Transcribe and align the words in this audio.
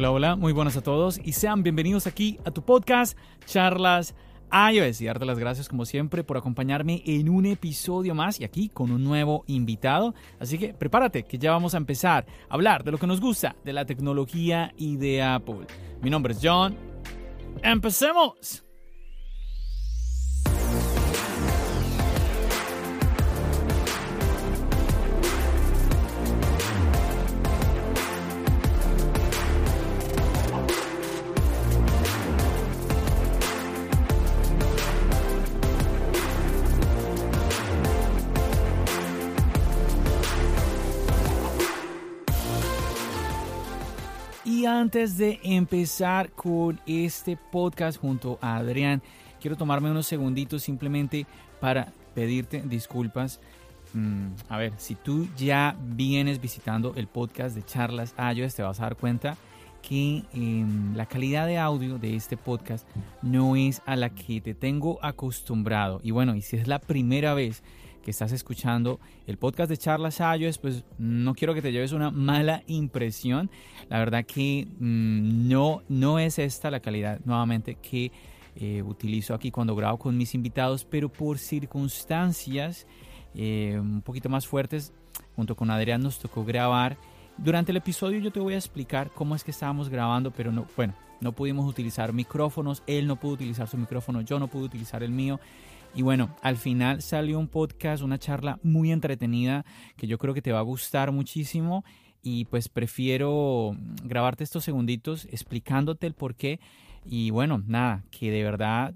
Hola, 0.00 0.12
hola, 0.12 0.36
muy 0.36 0.54
buenas 0.54 0.78
a 0.78 0.80
todos 0.80 1.20
y 1.22 1.32
sean 1.32 1.62
bienvenidos 1.62 2.06
aquí 2.06 2.38
a 2.46 2.50
tu 2.50 2.62
podcast 2.62 3.18
Charlas 3.44 4.14
iOS 4.50 5.02
y 5.02 5.04
darte 5.04 5.26
las 5.26 5.38
gracias 5.38 5.68
como 5.68 5.84
siempre 5.84 6.24
por 6.24 6.38
acompañarme 6.38 7.02
en 7.04 7.28
un 7.28 7.44
episodio 7.44 8.14
más 8.14 8.40
y 8.40 8.44
aquí 8.44 8.70
con 8.70 8.92
un 8.92 9.04
nuevo 9.04 9.44
invitado. 9.46 10.14
Así 10.38 10.56
que 10.56 10.72
prepárate 10.72 11.24
que 11.24 11.36
ya 11.36 11.50
vamos 11.50 11.74
a 11.74 11.76
empezar 11.76 12.24
a 12.48 12.54
hablar 12.54 12.82
de 12.82 12.92
lo 12.92 12.98
que 12.98 13.06
nos 13.06 13.20
gusta 13.20 13.56
de 13.62 13.74
la 13.74 13.84
tecnología 13.84 14.72
y 14.78 14.96
de 14.96 15.22
Apple. 15.22 15.66
Mi 16.00 16.08
nombre 16.08 16.32
es 16.32 16.40
John. 16.42 16.74
¡Empecemos! 17.62 18.69
Y 44.60 44.66
antes 44.66 45.16
de 45.16 45.40
empezar 45.42 46.32
con 46.32 46.78
este 46.84 47.38
podcast 47.38 47.98
junto 47.98 48.38
a 48.42 48.56
Adrián, 48.56 49.00
quiero 49.40 49.56
tomarme 49.56 49.90
unos 49.90 50.06
segunditos 50.06 50.62
simplemente 50.62 51.26
para 51.62 51.94
pedirte 52.14 52.60
disculpas. 52.60 53.40
Mm, 53.94 54.32
a 54.50 54.58
ver, 54.58 54.74
si 54.76 54.96
tú 54.96 55.26
ya 55.34 55.78
vienes 55.80 56.42
visitando 56.42 56.92
el 56.96 57.06
podcast 57.06 57.56
de 57.56 57.64
charlas 57.64 58.14
iOS, 58.18 58.54
te 58.54 58.62
vas 58.62 58.80
a 58.80 58.82
dar 58.82 58.96
cuenta 58.96 59.38
que 59.80 60.24
em, 60.34 60.94
la 60.94 61.06
calidad 61.06 61.46
de 61.46 61.56
audio 61.56 61.96
de 61.96 62.14
este 62.14 62.36
podcast 62.36 62.86
no 63.22 63.56
es 63.56 63.80
a 63.86 63.96
la 63.96 64.10
que 64.10 64.42
te 64.42 64.52
tengo 64.52 64.98
acostumbrado. 65.02 66.00
Y 66.02 66.10
bueno, 66.10 66.36
y 66.36 66.42
si 66.42 66.58
es 66.58 66.68
la 66.68 66.80
primera 66.80 67.32
vez 67.32 67.62
que 68.02 68.10
estás 68.10 68.32
escuchando 68.32 69.00
el 69.26 69.36
podcast 69.36 69.70
de 69.70 69.76
Charlas 69.76 70.20
iOS, 70.20 70.58
pues 70.58 70.84
no 70.98 71.34
quiero 71.34 71.54
que 71.54 71.62
te 71.62 71.72
lleves 71.72 71.92
una 71.92 72.10
mala 72.10 72.62
impresión. 72.66 73.50
La 73.88 73.98
verdad 73.98 74.24
que 74.24 74.66
mm, 74.78 75.48
no, 75.48 75.82
no 75.88 76.18
es 76.18 76.38
esta 76.38 76.70
la 76.70 76.80
calidad 76.80 77.20
nuevamente 77.24 77.76
que 77.76 78.10
eh, 78.56 78.82
utilizo 78.82 79.34
aquí 79.34 79.50
cuando 79.50 79.76
grabo 79.76 79.98
con 79.98 80.16
mis 80.16 80.34
invitados, 80.34 80.84
pero 80.84 81.08
por 81.08 81.38
circunstancias 81.38 82.86
eh, 83.34 83.78
un 83.78 84.02
poquito 84.02 84.28
más 84.28 84.46
fuertes, 84.46 84.92
junto 85.36 85.54
con 85.54 85.70
Adrián 85.70 86.02
nos 86.02 86.18
tocó 86.18 86.44
grabar. 86.44 86.96
Durante 87.36 87.70
el 87.72 87.76
episodio 87.76 88.18
yo 88.18 88.30
te 88.30 88.40
voy 88.40 88.54
a 88.54 88.58
explicar 88.58 89.10
cómo 89.14 89.34
es 89.34 89.44
que 89.44 89.50
estábamos 89.50 89.88
grabando, 89.88 90.30
pero 90.30 90.52
no, 90.52 90.66
bueno, 90.76 90.94
no 91.20 91.32
pudimos 91.32 91.68
utilizar 91.68 92.12
micrófonos, 92.12 92.82
él 92.86 93.06
no 93.06 93.16
pudo 93.16 93.34
utilizar 93.34 93.68
su 93.68 93.76
micrófono, 93.76 94.20
yo 94.22 94.38
no 94.38 94.48
pude 94.48 94.64
utilizar 94.64 95.02
el 95.02 95.12
mío. 95.12 95.40
Y 95.94 96.02
bueno, 96.02 96.34
al 96.42 96.56
final 96.56 97.02
salió 97.02 97.38
un 97.38 97.48
podcast, 97.48 98.02
una 98.02 98.18
charla 98.18 98.58
muy 98.62 98.92
entretenida 98.92 99.64
que 99.96 100.06
yo 100.06 100.18
creo 100.18 100.34
que 100.34 100.42
te 100.42 100.52
va 100.52 100.60
a 100.60 100.62
gustar 100.62 101.12
muchísimo. 101.12 101.84
Y 102.22 102.44
pues 102.46 102.68
prefiero 102.68 103.74
grabarte 104.04 104.44
estos 104.44 104.64
segunditos 104.64 105.26
explicándote 105.30 106.06
el 106.06 106.14
por 106.14 106.34
qué. 106.34 106.60
Y 107.04 107.30
bueno, 107.30 107.62
nada, 107.66 108.04
que 108.10 108.30
de 108.30 108.44
verdad 108.44 108.94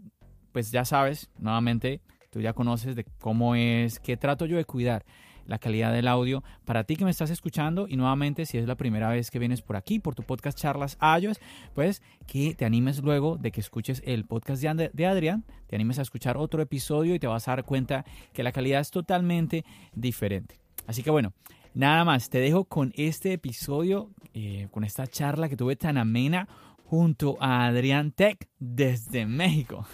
pues 0.55 0.71
ya 0.71 0.85
sabes, 0.85 1.29
nuevamente 1.37 2.01
tú 2.31 2.41
ya 2.41 2.53
conoces 2.53 2.95
de 2.95 3.05
cómo 3.19 3.57
es, 3.57 3.99
qué 3.99 4.17
trato 4.17 4.47
yo 4.47 4.57
de 4.57 4.65
cuidar 4.65 5.05
la 5.47 5.59
calidad 5.59 5.93
del 5.93 6.09
audio. 6.09 6.43
Para 6.65 6.85
ti 6.85 6.97
que 6.97 7.05
me 7.05 7.11
estás 7.11 7.31
escuchando 7.31 7.87
y 7.89 7.97
nuevamente 7.97 8.47
si 8.47 8.59
es 8.59 8.67
la 8.67 8.77
primera 8.77 9.09
vez 9.11 9.31
que 9.31 9.39
vienes 9.39 9.63
por 9.63 9.77
aquí, 9.77 9.99
por 9.99 10.15
tu 10.15 10.23
podcast 10.23 10.59
Charlas 10.59 10.99
iOS, 11.21 11.41
pues 11.75 12.03
que 12.27 12.55
te 12.55 12.65
animes 12.65 13.03
luego 13.03 13.37
de 13.37 13.53
que 13.53 13.61
escuches 13.61 14.03
el 14.05 14.25
podcast 14.25 14.63
de 14.63 15.07
Adrián, 15.07 15.45
te 15.67 15.77
animes 15.77 15.99
a 15.99 16.03
escuchar 16.03 16.37
otro 16.37 16.63
episodio 16.63 17.15
y 17.15 17.19
te 17.19 17.27
vas 17.27 17.49
a 17.49 17.53
dar 17.53 17.65
cuenta 17.65 18.05
que 18.33 18.43
la 18.43 18.53
calidad 18.53 18.81
es 18.81 18.91
totalmente 18.91 19.65
diferente. 19.95 20.59
Así 20.87 21.03
que 21.03 21.11
bueno, 21.11 21.33
nada 21.75 22.05
más, 22.05 22.31
te 22.31 22.39
dejo 22.39 22.65
con 22.65 22.93
este 22.97 23.33
episodio, 23.33 24.11
eh, 24.33 24.69
con 24.71 24.85
esta 24.85 25.07
charla 25.07 25.49
que 25.49 25.57
tuve 25.57 25.77
tan 25.77 25.99
amena 25.99 26.49
junto 26.85 27.37
a 27.41 27.67
Adrián 27.67 28.13
Tech 28.13 28.49
desde 28.59 29.27
México. 29.27 29.87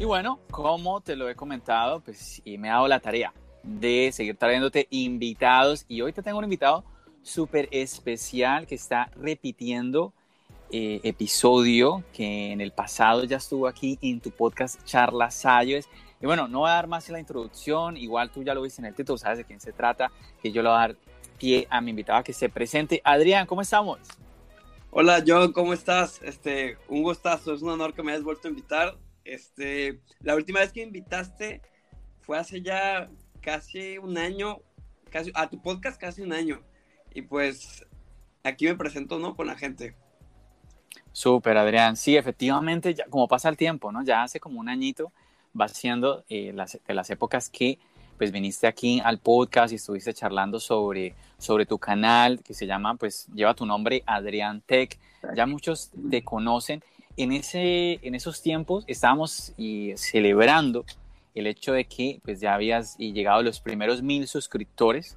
Y 0.00 0.04
bueno, 0.04 0.38
como 0.52 1.00
te 1.00 1.16
lo 1.16 1.28
he 1.28 1.34
comentado, 1.34 1.98
pues 2.00 2.40
y 2.44 2.56
me 2.56 2.68
he 2.68 2.70
dado 2.70 2.86
la 2.86 3.00
tarea 3.00 3.34
de 3.64 4.10
seguir 4.12 4.36
trayéndote 4.36 4.86
invitados. 4.90 5.84
Y 5.88 6.02
hoy 6.02 6.12
te 6.12 6.22
tengo 6.22 6.38
un 6.38 6.44
invitado 6.44 6.84
súper 7.22 7.68
especial 7.72 8.68
que 8.68 8.76
está 8.76 9.10
repitiendo 9.16 10.12
eh, 10.70 11.00
episodio 11.02 12.04
que 12.12 12.52
en 12.52 12.60
el 12.60 12.70
pasado 12.70 13.24
ya 13.24 13.38
estuvo 13.38 13.66
aquí 13.66 13.98
en 14.00 14.20
tu 14.20 14.30
podcast 14.30 14.84
Charlas 14.84 15.34
Sayos. 15.34 15.88
Y 16.20 16.26
bueno, 16.26 16.46
no 16.46 16.60
voy 16.60 16.70
a 16.70 16.74
dar 16.74 16.86
más 16.86 17.08
la 17.08 17.18
introducción, 17.18 17.96
igual 17.96 18.30
tú 18.30 18.44
ya 18.44 18.54
lo 18.54 18.62
viste 18.62 18.80
en 18.80 18.86
el 18.86 18.94
título, 18.94 19.18
sabes 19.18 19.38
de 19.38 19.44
quién 19.44 19.60
se 19.60 19.72
trata, 19.72 20.12
que 20.40 20.52
yo 20.52 20.62
le 20.62 20.68
voy 20.68 20.76
a 20.76 20.80
dar 20.80 20.96
pie 21.38 21.66
a 21.70 21.80
mi 21.80 21.90
invitado 21.90 22.20
a 22.20 22.22
que 22.22 22.32
se 22.32 22.48
presente. 22.48 23.00
Adrián, 23.02 23.46
¿cómo 23.46 23.62
estamos? 23.62 23.98
Hola 24.90 25.24
John, 25.26 25.52
¿cómo 25.52 25.72
estás? 25.72 26.20
Este, 26.22 26.78
un 26.86 27.02
gustazo, 27.02 27.52
es 27.52 27.62
un 27.62 27.70
honor 27.70 27.94
que 27.94 28.04
me 28.04 28.12
hayas 28.12 28.22
vuelto 28.22 28.46
a 28.46 28.50
invitar. 28.50 28.96
Este, 29.28 30.00
la 30.20 30.34
última 30.34 30.60
vez 30.60 30.72
que 30.72 30.80
invitaste 30.80 31.60
fue 32.22 32.38
hace 32.38 32.62
ya 32.62 33.10
casi 33.42 33.98
un 33.98 34.16
año, 34.16 34.60
casi, 35.10 35.30
a 35.34 35.50
tu 35.50 35.60
podcast 35.60 36.00
casi 36.00 36.22
un 36.22 36.32
año. 36.32 36.62
Y 37.12 37.20
pues 37.22 37.84
aquí 38.42 38.64
me 38.64 38.74
presento, 38.74 39.18
¿no? 39.18 39.36
Con 39.36 39.46
la 39.46 39.56
gente. 39.56 39.94
Súper, 41.12 41.58
Adrián. 41.58 41.96
Sí, 41.96 42.16
efectivamente, 42.16 42.94
ya, 42.94 43.04
como 43.04 43.28
pasa 43.28 43.50
el 43.50 43.58
tiempo, 43.58 43.92
¿no? 43.92 44.02
Ya 44.02 44.22
hace 44.22 44.40
como 44.40 44.60
un 44.60 44.70
añito 44.70 45.12
va 45.58 45.68
siendo 45.68 46.24
eh, 46.30 46.52
las, 46.54 46.78
de 46.86 46.94
las 46.94 47.10
épocas 47.10 47.50
que 47.50 47.78
pues 48.16 48.32
viniste 48.32 48.66
aquí 48.66 49.00
al 49.04 49.18
podcast 49.18 49.72
y 49.72 49.76
estuviste 49.76 50.14
charlando 50.14 50.58
sobre, 50.58 51.14
sobre 51.36 51.66
tu 51.66 51.78
canal 51.78 52.42
que 52.42 52.54
se 52.54 52.66
llama, 52.66 52.94
pues 52.94 53.28
lleva 53.34 53.54
tu 53.54 53.66
nombre, 53.66 54.02
Adrián 54.06 54.62
Tech. 54.62 54.98
Ya 55.36 55.46
muchos 55.46 55.90
te 56.10 56.24
conocen 56.24 56.82
en, 57.18 57.32
ese, 57.32 57.98
en 58.02 58.14
esos 58.14 58.40
tiempos 58.40 58.84
estábamos 58.86 59.52
celebrando 59.96 60.84
el 61.34 61.46
hecho 61.46 61.72
de 61.72 61.84
que 61.84 62.20
pues 62.24 62.40
ya 62.40 62.54
habías 62.54 62.96
llegado 62.96 63.40
a 63.40 63.42
los 63.42 63.60
primeros 63.60 64.02
mil 64.02 64.26
suscriptores 64.26 65.16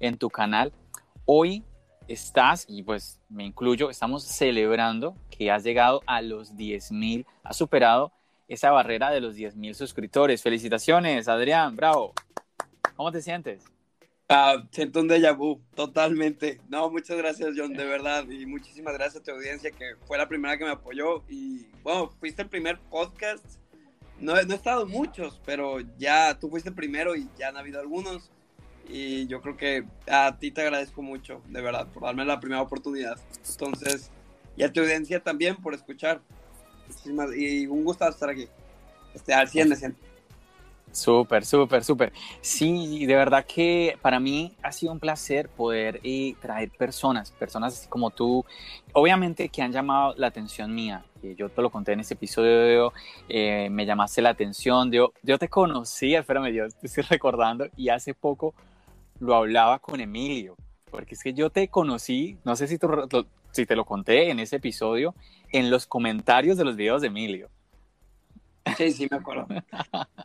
en 0.00 0.16
tu 0.16 0.30
canal. 0.30 0.72
Hoy 1.26 1.62
estás, 2.08 2.64
y 2.68 2.82
pues 2.82 3.20
me 3.28 3.44
incluyo, 3.44 3.90
estamos 3.90 4.24
celebrando 4.24 5.14
que 5.30 5.50
has 5.50 5.62
llegado 5.62 6.02
a 6.06 6.22
los 6.22 6.56
10 6.56 6.90
mil, 6.92 7.26
has 7.44 7.56
superado 7.56 8.12
esa 8.48 8.70
barrera 8.70 9.10
de 9.10 9.20
los 9.20 9.34
10 9.34 9.56
mil 9.56 9.74
suscriptores. 9.74 10.42
Felicitaciones, 10.42 11.28
Adrián, 11.28 11.76
bravo. 11.76 12.12
¿Cómo 12.96 13.12
te 13.12 13.22
sientes? 13.22 13.64
Ah, 14.34 14.64
siento 14.70 15.00
un 15.00 15.08
déjà 15.08 15.36
vu, 15.36 15.60
totalmente. 15.74 16.58
No, 16.70 16.90
muchas 16.90 17.18
gracias, 17.18 17.50
John, 17.54 17.74
de 17.74 17.84
verdad. 17.84 18.26
Y 18.30 18.46
muchísimas 18.46 18.94
gracias 18.94 19.20
a 19.20 19.22
tu 19.22 19.30
audiencia, 19.30 19.70
que 19.70 19.94
fue 20.06 20.16
la 20.16 20.26
primera 20.26 20.56
que 20.56 20.64
me 20.64 20.70
apoyó. 20.70 21.22
Y 21.28 21.66
bueno, 21.82 22.10
fuiste 22.18 22.40
el 22.40 22.48
primer 22.48 22.78
podcast. 22.80 23.44
No, 24.18 24.32
no 24.42 24.52
he 24.54 24.56
estado 24.56 24.86
muchos, 24.86 25.38
pero 25.44 25.80
ya 25.98 26.38
tú 26.38 26.48
fuiste 26.48 26.70
el 26.70 26.74
primero 26.74 27.14
y 27.14 27.28
ya 27.38 27.48
han 27.48 27.58
habido 27.58 27.78
algunos. 27.78 28.30
Y 28.88 29.26
yo 29.26 29.42
creo 29.42 29.58
que 29.58 29.84
a 30.10 30.38
ti 30.38 30.50
te 30.50 30.62
agradezco 30.62 31.02
mucho, 31.02 31.42
de 31.48 31.60
verdad, 31.60 31.88
por 31.88 32.04
darme 32.04 32.24
la 32.24 32.40
primera 32.40 32.62
oportunidad. 32.62 33.18
Entonces, 33.46 34.10
y 34.56 34.62
a 34.62 34.72
tu 34.72 34.80
audiencia 34.80 35.22
también 35.22 35.56
por 35.56 35.74
escuchar. 35.74 36.22
Y 37.36 37.66
un 37.66 37.84
gusto 37.84 38.08
estar 38.08 38.30
aquí. 38.30 38.48
Este, 39.12 39.34
al 39.34 39.48
100 39.48 39.68
de 39.68 39.76
100. 39.76 39.96
Súper, 40.92 41.46
súper, 41.46 41.84
súper. 41.84 42.12
Sí, 42.42 43.06
de 43.06 43.14
verdad 43.14 43.46
que 43.46 43.98
para 44.02 44.20
mí 44.20 44.52
ha 44.62 44.70
sido 44.72 44.92
un 44.92 45.00
placer 45.00 45.48
poder 45.48 46.00
eh, 46.04 46.34
traer 46.40 46.70
personas, 46.70 47.30
personas 47.32 47.72
así 47.72 47.88
como 47.88 48.10
tú, 48.10 48.44
obviamente 48.92 49.48
que 49.48 49.62
han 49.62 49.72
llamado 49.72 50.14
la 50.18 50.26
atención 50.26 50.74
mía. 50.74 51.02
Yo 51.22 51.48
te 51.48 51.62
lo 51.62 51.70
conté 51.70 51.92
en 51.92 52.00
ese 52.00 52.14
episodio, 52.14 52.92
eh, 53.28 53.68
me 53.70 53.86
llamaste 53.86 54.20
la 54.20 54.30
atención, 54.30 54.92
yo, 54.92 55.12
yo 55.22 55.38
te 55.38 55.48
conocí, 55.48 56.14
espérame, 56.14 56.52
yo 56.52 56.66
estoy 56.66 57.04
recordando, 57.08 57.66
y 57.76 57.88
hace 57.88 58.12
poco 58.12 58.54
lo 59.18 59.34
hablaba 59.34 59.78
con 59.78 60.00
Emilio, 60.00 60.56
porque 60.90 61.14
es 61.14 61.22
que 61.22 61.32
yo 61.32 61.48
te 61.48 61.68
conocí, 61.68 62.36
no 62.44 62.54
sé 62.54 62.66
si, 62.66 62.76
si 63.52 63.66
te 63.66 63.76
lo 63.76 63.84
conté 63.86 64.30
en 64.30 64.40
ese 64.40 64.56
episodio, 64.56 65.14
en 65.52 65.70
los 65.70 65.86
comentarios 65.86 66.58
de 66.58 66.64
los 66.64 66.76
videos 66.76 67.00
de 67.00 67.08
Emilio. 67.08 67.48
Sí, 68.76 68.92
sí, 68.92 69.08
me 69.10 69.16
acuerdo. 69.16 69.46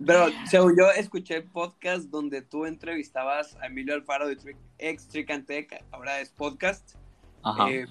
Pero 0.06 0.28
según 0.50 0.78
yo 0.78 0.90
escuché 0.92 1.38
el 1.38 1.44
podcast 1.44 2.10
donde 2.10 2.42
tú 2.42 2.66
entrevistabas 2.66 3.56
a 3.58 3.68
Emilio 3.68 3.94
Alfaro 3.94 4.28
de 4.28 4.38
ex 4.78 5.08
Trick 5.08 5.32
and 5.32 5.46
Tech, 5.46 5.84
ahora 5.92 6.20
es 6.22 6.30
podcast. 6.30 6.96
Ajá. 7.44 7.70
Eh, 7.70 7.88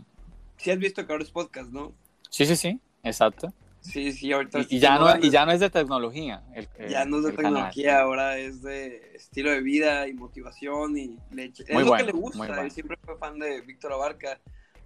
sí 0.56 0.70
has 0.70 0.78
visto 0.78 1.06
que 1.06 1.12
ahora 1.12 1.24
es 1.24 1.30
podcast, 1.30 1.70
¿no? 1.70 1.92
Sí, 2.30 2.46
sí, 2.46 2.56
sí, 2.56 2.80
exacto. 3.02 3.52
Sí, 3.80 4.12
sí, 4.12 4.32
ahorita. 4.32 4.60
Y, 4.68 4.80
ya, 4.80 4.98
no, 4.98 5.16
y 5.20 5.30
ya 5.30 5.46
no 5.46 5.52
es 5.52 5.60
de 5.60 5.70
tecnología. 5.70 6.42
ya 6.88 7.04
no 7.04 7.18
es 7.18 7.24
de 7.24 7.32
tecnología, 7.32 8.00
ahora 8.00 8.36
es 8.36 8.62
de 8.62 9.12
estilo 9.14 9.50
de 9.50 9.60
vida 9.60 10.08
y 10.08 10.14
motivación 10.14 10.98
y 10.98 11.18
leche. 11.30 11.64
Es 11.68 11.86
lo 11.86 11.92
que 11.92 12.04
le 12.04 12.12
gusta. 12.12 12.64
Yo 12.64 12.70
siempre 12.70 12.96
fui 13.04 13.14
fan 13.18 13.38
de 13.38 13.60
Víctor 13.60 13.92
Abarca, 13.92 14.40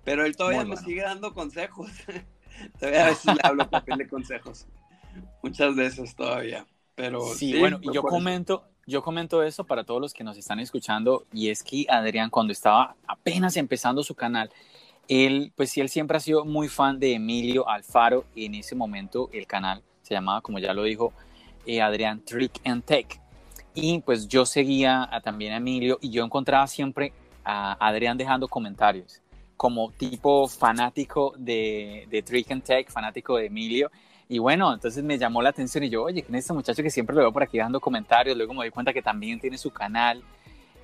pero 0.04 0.24
él 0.24 0.36
todavía 0.36 0.64
me 0.64 0.76
sigue 0.76 1.02
dando 1.02 1.32
consejos. 1.32 1.90
todavía 2.78 3.06
a 3.06 3.10
veces 3.10 3.34
le 3.34 3.40
hablo 3.42 3.68
de 3.96 4.08
consejos 4.08 4.66
muchas 5.42 5.74
veces 5.74 6.14
todavía. 6.14 6.66
Pero 6.94 7.22
sí, 7.34 7.58
bueno, 7.58 7.78
y 7.80 7.92
yo 7.94 8.02
comento, 8.02 8.64
yo 8.86 9.02
comento 9.02 9.42
eso 9.42 9.64
para 9.64 9.84
todos 9.84 10.00
los 10.00 10.12
que 10.12 10.24
nos 10.24 10.36
están 10.36 10.60
escuchando 10.60 11.24
y 11.32 11.48
es 11.48 11.62
que 11.62 11.86
Adrián 11.88 12.28
cuando 12.28 12.52
estaba 12.52 12.96
apenas 13.06 13.56
empezando 13.56 14.02
su 14.02 14.14
canal, 14.14 14.50
él, 15.08 15.52
pues 15.56 15.70
sí, 15.70 15.80
él 15.80 15.88
siempre 15.88 16.16
ha 16.16 16.20
sido 16.20 16.44
muy 16.44 16.68
fan 16.68 16.98
de 16.98 17.14
Emilio 17.14 17.68
Alfaro 17.68 18.24
y 18.34 18.44
en 18.46 18.54
ese 18.54 18.74
momento 18.74 19.30
el 19.32 19.46
canal 19.46 19.82
se 20.02 20.14
llamaba, 20.14 20.40
como 20.40 20.58
ya 20.58 20.74
lo 20.74 20.82
dijo 20.82 21.12
eh, 21.66 21.80
Adrián, 21.80 22.22
Trick 22.24 22.60
and 22.64 22.84
Tech. 22.84 23.20
Y 23.74 24.00
pues 24.00 24.28
yo 24.28 24.44
seguía 24.44 25.08
a, 25.10 25.20
también 25.20 25.52
a 25.52 25.56
Emilio 25.56 25.98
y 26.00 26.10
yo 26.10 26.24
encontraba 26.24 26.66
siempre 26.66 27.12
a 27.44 27.76
Adrián 27.84 28.18
dejando 28.18 28.48
comentarios 28.48 29.22
como 29.56 29.90
tipo 29.92 30.48
fanático 30.48 31.34
de, 31.36 32.06
de 32.10 32.22
Trick 32.22 32.50
and 32.50 32.62
Tech, 32.62 32.90
fanático 32.90 33.36
de 33.36 33.46
Emilio 33.46 33.90
y 34.30 34.38
bueno, 34.38 34.72
entonces 34.72 35.02
me 35.02 35.18
llamó 35.18 35.42
la 35.42 35.48
atención 35.48 35.82
y 35.82 35.90
yo, 35.90 36.04
oye, 36.04 36.22
¿quién 36.22 36.36
es 36.36 36.44
este 36.44 36.52
muchacho 36.52 36.84
que 36.84 36.90
siempre 36.90 37.16
lo 37.16 37.22
veo 37.22 37.32
por 37.32 37.42
aquí 37.42 37.58
dando 37.58 37.80
comentarios? 37.80 38.36
Luego 38.36 38.54
me 38.54 38.64
di 38.64 38.70
cuenta 38.70 38.92
que 38.92 39.02
también 39.02 39.40
tiene 39.40 39.58
su 39.58 39.72
canal. 39.72 40.22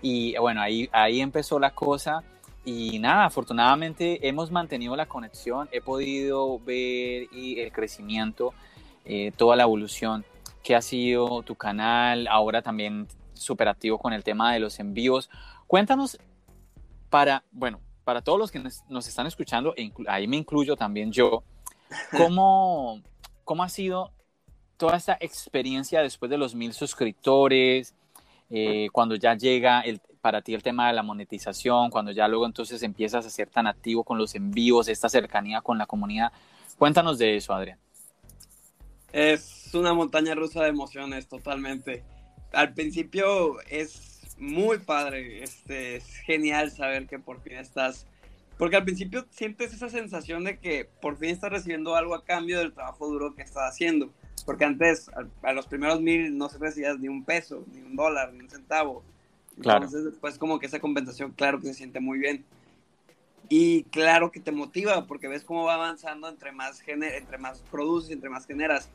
Y 0.02 0.36
bueno, 0.36 0.60
ahí, 0.60 0.88
ahí 0.90 1.20
empezó 1.20 1.60
la 1.60 1.70
cosa. 1.70 2.24
Y 2.64 2.98
nada, 2.98 3.26
afortunadamente 3.26 4.26
hemos 4.26 4.50
mantenido 4.50 4.96
la 4.96 5.06
conexión, 5.06 5.68
he 5.70 5.80
podido 5.80 6.58
ver 6.58 7.28
el 7.32 7.70
crecimiento, 7.70 8.52
eh, 9.04 9.30
toda 9.36 9.54
la 9.54 9.62
evolución 9.62 10.24
que 10.64 10.74
ha 10.74 10.82
sido 10.82 11.44
tu 11.44 11.54
canal, 11.54 12.26
ahora 12.26 12.62
también 12.62 13.06
súper 13.32 13.68
activo 13.68 13.96
con 13.98 14.12
el 14.12 14.24
tema 14.24 14.52
de 14.54 14.58
los 14.58 14.80
envíos. 14.80 15.30
Cuéntanos 15.68 16.18
para, 17.10 17.44
bueno, 17.52 17.78
para 18.02 18.22
todos 18.22 18.40
los 18.40 18.50
que 18.50 18.58
nos, 18.58 19.06
están 19.06 19.28
escuchando, 19.28 19.72
e 19.76 19.92
ahí 20.08 20.26
me 20.26 20.36
incluyo 20.36 20.74
también 20.74 21.12
yo, 21.12 21.44
¿cómo, 22.16 23.00
¿Cómo 23.46 23.62
ha 23.62 23.68
sido 23.68 24.10
toda 24.76 24.96
esta 24.96 25.16
experiencia 25.20 26.02
después 26.02 26.28
de 26.28 26.36
los 26.36 26.56
mil 26.56 26.72
suscriptores? 26.72 27.94
Eh, 28.50 28.88
cuando 28.90 29.14
ya 29.14 29.36
llega 29.36 29.82
el, 29.82 30.00
para 30.20 30.42
ti 30.42 30.52
el 30.52 30.64
tema 30.64 30.88
de 30.88 30.94
la 30.94 31.04
monetización, 31.04 31.90
cuando 31.90 32.10
ya 32.10 32.26
luego 32.26 32.44
entonces 32.44 32.82
empiezas 32.82 33.24
a 33.24 33.30
ser 33.30 33.48
tan 33.48 33.68
activo 33.68 34.02
con 34.02 34.18
los 34.18 34.34
envíos, 34.34 34.88
esta 34.88 35.08
cercanía 35.08 35.60
con 35.60 35.78
la 35.78 35.86
comunidad. 35.86 36.32
Cuéntanos 36.76 37.18
de 37.18 37.36
eso, 37.36 37.54
Adrián. 37.54 37.78
Es 39.12 39.70
una 39.74 39.94
montaña 39.94 40.34
rusa 40.34 40.64
de 40.64 40.70
emociones, 40.70 41.28
totalmente. 41.28 42.02
Al 42.52 42.74
principio 42.74 43.60
es 43.70 44.34
muy 44.38 44.78
padre, 44.78 45.44
este, 45.44 45.94
es 45.94 46.16
genial 46.24 46.72
saber 46.72 47.06
que 47.06 47.20
por 47.20 47.40
fin 47.42 47.58
estás 47.58 48.08
porque 48.58 48.76
al 48.76 48.84
principio 48.84 49.26
sientes 49.30 49.72
esa 49.74 49.88
sensación 49.88 50.44
de 50.44 50.58
que 50.58 50.88
por 51.00 51.16
fin 51.18 51.30
estás 51.30 51.50
recibiendo 51.50 51.94
algo 51.94 52.14
a 52.14 52.24
cambio 52.24 52.58
del 52.58 52.72
trabajo 52.72 53.06
duro 53.06 53.34
que 53.34 53.42
estás 53.42 53.70
haciendo. 53.70 54.10
Porque 54.46 54.64
antes, 54.64 55.10
a, 55.42 55.52
los 55.52 55.66
primeros 55.66 56.00
mil, 56.00 56.36
no 56.38 56.48
se 56.48 56.58
recibías 56.58 56.98
ni 56.98 57.08
un 57.08 57.24
peso, 57.24 57.64
ni 57.72 57.80
un 57.80 57.96
dólar, 57.96 58.32
ni 58.32 58.40
un 58.40 58.48
centavo. 58.48 59.02
Entonces, 59.56 60.04
después, 60.04 60.38
como 60.38 60.58
que 60.58 60.66
esa 60.66 60.78
compensación, 60.78 61.32
claro 61.32 61.60
que 61.60 61.66
se 61.68 61.74
siente 61.74 62.00
muy 62.00 62.18
bien. 62.18 62.44
Y 63.48 63.84
claro 63.84 64.30
que 64.30 64.40
te 64.40 64.52
motiva, 64.52 65.06
porque 65.06 65.28
ves 65.28 65.44
cómo 65.44 65.64
va 65.64 65.74
avanzando 65.74 66.28
entre 66.28 66.52
más, 66.52 66.82
entre 66.86 67.38
más 67.38 67.60
produces, 67.70 68.10
entre 68.10 68.30
más 68.30 68.46
generas. 68.46 68.90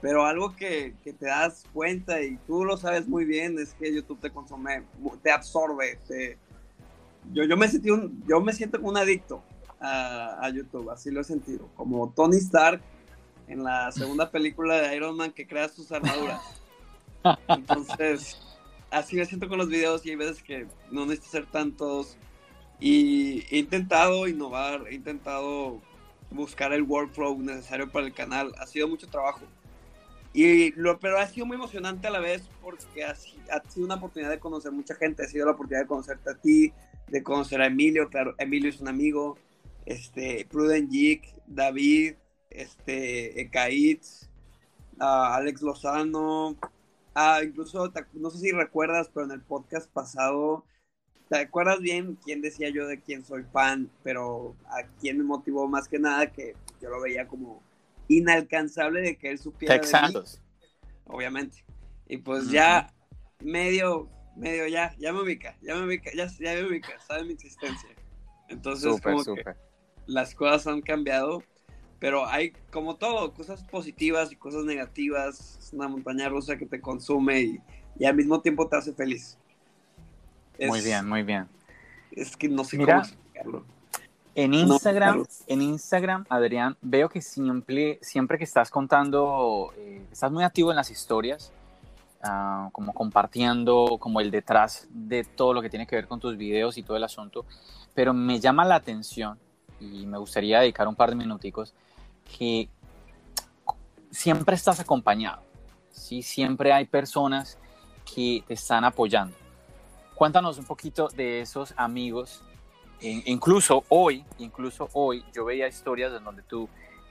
Pero 0.00 0.24
algo 0.24 0.56
que, 0.56 0.94
que, 1.04 1.12
te 1.12 1.26
das 1.26 1.64
cuenta 1.72 2.22
y 2.22 2.36
tú 2.46 2.64
lo 2.64 2.76
sabes 2.76 3.06
muy 3.06 3.24
bien 3.24 3.58
es 3.58 3.74
que 3.74 3.94
YouTube 3.94 4.20
te 4.20 4.30
consume, 4.30 4.82
te 5.22 5.30
absorbe, 5.30 6.00
te, 6.08 6.38
yo, 7.32 7.44
yo, 7.44 7.56
me 7.56 7.68
sentí 7.68 7.90
un, 7.90 8.22
yo 8.26 8.40
me 8.40 8.52
siento 8.52 8.78
como 8.78 8.90
un 8.90 8.96
adicto 8.96 9.42
a, 9.80 10.44
a, 10.44 10.50
YouTube, 10.50 10.90
así 10.90 11.10
lo 11.10 11.20
he 11.20 11.24
sentido, 11.24 11.68
como 11.76 12.10
Tony 12.10 12.36
Stark 12.36 12.82
en 13.48 13.62
la 13.62 13.92
segunda 13.92 14.30
película 14.30 14.80
de 14.80 14.96
Iron 14.96 15.16
Man 15.16 15.32
que 15.32 15.46
crea 15.46 15.68
sus 15.68 15.90
armaduras. 15.92 16.40
Entonces, 17.48 18.38
así 18.90 19.16
me 19.16 19.26
siento 19.26 19.48
con 19.48 19.58
los 19.58 19.68
videos 19.68 20.04
y 20.06 20.10
hay 20.10 20.16
veces 20.16 20.42
que 20.42 20.66
no 20.90 21.06
necesito 21.06 21.30
ser 21.30 21.46
tantos. 21.46 22.16
Y 22.80 23.44
he 23.50 23.58
intentado 23.58 24.26
innovar, 24.26 24.86
he 24.88 24.94
intentado 24.94 25.80
buscar 26.30 26.72
el 26.72 26.82
workflow 26.82 27.38
necesario 27.40 27.90
para 27.90 28.06
el 28.06 28.12
canal. 28.12 28.52
Ha 28.58 28.66
sido 28.66 28.88
mucho 28.88 29.06
trabajo. 29.06 29.42
Y 30.34 30.72
lo, 30.72 30.98
pero 30.98 31.18
ha 31.18 31.26
sido 31.26 31.44
muy 31.44 31.56
emocionante 31.56 32.06
a 32.06 32.10
la 32.10 32.20
vez 32.20 32.48
porque 32.62 33.04
ha, 33.04 33.10
ha 33.10 33.70
sido 33.70 33.84
una 33.84 33.96
oportunidad 33.96 34.30
de 34.30 34.40
conocer 34.40 34.72
mucha 34.72 34.94
gente, 34.94 35.22
ha 35.22 35.28
sido 35.28 35.44
la 35.44 35.52
oportunidad 35.52 35.82
de 35.82 35.88
conocerte 35.88 36.30
a 36.30 36.34
ti, 36.34 36.72
de 37.12 37.22
conocer 37.22 37.60
a 37.60 37.66
Emilio, 37.66 38.08
claro, 38.08 38.34
Emilio 38.38 38.70
es 38.70 38.80
un 38.80 38.88
amigo, 38.88 39.36
este, 39.84 40.46
Pruden 40.50 40.90
Jig, 40.90 41.20
David, 41.46 42.14
este, 42.48 43.38
Ekaitz, 43.38 44.30
Alex 44.98 45.60
Lozano, 45.60 46.56
incluso, 47.44 47.92
no 48.14 48.30
sé 48.30 48.38
si 48.38 48.52
recuerdas, 48.52 49.10
pero 49.12 49.26
en 49.26 49.32
el 49.32 49.42
podcast 49.42 49.92
pasado, 49.92 50.64
¿te 51.28 51.36
acuerdas 51.36 51.80
bien 51.80 52.18
quién 52.24 52.40
decía 52.40 52.70
yo 52.70 52.86
de 52.86 53.02
quién 53.02 53.26
soy 53.26 53.44
fan? 53.52 53.90
Pero 54.02 54.56
a 54.68 54.84
quién 54.98 55.18
me 55.18 55.24
motivó 55.24 55.68
más 55.68 55.88
que 55.88 55.98
nada 55.98 56.32
que 56.32 56.54
yo 56.80 56.88
lo 56.88 57.02
veía 57.02 57.28
como 57.28 57.62
inalcanzable 58.08 59.02
de 59.02 59.16
que 59.18 59.32
él 59.32 59.38
supiera 59.38 59.76
de 59.76 60.12
mí, 60.14 60.24
obviamente. 61.04 61.62
Y 62.08 62.16
pues 62.16 62.48
ya 62.48 62.90
medio 63.40 64.08
medio 64.36 64.66
ya, 64.66 64.94
ya 64.98 65.12
me 65.12 65.20
ubica, 65.20 65.56
ya 65.62 65.74
me 65.76 65.86
ubica, 65.86 66.10
ya, 66.14 66.26
ya 66.26 66.54
me 66.54 66.64
ubica, 66.64 66.98
sabe 67.00 67.24
mi 67.24 67.32
existencia. 67.32 67.88
Entonces, 68.48 69.00
como 69.00 69.24
que 69.24 69.44
las 70.06 70.34
cosas 70.34 70.66
han 70.66 70.82
cambiado, 70.82 71.42
pero 71.98 72.26
hay 72.26 72.52
como 72.70 72.96
todo, 72.96 73.32
cosas 73.32 73.62
positivas 73.64 74.32
y 74.32 74.36
cosas 74.36 74.64
negativas, 74.64 75.58
es 75.58 75.72
una 75.72 75.88
montaña 75.88 76.28
rusa 76.28 76.56
que 76.56 76.66
te 76.66 76.80
consume 76.80 77.40
y, 77.40 77.60
y 77.98 78.04
al 78.04 78.14
mismo 78.14 78.40
tiempo 78.40 78.68
te 78.68 78.76
hace 78.76 78.92
feliz. 78.92 79.38
muy 80.58 80.80
bien, 80.80 81.08
muy 81.08 81.22
bien. 81.22 81.48
Es 82.10 82.36
que 82.36 82.48
no 82.48 82.64
sé 82.64 82.78
cómo 82.78 82.98
explicarlo. 82.98 83.64
En 84.34 84.54
Instagram, 84.54 85.26
en 85.46 85.60
Instagram, 85.60 86.24
Adrián, 86.30 86.76
veo 86.80 87.10
que 87.10 87.20
siempre, 87.20 87.98
siempre 88.00 88.38
que 88.38 88.44
estás 88.44 88.70
contando, 88.70 89.74
eh, 89.76 90.02
estás 90.10 90.32
muy 90.32 90.42
activo 90.42 90.70
en 90.70 90.76
las 90.76 90.90
historias, 90.90 91.52
Ah, 92.24 92.68
como 92.70 92.94
compartiendo 92.94 93.96
como 93.98 94.20
el 94.20 94.30
detrás 94.30 94.86
de 94.90 95.24
todo 95.24 95.52
lo 95.52 95.60
que 95.60 95.68
tiene 95.68 95.88
que 95.88 95.96
ver 95.96 96.06
con 96.06 96.20
tus 96.20 96.36
videos 96.36 96.78
y 96.78 96.84
todo 96.84 96.96
el 96.96 97.02
asunto, 97.02 97.44
pero 97.94 98.14
me 98.14 98.38
llama 98.38 98.64
la 98.64 98.76
atención 98.76 99.40
y 99.80 100.06
me 100.06 100.18
gustaría 100.18 100.60
dedicar 100.60 100.86
un 100.86 100.94
par 100.94 101.10
de 101.10 101.16
minuticos 101.16 101.74
que 102.38 102.68
siempre 104.12 104.54
estás 104.54 104.78
acompañado, 104.78 105.42
¿sí? 105.90 106.22
siempre 106.22 106.72
hay 106.72 106.84
personas 106.84 107.58
que 108.04 108.44
te 108.46 108.54
están 108.54 108.84
apoyando. 108.84 109.36
Cuéntanos 110.14 110.58
un 110.58 110.64
poquito 110.64 111.08
de 111.08 111.40
esos 111.40 111.74
amigos. 111.76 112.44
incluso 113.00 113.82
hoy, 113.88 114.24
incluso 114.38 114.88
hoy, 114.92 115.24
yo 115.34 115.44
veía 115.44 115.66
historias 115.66 116.12
en 116.12 116.22
donde 116.22 116.42
tú 116.42 116.68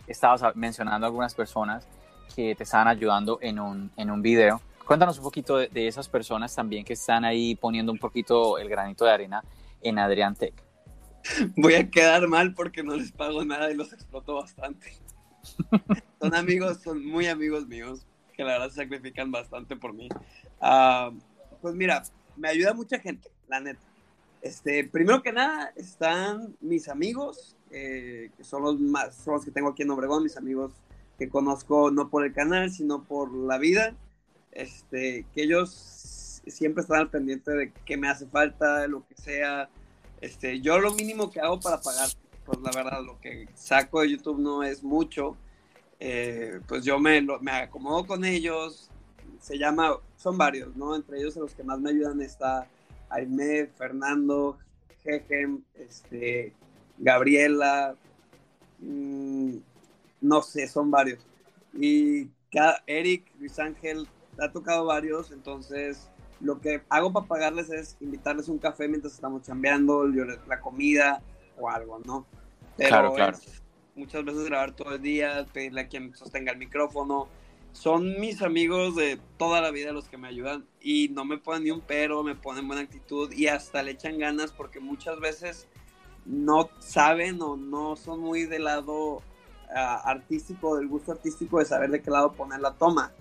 estabas 0.08 0.56
mencionando 0.56 1.06
a 1.06 1.10
algunas 1.10 1.36
personas 1.36 1.86
que 2.34 2.56
te 2.56 2.64
estaban 2.64 2.88
ayudando 2.88 3.40
en 3.42 3.60
un, 3.60 3.92
en 3.98 4.10
un 4.10 4.22
video 4.22 4.62
Cuéntanos 4.92 5.20
un 5.20 5.24
poquito 5.24 5.56
de, 5.56 5.88
esas 5.88 6.10
personas 6.10 6.54
también 6.54 6.84
que 6.84 6.92
están 6.92 7.24
ahí 7.24 7.56
poniendo 7.56 7.94
un 7.94 7.98
poquito 7.98 8.58
el 8.58 8.68
granito 8.68 9.06
de 9.06 9.12
arena 9.12 9.42
en 9.82 9.98
Adrián 9.98 10.36
Tech. 10.36 10.54
Voy 11.56 11.76
a 11.76 11.90
quedar 11.90 12.28
mal 12.28 12.54
porque 12.54 12.84
no 12.84 12.98
les 12.98 13.10
pago 13.14 13.46
nada 13.46 13.72
y 13.72 13.76
los 13.76 13.94
exploto 13.94 14.36
bastante. 14.36 14.92
son 16.20 16.36
amigos, 16.36 16.82
son 16.82 17.06
muy 17.06 17.28
amigos 17.28 17.70
míos. 17.70 18.06
que 18.36 18.44
la 18.44 18.52
verdad 18.52 18.68
se 18.68 18.82
sacrifican 18.82 19.32
bastante 19.32 19.78
por 19.78 19.94
mí. 19.94 20.10
Ah, 20.60 21.10
pues 21.62 21.74
mira, 21.74 22.04
me 22.36 22.50
ayuda 22.50 22.74
mucha 22.74 23.00
gente, 23.00 23.30
la 23.48 23.62
neta. 23.62 23.88
Este, 24.42 24.84
primero 24.84 25.24
que 25.24 25.32
nada, 25.32 25.72
están 25.78 26.58
mis 26.60 26.90
amigos, 26.90 27.56
eh, 27.72 28.30
que 28.36 28.44
son 28.44 28.64
los 28.64 28.78
más, 28.78 29.16
son 29.16 29.36
los 29.36 29.46
que 29.46 29.52
tengo 29.52 29.70
aquí 29.70 29.84
en 29.84 29.92
Obregón, 29.92 30.24
mis 30.24 30.36
amigos 30.36 30.74
que 31.18 31.30
conozco 31.30 31.92
no 31.92 32.10
por 32.10 32.26
el 32.26 32.34
canal, 32.34 32.70
sino 32.72 33.06
por 33.06 33.34
la 33.34 33.58
vida. 33.58 33.96
Este, 34.52 35.26
que 35.34 35.44
ellos 35.44 36.42
siempre 36.48 36.82
están 36.82 37.00
al 37.00 37.10
pendiente 37.10 37.52
de 37.52 37.72
qué 37.86 37.98
me 37.98 38.10
hace 38.10 38.28
falta, 38.28 38.88
lo 38.88 39.08
que 39.08 39.16
sea. 39.16 39.70
Este, 40.20 40.62
yo 40.62 40.80
lo 40.80 40.94
mínimo 40.94 41.32
que 41.32 41.40
hago 41.40 41.60
para 41.60 41.82
pagar, 41.82 42.10
pues 42.46 42.60
la 42.62 42.72
verdad, 42.72 43.04
lo 43.04 43.20
que 43.20 43.48
saco 43.56 44.02
de 44.02 44.12
YouTube 44.12 44.40
no 44.40 44.64
es 44.64 44.84
mucho. 44.84 45.38
Eh, 46.00 46.60
pues 46.68 46.84
yo 46.84 47.00
me, 47.00 47.22
me 47.42 47.52
acomodo 47.52 48.06
con 48.06 48.26
ellos. 48.26 48.90
Se 49.40 49.58
llama, 49.58 49.98
son 50.18 50.38
varios, 50.38 50.76
¿no? 50.76 50.96
Entre 50.96 51.20
ellos 51.20 51.36
los 51.36 51.54
que 51.54 51.64
más 51.64 51.80
me 51.80 51.92
ayudan 51.92 52.22
está 52.22 52.68
Aime, 53.10 53.68
Fernando, 53.78 54.58
Jejem, 55.04 55.64
este, 55.76 56.54
Gabriela, 56.98 57.96
mmm, 58.80 59.58
no 60.22 60.42
sé, 60.42 60.68
son 60.68 60.92
varios. 60.92 61.20
Y 61.74 62.28
cada, 62.52 62.84
Eric, 62.88 63.32
Luis 63.40 63.58
Ángel, 63.60 64.08
ha 64.40 64.52
tocado 64.52 64.86
varios, 64.86 65.32
entonces 65.32 66.10
lo 66.40 66.60
que 66.60 66.82
hago 66.90 67.14
para 67.14 67.28
pagarles 67.28 67.70
es 67.70 67.98
invitarles 68.00 68.48
un 68.48 68.58
café 68.58 68.88
mientras 68.88 69.14
estamos 69.14 69.44
chambeando, 69.44 70.08
la 70.08 70.60
comida 70.60 71.22
o 71.58 71.70
algo, 71.70 72.00
¿no? 72.06 72.26
Pero 72.78 72.90
claro, 72.90 73.14
claro. 73.14 73.38
muchas 73.96 74.26
veces 74.26 74.46
grabar 74.46 74.72
todo 74.74 74.96
el 74.96 75.02
día, 75.02 75.46
pedirle 75.54 75.82
a 75.82 75.88
quien 75.88 76.16
sostenga 76.16 76.52
el 76.52 76.58
micrófono, 76.58 77.28
son 77.74 78.20
mis 78.20 78.42
amigos 78.42 78.96
de 78.96 79.20
toda 79.38 79.62
la 79.62 79.72
vida 79.72 79.94
los 79.94 80.10
que 80.10 80.18
me 80.18 80.28
ayudan 80.28 80.66
y 80.82 81.10
no 81.10 81.26
me 81.26 81.38
ponen 81.38 81.64
ni 81.64 81.72
un 81.72 81.82
pero, 81.82 82.24
me 82.24 82.36
ponen 82.36 82.68
buena 82.68 82.84
actitud 82.84 83.32
y 83.32 83.48
hasta 83.48 83.82
le 83.84 83.92
echan 83.92 84.18
ganas 84.18 84.52
porque 84.52 84.80
muchas 84.80 85.20
veces 85.20 85.68
no 86.26 86.70
saben 86.80 87.42
o 87.42 87.56
no 87.56 87.96
son 87.96 88.20
muy 88.20 88.46
del 88.46 88.66
lado 88.66 89.16
uh, 89.16 89.22
artístico, 90.04 90.78
del 90.78 90.88
gusto 90.88 91.14
artístico 91.14 91.60
de 91.60 91.66
saber 91.66 91.90
de 91.92 92.02
qué 92.02 92.12
lado 92.12 92.34
poner 92.34 92.60
la 92.60 92.74
toma. 92.74 93.14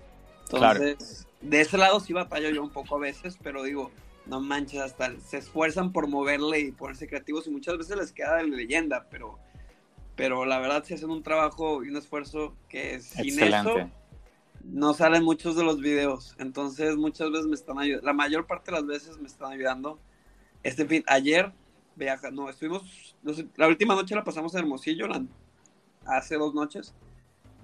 Entonces, 0.52 1.26
de 1.40 1.60
ese 1.60 1.78
lado 1.78 2.00
sí 2.00 2.12
batallo 2.12 2.50
yo 2.50 2.62
un 2.62 2.70
poco 2.70 2.96
a 2.96 3.00
veces, 3.00 3.38
pero 3.42 3.62
digo, 3.62 3.90
no 4.26 4.40
manches, 4.40 4.80
hasta 4.80 5.18
se 5.20 5.38
esfuerzan 5.38 5.92
por 5.92 6.08
moverle 6.08 6.60
y 6.60 6.72
ponerse 6.72 7.08
creativos 7.08 7.46
y 7.46 7.50
muchas 7.50 7.78
veces 7.78 7.96
les 7.96 8.12
queda 8.12 8.36
de 8.36 8.44
leyenda, 8.44 9.06
pero, 9.10 9.38
pero 10.16 10.44
la 10.44 10.58
verdad 10.58 10.84
se 10.84 10.94
hacen 10.94 11.10
un 11.10 11.22
trabajo 11.22 11.84
y 11.84 11.88
un 11.88 11.96
esfuerzo 11.96 12.54
que 12.68 13.00
sin 13.00 13.42
eso 13.42 13.90
no 14.64 14.92
salen 14.92 15.24
muchos 15.24 15.56
de 15.56 15.64
los 15.64 15.80
videos. 15.80 16.34
Entonces, 16.38 16.96
muchas 16.96 17.30
veces 17.30 17.46
me 17.46 17.54
están 17.54 17.78
ayudando. 17.78 18.06
La 18.06 18.12
mayor 18.12 18.46
parte 18.46 18.70
de 18.70 18.76
las 18.76 18.86
veces 18.86 19.18
me 19.18 19.26
están 19.26 19.52
ayudando. 19.52 19.98
Este 20.62 20.84
fin, 20.84 21.02
ayer 21.06 21.50
viaja, 22.00 22.30
no, 22.30 22.48
estuvimos, 22.48 23.14
la 23.56 23.68
última 23.68 23.94
noche 23.94 24.14
la 24.14 24.24
pasamos 24.24 24.54
en 24.54 24.60
Hermosillo, 24.60 25.06
hace 26.06 26.36
dos 26.36 26.54
noches, 26.54 26.94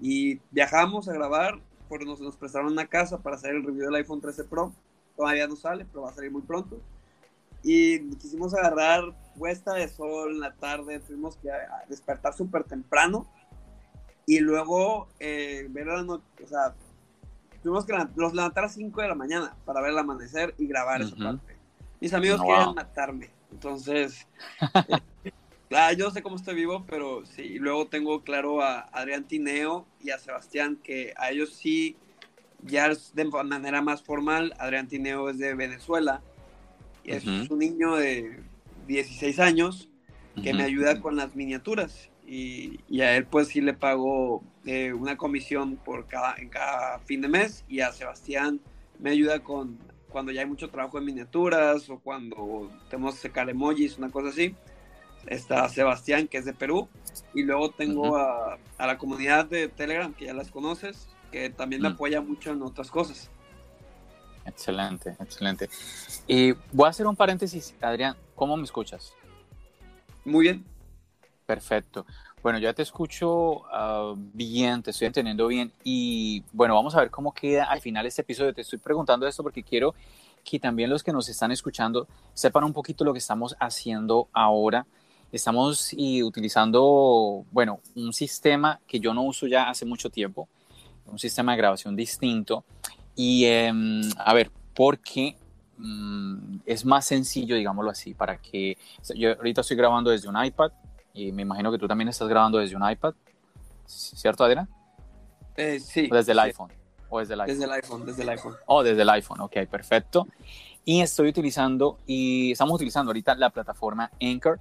y 0.01 0.41
viajamos 0.51 1.09
a 1.09 1.15
grabar, 1.15 1.61
porque 1.89 2.05
nos, 2.05 2.21
nos 2.21 2.37
prestaron 2.37 2.73
una 2.73 2.87
casa 2.87 3.19
para 3.19 3.37
hacer 3.37 3.55
el 3.55 3.65
review 3.65 3.87
del 3.87 3.95
iPhone 3.97 4.21
13 4.21 4.45
Pro. 4.45 4.73
Todavía 5.17 5.47
no 5.47 5.57
sale, 5.57 5.85
pero 5.85 6.03
va 6.03 6.11
a 6.11 6.15
salir 6.15 6.31
muy 6.31 6.43
pronto. 6.43 6.81
Y 7.63 8.11
quisimos 8.17 8.55
agarrar 8.55 9.15
puesta 9.37 9.75
de 9.75 9.89
sol 9.89 10.33
en 10.33 10.41
la 10.41 10.55
tarde, 10.55 11.01
tuvimos 11.01 11.37
que 11.37 11.51
despertar 11.89 12.35
súper 12.35 12.65
temprano 12.65 13.27
y 14.27 14.41
luego 14.41 15.09
eh, 15.19 15.67
ver 15.71 15.87
la 15.87 16.03
noche, 16.03 16.25
o 16.45 16.47
sea, 16.47 16.75
tuvimos 17.63 17.85
que 17.85 17.93
los 18.17 18.35
levantar 18.35 18.65
a 18.65 18.69
5 18.69 19.01
de 19.01 19.09
la 19.09 19.15
mañana 19.15 19.57
para 19.65 19.81
ver 19.81 19.91
el 19.91 19.99
amanecer 19.99 20.55
y 20.59 20.67
grabar 20.67 21.03
esa 21.03 21.17
parte. 21.17 21.57
Mis 22.01 22.13
amigos 22.13 22.41
querían 22.41 22.75
matarme, 22.75 23.31
entonces, 23.51 24.27
eh, 25.25 25.33
ah, 25.73 25.93
yo 25.93 26.11
sé 26.11 26.23
cómo 26.23 26.37
estoy 26.37 26.55
vivo, 26.55 26.85
pero 26.89 27.25
sí, 27.27 27.43
y 27.43 27.59
luego 27.59 27.87
tengo 27.87 28.23
claro 28.23 28.63
a 28.63 28.81
Adrián 28.81 29.25
Tineo 29.25 29.87
y 30.01 30.11
a 30.11 30.19
Sebastián, 30.19 30.79
que 30.83 31.13
a 31.17 31.31
ellos 31.31 31.55
sí, 31.55 31.97
ya 32.63 32.91
de 33.15 33.25
manera 33.25 33.83
más 33.83 34.03
formal, 34.03 34.55
Adrián 34.59 34.89
Tineo 34.89 35.29
es 35.31 35.39
de 35.39 35.55
Venezuela, 35.55 36.23
y 37.05 37.13
es 37.13 37.25
un 37.25 37.59
niño 37.59 37.97
de 37.97 38.41
16 38.87 39.39
años 39.39 39.89
que 40.43 40.53
me 40.53 40.65
ayuda 40.65 41.01
con 41.01 41.17
las 41.17 41.35
miniaturas 41.35 42.11
y, 42.27 43.01
a 43.01 43.17
él 43.17 43.27
pues 43.27 43.49
sí 43.49 43.61
le 43.61 43.75
pago 43.75 44.43
eh, 44.65 44.93
una 44.93 45.17
comisión 45.17 45.77
por 45.77 46.07
cada, 46.07 46.35
en 46.37 46.49
cada 46.49 46.99
fin 47.01 47.21
de 47.21 47.29
mes 47.29 47.65
y 47.69 47.81
a 47.81 47.93
Sebastián 47.93 48.61
me 48.99 49.11
ayuda 49.11 49.41
con 49.41 49.79
cuando 50.09 50.33
ya 50.33 50.41
hay 50.41 50.47
mucho 50.47 50.71
trabajo 50.71 50.99
en 50.99 51.05
miniaturas 51.05 51.89
o 51.91 51.99
cuando 51.99 52.71
tenemos 52.89 53.17
que 53.17 53.23
secar 53.23 53.51
emojis, 53.51 53.99
una 53.99 54.11
cosa 54.11 54.31
así. 54.31 54.55
Está 55.27 55.69
Sebastián, 55.69 56.29
que 56.29 56.39
es 56.39 56.45
de 56.45 56.55
Perú, 56.55 56.89
y 57.35 57.43
luego 57.43 57.71
tengo 57.71 58.17
a, 58.17 58.59
a, 58.79 58.87
la 58.87 58.99
comunidad 58.99 59.47
de 59.47 59.69
Telegram, 59.69 60.13
que 60.15 60.27
ya 60.27 60.35
las 60.35 60.51
conoces, 60.51 61.09
que 61.31 61.51
también 61.51 61.83
me 61.83 61.89
apoya 61.89 62.21
mucho 62.21 62.53
en 62.53 62.63
otras 62.63 62.91
cosas. 62.91 63.31
Excelente, 64.45 65.17
excelente. 65.21 65.69
Y 66.27 66.53
voy 66.73 66.87
a 66.87 66.91
hacer 66.91 67.07
un 67.07 67.17
paréntesis, 67.17 67.75
Adrián, 67.81 68.17
¿cómo 68.35 68.57
me 68.57 68.65
escuchas? 68.65 69.13
Muy 70.25 70.45
bien. 70.45 70.65
Perfecto. 71.47 72.07
Bueno, 72.43 72.59
ya 72.59 72.73
te 72.73 72.83
escucho 72.83 73.65
ah, 73.73 74.15
bien, 74.17 74.83
te 74.83 74.91
estoy 74.91 75.07
entendiendo 75.07 75.49
bien 75.49 75.73
y 75.83 76.45
bueno, 76.53 76.75
vamos 76.75 76.95
a 76.95 77.01
ver 77.01 77.11
cómo 77.11 77.33
queda 77.33 77.65
al 77.65 77.81
final 77.81 78.07
este 78.07 78.23
episodio. 78.23 78.55
Te 78.55 78.61
estoy 78.61 78.79
preguntando 78.79 79.27
esto 79.27 79.43
porque 79.43 79.63
quiero 79.63 79.95
que 80.45 80.61
también 80.61 80.91
los 80.91 81.03
que 81.03 81.13
nos 81.13 81.29
están 81.29 81.51
escuchando 81.51 82.07
sepan 82.35 82.63
un 82.65 82.73
poquito 82.73 83.05
lo 83.05 83.13
que 83.13 83.19
estamos 83.19 83.57
haciendo 83.59 84.29
ahora. 84.33 84.87
Estamos 85.33 85.93
y 85.93 86.23
utilizando, 86.23 87.45
bueno, 87.51 87.81
un 87.95 88.13
sistema 88.13 88.81
que 88.87 89.01
yo 89.01 89.13
no 89.13 89.23
uso 89.23 89.47
ya 89.47 89.69
hace 89.69 89.85
mucho 89.85 90.09
tiempo, 90.09 90.49
un 91.07 91.19
sistema 91.19 91.53
de 91.53 91.59
grabación 91.59 91.97
distinto. 91.97 92.65
Y 93.15 93.45
em, 93.45 94.03
a 94.19 94.35
ver, 94.35 94.51
porque 94.75 95.37
mm, 95.79 96.59
es 96.67 96.85
más 96.85 97.07
sencillo, 97.07 97.57
digámoslo 97.57 97.91
así, 97.91 98.15
para 98.15 98.39
que 98.39 98.77
yo 99.15 99.33
ahorita 99.37 99.63
estoy 99.63 99.77
grabando 99.77 100.11
desde 100.11 100.29
un 100.29 100.43
iPad 100.43 100.71
y 101.15 101.33
me 101.33 101.43
imagino 101.43 101.73
que 101.73 101.79
tú 101.79 101.89
también 101.89 102.09
estás 102.09 102.29
grabando 102.29 102.59
desde 102.59 102.77
un 102.77 102.89
iPad, 102.89 103.15
¿cierto, 103.87 104.45
Adriana? 104.45 104.69
Eh, 105.57 105.81
sí. 105.81 106.09
desde 106.13 106.33
el 106.33 106.39
iPhone. 106.41 106.71
¿O 107.09 107.21
desde 107.21 107.35
el 107.35 107.41
iPhone? 107.41 107.55
Desde 107.55 107.65
el 107.65 107.73
iPhone, 107.73 108.07
desde 108.07 108.23
el 108.23 108.29
iPhone. 108.29 108.55
Oh, 108.67 108.83
desde 108.83 109.03
el 109.03 109.09
iPhone, 109.09 109.41
ok, 109.41 109.57
perfecto. 109.71 110.29
Y 110.85 111.01
estoy 111.01 111.29
utilizando, 111.29 111.99
y 112.07 112.53
estamos 112.53 112.75
utilizando 112.75 113.11
ahorita 113.11 113.35
la 113.35 113.51
plataforma 113.51 114.11
Anchor. 114.21 114.61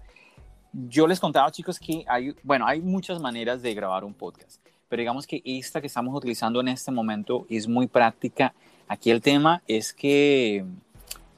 Yo 0.90 1.08
les 1.08 1.20
contaba, 1.20 1.50
chicos, 1.52 1.80
que 1.80 2.04
hay, 2.08 2.36
bueno, 2.44 2.68
hay 2.68 2.82
muchas 2.82 3.20
maneras 3.20 3.62
de 3.62 3.74
grabar 3.74 4.04
un 4.04 4.14
podcast, 4.14 4.62
pero 4.90 5.00
digamos 5.00 5.26
que 5.26 5.42
esta 5.46 5.80
que 5.80 5.88
estamos 5.88 6.16
utilizando 6.16 6.60
en 6.60 6.68
este 6.68 6.92
momento 6.92 7.46
es 7.50 7.68
muy 7.68 7.88
práctica. 7.88 8.54
Aquí 8.88 9.10
el 9.10 9.22
tema 9.22 9.64
es 9.68 9.94
que, 9.94 10.66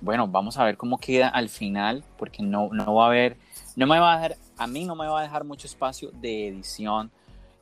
bueno, 0.01 0.27
vamos 0.27 0.57
a 0.57 0.63
ver 0.63 0.75
cómo 0.75 0.97
queda 0.97 1.29
al 1.29 1.49
final, 1.49 2.03
porque 2.17 2.41
no, 2.41 2.69
no 2.71 2.95
va 2.95 3.05
a 3.05 3.07
haber 3.07 3.37
no 3.77 3.85
me 3.85 3.99
va 3.99 4.13
a 4.13 4.15
dejar, 4.15 4.37
a 4.57 4.65
mí 4.65 4.85
no 4.85 4.95
me 4.95 5.05
va 5.05 5.19
a 5.19 5.23
dejar 5.23 5.43
mucho 5.43 5.67
espacio 5.67 6.09
de 6.11 6.47
edición 6.47 7.11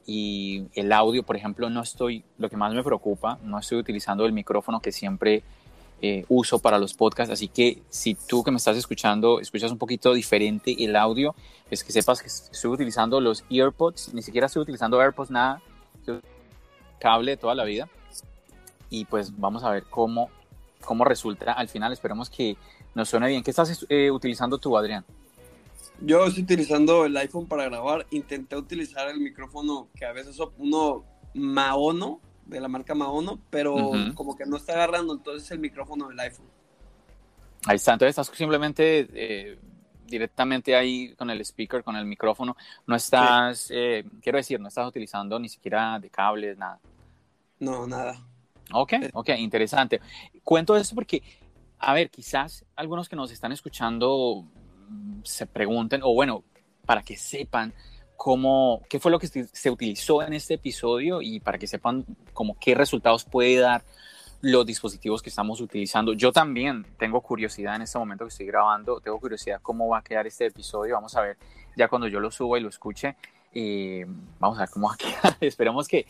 y 0.07 0.63
el 0.73 0.93
audio, 0.93 1.23
por 1.23 1.35
ejemplo, 1.35 1.69
no 1.69 1.81
estoy, 1.81 2.23
lo 2.37 2.49
que 2.49 2.55
más 2.55 2.73
me 2.73 2.81
preocupa, 2.83 3.37
no 3.43 3.59
estoy 3.59 3.79
utilizando 3.79 4.25
el 4.25 4.31
micrófono 4.31 4.79
que 4.79 4.93
siempre 4.93 5.43
eh, 6.01 6.25
uso 6.27 6.59
para 6.59 6.77
los 6.77 6.93
podcasts, 6.93 7.31
así 7.31 7.47
que 7.47 7.81
si 7.89 8.15
tú 8.15 8.43
que 8.43 8.51
me 8.51 8.57
estás 8.57 8.77
escuchando 8.77 9.39
escuchas 9.39 9.71
un 9.71 9.77
poquito 9.77 10.13
diferente 10.13 10.75
el 10.83 10.95
audio, 10.95 11.35
es 11.71 11.83
que 11.83 11.91
sepas 11.91 12.21
que 12.21 12.27
estoy 12.27 12.71
utilizando 12.71 13.19
los 13.21 13.43
earpods, 13.49 14.13
ni 14.13 14.21
siquiera 14.21 14.47
estoy 14.47 14.61
utilizando 14.61 14.99
AirPods, 15.01 15.31
nada, 15.31 15.61
cable 16.99 17.37
toda 17.37 17.55
la 17.55 17.63
vida. 17.63 17.89
Y 18.89 19.05
pues 19.05 19.37
vamos 19.37 19.63
a 19.63 19.71
ver 19.71 19.83
cómo, 19.89 20.29
cómo 20.83 21.05
resulta 21.05 21.53
al 21.53 21.69
final, 21.69 21.91
esperemos 21.91 22.29
que 22.29 22.55
nos 22.93 23.09
suene 23.09 23.27
bien. 23.27 23.43
¿Qué 23.43 23.51
estás 23.51 23.85
eh, 23.89 24.11
utilizando 24.11 24.57
tú, 24.57 24.77
Adrián? 24.77 25.05
Yo 26.01 26.25
estoy 26.25 26.43
utilizando 26.43 27.05
el 27.05 27.15
iPhone 27.17 27.47
para 27.47 27.65
grabar. 27.65 28.05
Intenté 28.11 28.55
utilizar 28.57 29.09
el 29.09 29.19
micrófono 29.19 29.87
que 29.95 30.05
a 30.05 30.11
veces 30.11 30.37
uno 30.57 31.03
Maono, 31.33 32.19
de 32.45 32.59
la 32.59 32.67
marca 32.67 32.93
Maono, 32.93 33.39
pero 33.49 33.91
como 34.13 34.35
que 34.35 34.45
no 34.45 34.57
está 34.57 34.73
agarrando 34.73 35.13
entonces 35.13 35.49
el 35.51 35.59
micrófono 35.59 36.09
del 36.09 36.19
iPhone. 36.19 36.47
Ahí 37.65 37.77
está, 37.77 37.93
entonces 37.93 38.17
estás 38.17 38.37
simplemente 38.37 39.07
eh, 39.13 39.57
directamente 40.05 40.75
ahí 40.75 41.15
con 41.15 41.29
el 41.29 41.41
speaker, 41.41 41.83
con 41.83 41.95
el 41.95 42.05
micrófono. 42.05 42.55
No 42.85 42.95
estás, 42.95 43.69
eh, 43.71 44.05
quiero 44.21 44.37
decir, 44.37 44.59
no 44.59 44.67
estás 44.67 44.87
utilizando 44.87 45.39
ni 45.39 45.49
siquiera 45.49 45.99
de 45.99 46.09
cables, 46.09 46.57
nada. 46.57 46.79
No, 47.59 47.87
nada. 47.87 48.21
Ok, 48.71 48.93
eh. 48.93 49.09
ok, 49.13 49.29
interesante. 49.37 49.99
Cuento 50.43 50.75
eso 50.75 50.93
porque, 50.93 51.23
a 51.79 51.93
ver, 51.93 52.09
quizás 52.09 52.65
algunos 52.75 53.09
que 53.09 53.15
nos 53.15 53.31
están 53.31 53.51
escuchando 53.51 54.45
se 55.23 55.47
pregunten, 55.47 56.01
o 56.03 56.13
bueno, 56.13 56.43
para 56.85 57.01
que 57.01 57.17
sepan 57.17 57.73
cómo, 58.17 58.81
qué 58.89 58.99
fue 58.99 59.11
lo 59.11 59.19
que 59.19 59.27
se 59.27 59.69
utilizó 59.69 60.21
en 60.21 60.33
este 60.33 60.55
episodio 60.55 61.21
y 61.21 61.39
para 61.39 61.57
que 61.57 61.67
sepan 61.67 62.05
como 62.33 62.57
qué 62.59 62.75
resultados 62.75 63.23
puede 63.25 63.57
dar 63.57 63.83
los 64.41 64.65
dispositivos 64.65 65.21
que 65.21 65.29
estamos 65.29 65.59
utilizando. 65.59 66.13
Yo 66.13 66.31
también 66.31 66.85
tengo 66.99 67.21
curiosidad 67.21 67.75
en 67.75 67.81
este 67.81 67.97
momento 67.97 68.25
que 68.25 68.29
estoy 68.29 68.45
grabando, 68.45 68.99
tengo 68.99 69.19
curiosidad 69.19 69.59
cómo 69.61 69.87
va 69.89 69.99
a 69.99 70.01
quedar 70.03 70.27
este 70.27 70.45
episodio. 70.45 70.95
Vamos 70.95 71.15
a 71.15 71.21
ver 71.21 71.37
ya 71.75 71.87
cuando 71.87 72.07
yo 72.07 72.19
lo 72.19 72.29
suba 72.29 72.59
y 72.59 72.61
lo 72.61 72.69
escuche, 72.69 73.15
eh, 73.53 74.05
vamos 74.39 74.57
a 74.57 74.61
ver 74.61 74.69
cómo 74.69 74.87
va 74.87 74.93
a 74.93 74.97
quedar. 74.97 75.37
Esperemos 75.41 75.87
que 75.87 76.05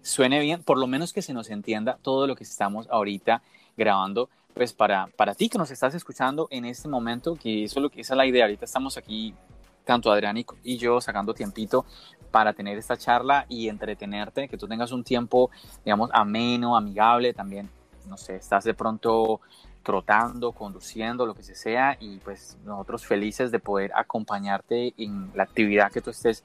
suene 0.00 0.40
bien, 0.40 0.62
por 0.62 0.78
lo 0.78 0.86
menos 0.86 1.12
que 1.12 1.22
se 1.22 1.32
nos 1.32 1.50
entienda 1.50 1.98
todo 2.02 2.26
lo 2.26 2.36
que 2.36 2.44
estamos 2.44 2.86
ahorita 2.88 3.42
grabando. 3.76 4.28
Pues 4.54 4.72
para, 4.72 5.06
para 5.16 5.34
ti 5.34 5.48
que 5.48 5.58
nos 5.58 5.70
estás 5.70 5.94
escuchando 5.94 6.46
en 6.50 6.66
este 6.66 6.86
momento, 6.86 7.36
que 7.36 7.64
eso 7.64 7.80
es 7.80 7.82
lo 7.82 7.90
que 7.90 8.02
esa 8.02 8.14
es 8.14 8.16
la 8.18 8.26
idea. 8.26 8.44
Ahorita 8.44 8.66
estamos 8.66 8.96
aquí 8.96 9.34
tanto 9.84 10.10
Adrián 10.10 10.36
y, 10.36 10.76
yo 10.76 11.00
sacando 11.00 11.34
tiempito 11.34 11.84
para 12.30 12.52
tener 12.52 12.78
esta 12.78 12.96
charla 12.96 13.46
y 13.48 13.68
entretenerte, 13.68 14.48
que 14.48 14.56
tú 14.56 14.66
tengas 14.66 14.92
un 14.92 15.04
tiempo, 15.04 15.50
digamos, 15.84 16.10
ameno, 16.12 16.76
amigable, 16.76 17.34
también, 17.34 17.68
no 18.06 18.16
sé, 18.16 18.36
estás 18.36 18.64
de 18.64 18.74
pronto 18.74 19.40
trotando, 19.82 20.52
conduciendo, 20.52 21.26
lo 21.26 21.34
que 21.34 21.42
sea, 21.54 21.96
y 22.00 22.18
pues 22.18 22.56
nosotros 22.64 23.04
felices 23.04 23.50
de 23.50 23.58
poder 23.58 23.92
acompañarte 23.94 24.94
en 24.96 25.30
la 25.34 25.42
actividad 25.42 25.90
que 25.90 26.00
tú 26.00 26.10
estés 26.10 26.44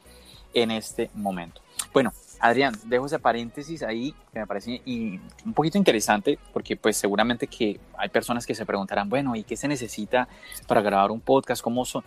en 0.53 0.71
este 0.71 1.09
momento. 1.13 1.61
Bueno, 1.93 2.11
Adrián, 2.39 2.75
dejo 2.85 3.05
ese 3.05 3.19
paréntesis 3.19 3.83
ahí 3.83 4.13
que 4.31 4.39
me 4.39 4.47
parece 4.47 4.81
y 4.85 5.19
un 5.45 5.53
poquito 5.53 5.77
interesante 5.77 6.37
porque 6.53 6.75
pues 6.77 6.97
seguramente 6.97 7.47
que 7.47 7.79
hay 7.97 8.09
personas 8.09 8.45
que 8.45 8.55
se 8.55 8.65
preguntarán, 8.65 9.09
bueno, 9.09 9.35
¿y 9.35 9.43
qué 9.43 9.57
se 9.57 9.67
necesita 9.67 10.27
para 10.67 10.81
grabar 10.81 11.11
un 11.11 11.19
podcast? 11.19 11.61
¿Cómo 11.61 11.85
son? 11.85 12.03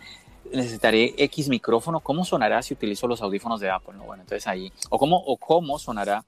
necesitaré 0.53 1.13
X 1.17 1.49
micrófono, 1.49 1.99
¿cómo 1.99 2.25
sonará 2.25 2.61
si 2.61 2.73
utilizo 2.73 3.07
los 3.07 3.21
audífonos 3.21 3.59
de 3.59 3.69
Apple? 3.69 3.93
No, 3.95 4.03
bueno, 4.03 4.23
entonces 4.23 4.47
ahí, 4.47 4.71
o 4.89 4.97
cómo, 4.97 5.17
o 5.17 5.37
cómo 5.37 5.79
sonará, 5.79 6.23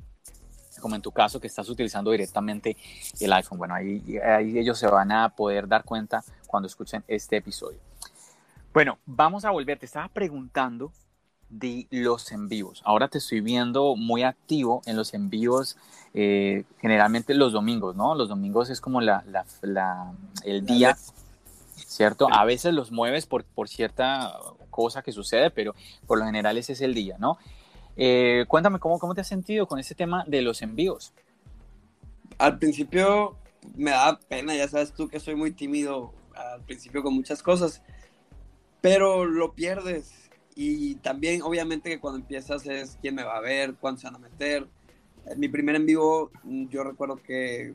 como 0.82 0.96
en 0.96 1.02
tu 1.02 1.12
caso, 1.12 1.40
que 1.40 1.48
estás 1.48 1.70
utilizando 1.70 2.12
directamente 2.12 2.78
el 3.20 3.34
iPhone. 3.34 3.58
Bueno, 3.58 3.76
ahí, 3.76 4.18
ahí 4.18 4.58
ellos 4.58 4.78
se 4.78 4.88
van 4.88 5.12
a 5.12 5.30
poder 5.30 5.68
dar 5.68 5.84
cuenta 5.84 6.24
cuando 6.48 6.68
escuchen 6.68 7.04
este 7.08 7.38
episodio. 7.38 7.80
Bueno, 8.74 8.98
vamos 9.06 9.46
a 9.46 9.52
volver. 9.52 9.78
Te 9.78 9.86
estaba 9.86 10.08
preguntando 10.08 10.92
de 11.60 11.88
los 11.92 12.32
envíos. 12.32 12.82
Ahora 12.86 13.08
te 13.08 13.18
estoy 13.18 13.42
viendo 13.42 13.96
muy 13.96 14.24
activo 14.24 14.82
en 14.86 14.96
los 14.96 15.14
envíos, 15.14 15.78
eh, 16.14 16.64
generalmente 16.80 17.34
los 17.34 17.54
domingos, 17.54 17.96
¿no? 17.96 18.16
Los 18.16 18.30
domingos 18.30 18.70
es 18.70 18.82
como 18.82 19.02
la, 19.02 19.24
la, 19.62 20.14
el 20.44 20.66
día 20.66 20.98
¿cierto? 21.94 22.28
A 22.32 22.44
veces 22.46 22.74
los 22.74 22.92
mueves 22.92 23.26
por, 23.26 23.44
por 23.44 23.70
cierta 23.70 24.34
cosa 24.70 25.02
que 25.02 25.12
sucede, 25.12 25.52
pero 25.52 25.76
por 26.08 26.18
lo 26.18 26.26
general 26.26 26.58
ese 26.58 26.74
es 26.74 26.82
el 26.82 26.94
día, 26.94 27.18
¿no? 27.20 27.38
Eh, 27.96 28.46
cuéntame, 28.48 28.80
¿cómo, 28.80 28.98
¿cómo 28.98 29.14
te 29.14 29.22
has 29.22 29.28
sentido 29.28 29.68
con 29.68 29.80
ese 29.80 29.94
tema 29.94 30.24
de 30.28 30.42
los 30.42 30.62
envíos? 30.62 31.14
Al 32.40 32.58
principio 32.58 33.38
me 33.76 33.92
da 33.92 34.20
pena, 34.28 34.56
ya 34.56 34.68
sabes 34.68 34.94
tú 34.94 35.08
que 35.08 35.20
soy 35.20 35.36
muy 35.36 35.52
tímido 35.52 36.14
al 36.36 36.62
principio 36.62 37.04
con 37.04 37.14
muchas 37.14 37.44
cosas, 37.44 37.84
pero 38.82 39.26
lo 39.26 39.54
pierdes. 39.54 40.23
Y 40.56 40.96
también, 40.96 41.42
obviamente, 41.42 41.90
que 41.90 42.00
cuando 42.00 42.20
empiezas 42.20 42.66
es 42.68 42.98
quién 43.02 43.16
me 43.16 43.24
va 43.24 43.38
a 43.38 43.42
ver, 43.42 43.76
cuándo 43.76 44.00
se 44.00 44.08
van 44.08 44.16
a 44.16 44.20
meter. 44.20 44.68
En 45.26 45.40
mi 45.40 45.48
primer 45.48 45.76
en 45.76 45.86
vivo, 45.86 46.32
yo 46.44 46.84
recuerdo 46.84 47.16
que 47.16 47.74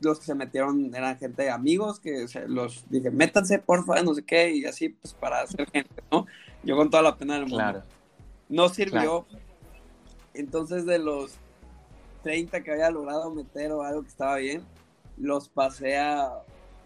los 0.00 0.18
que 0.18 0.26
se 0.26 0.34
metieron 0.34 0.94
eran 0.94 1.16
gente 1.16 1.42
de 1.42 1.50
amigos, 1.50 2.00
que 2.00 2.26
los 2.48 2.84
dije, 2.90 3.10
métanse, 3.10 3.58
porfa, 3.58 4.02
no 4.02 4.14
sé 4.14 4.24
qué, 4.24 4.52
y 4.52 4.64
así, 4.64 4.88
pues 4.90 5.14
para 5.14 5.42
hacer 5.42 5.70
gente, 5.70 6.02
¿no? 6.10 6.26
Yo 6.64 6.76
con 6.76 6.90
toda 6.90 7.02
la 7.02 7.16
pena 7.16 7.34
del 7.34 7.42
mundo. 7.44 7.56
Claro. 7.56 7.82
No 8.48 8.68
sirvió. 8.68 9.26
Entonces, 10.34 10.86
de 10.86 10.98
los 10.98 11.34
30 12.22 12.62
que 12.62 12.72
había 12.72 12.90
logrado 12.90 13.30
meter 13.30 13.72
o 13.72 13.82
algo 13.82 14.02
que 14.02 14.08
estaba 14.08 14.36
bien, 14.36 14.62
los 15.16 15.48
pasé 15.48 15.98
a, 15.98 16.32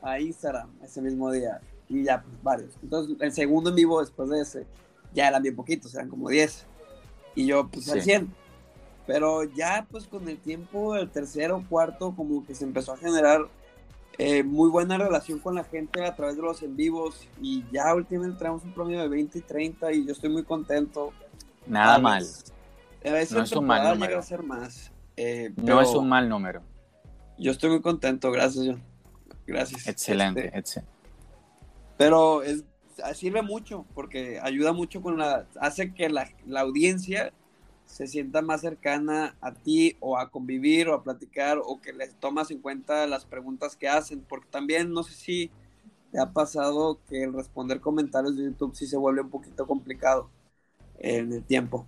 a 0.03 0.21
Instagram 0.21 0.71
ese 0.83 1.01
mismo 1.01 1.31
día. 1.31 1.61
Y 1.89 2.05
ya, 2.05 2.23
pues 2.23 2.43
varios. 2.43 2.75
Entonces, 2.83 3.17
el 3.21 3.33
segundo 3.33 3.71
en 3.71 3.77
vivo 3.77 4.01
después 4.01 4.29
de 4.29 4.41
ese, 4.41 4.67
ya 5.17 5.27
eran 5.27 5.43
bien 5.43 5.57
poquitos, 5.57 5.93
eran 5.95 6.09
como 6.09 6.29
10. 6.29 6.65
Y 7.35 7.47
yo, 7.47 7.69
pues 7.69 7.89
al 7.91 8.03
100 8.03 8.33
pero 9.07 9.45
ya 9.45 9.87
pues 9.91 10.07
con 10.07 10.29
el 10.29 10.39
tiempo, 10.39 10.97
el 10.97 11.09
tercero, 11.09 11.65
cuarto, 11.69 12.15
como 12.15 12.45
que 12.45 12.55
se 12.55 12.65
empezó 12.65 12.93
a 12.93 12.97
generar 12.97 13.47
eh, 14.19 14.43
muy 14.43 14.69
buena 14.69 14.99
relación 14.99 15.39
con 15.39 15.55
la 15.55 15.65
gente 15.65 16.05
a 16.05 16.17
través 16.17 16.37
de 16.37 16.43
los 16.43 16.63
en 16.63 16.77
vivos 16.77 17.29
y 17.41 17.65
ya 17.71 17.95
últimamente 17.95 18.39
traemos 18.39 18.65
un 18.65 18.73
promedio 18.73 19.03
de 19.03 19.09
20 19.09 19.39
y 19.39 19.43
30 19.43 19.93
y 19.93 20.07
yo 20.07 20.13
estoy 20.13 20.31
muy 20.31 20.43
contento. 20.43 21.13
Nada 21.67 21.99
mal. 21.99 22.27
A 23.05 23.11
veces 23.11 23.33
no 23.33 23.43
es 23.45 23.53
un 23.53 23.67
mal 23.67 23.95
número. 23.95 24.19
A 24.19 24.23
ser 24.23 24.43
más. 24.43 24.91
Eh, 25.17 25.53
no 25.57 25.81
es 25.81 25.91
un 25.91 26.09
mal 26.09 26.29
número. 26.29 26.63
Yo 27.39 27.53
estoy 27.53 27.71
muy 27.71 27.83
contento, 27.83 28.33
gracias 28.33 28.67
John. 28.67 28.83
Gracias. 29.47 29.87
Excelente, 29.87 30.47
este, 30.47 30.59
excelente. 30.59 30.93
Pero 31.97 32.43
es, 32.43 32.65
sirve 33.15 33.43
mucho 33.43 33.85
porque 33.95 34.41
ayuda 34.43 34.73
mucho 34.73 35.03
con 35.03 35.19
la, 35.19 35.47
hace 35.61 35.93
que 35.93 36.09
la, 36.09 36.29
la 36.47 36.61
audiencia 36.61 37.33
se 37.87 38.07
sienta 38.07 38.43
más 38.43 38.61
cercana 38.61 39.37
a 39.41 39.53
ti 39.53 39.97
o 40.01 40.19
a 40.19 40.31
convivir 40.31 40.89
o 40.89 40.95
a 40.95 41.03
platicar 41.03 41.59
o 41.65 41.81
que 41.81 41.93
les 41.93 42.15
tomas 42.15 42.51
en 42.51 42.59
cuenta 42.59 43.07
las 43.07 43.25
preguntas 43.25 43.77
que 43.77 43.89
hacen, 43.89 44.21
porque 44.29 44.49
también 44.51 44.93
no 44.93 45.03
sé 45.03 45.15
si 45.15 45.51
te 46.11 46.21
ha 46.21 46.33
pasado 46.33 46.99
que 47.09 47.23
el 47.23 47.33
responder 47.33 47.81
comentarios 47.81 48.37
de 48.37 48.45
YouTube 48.45 48.75
sí 48.75 48.87
se 48.87 48.97
vuelve 48.97 49.23
un 49.23 49.31
poquito 49.31 49.67
complicado 49.67 50.29
en 50.99 51.33
el 51.33 51.45
tiempo. 51.45 51.87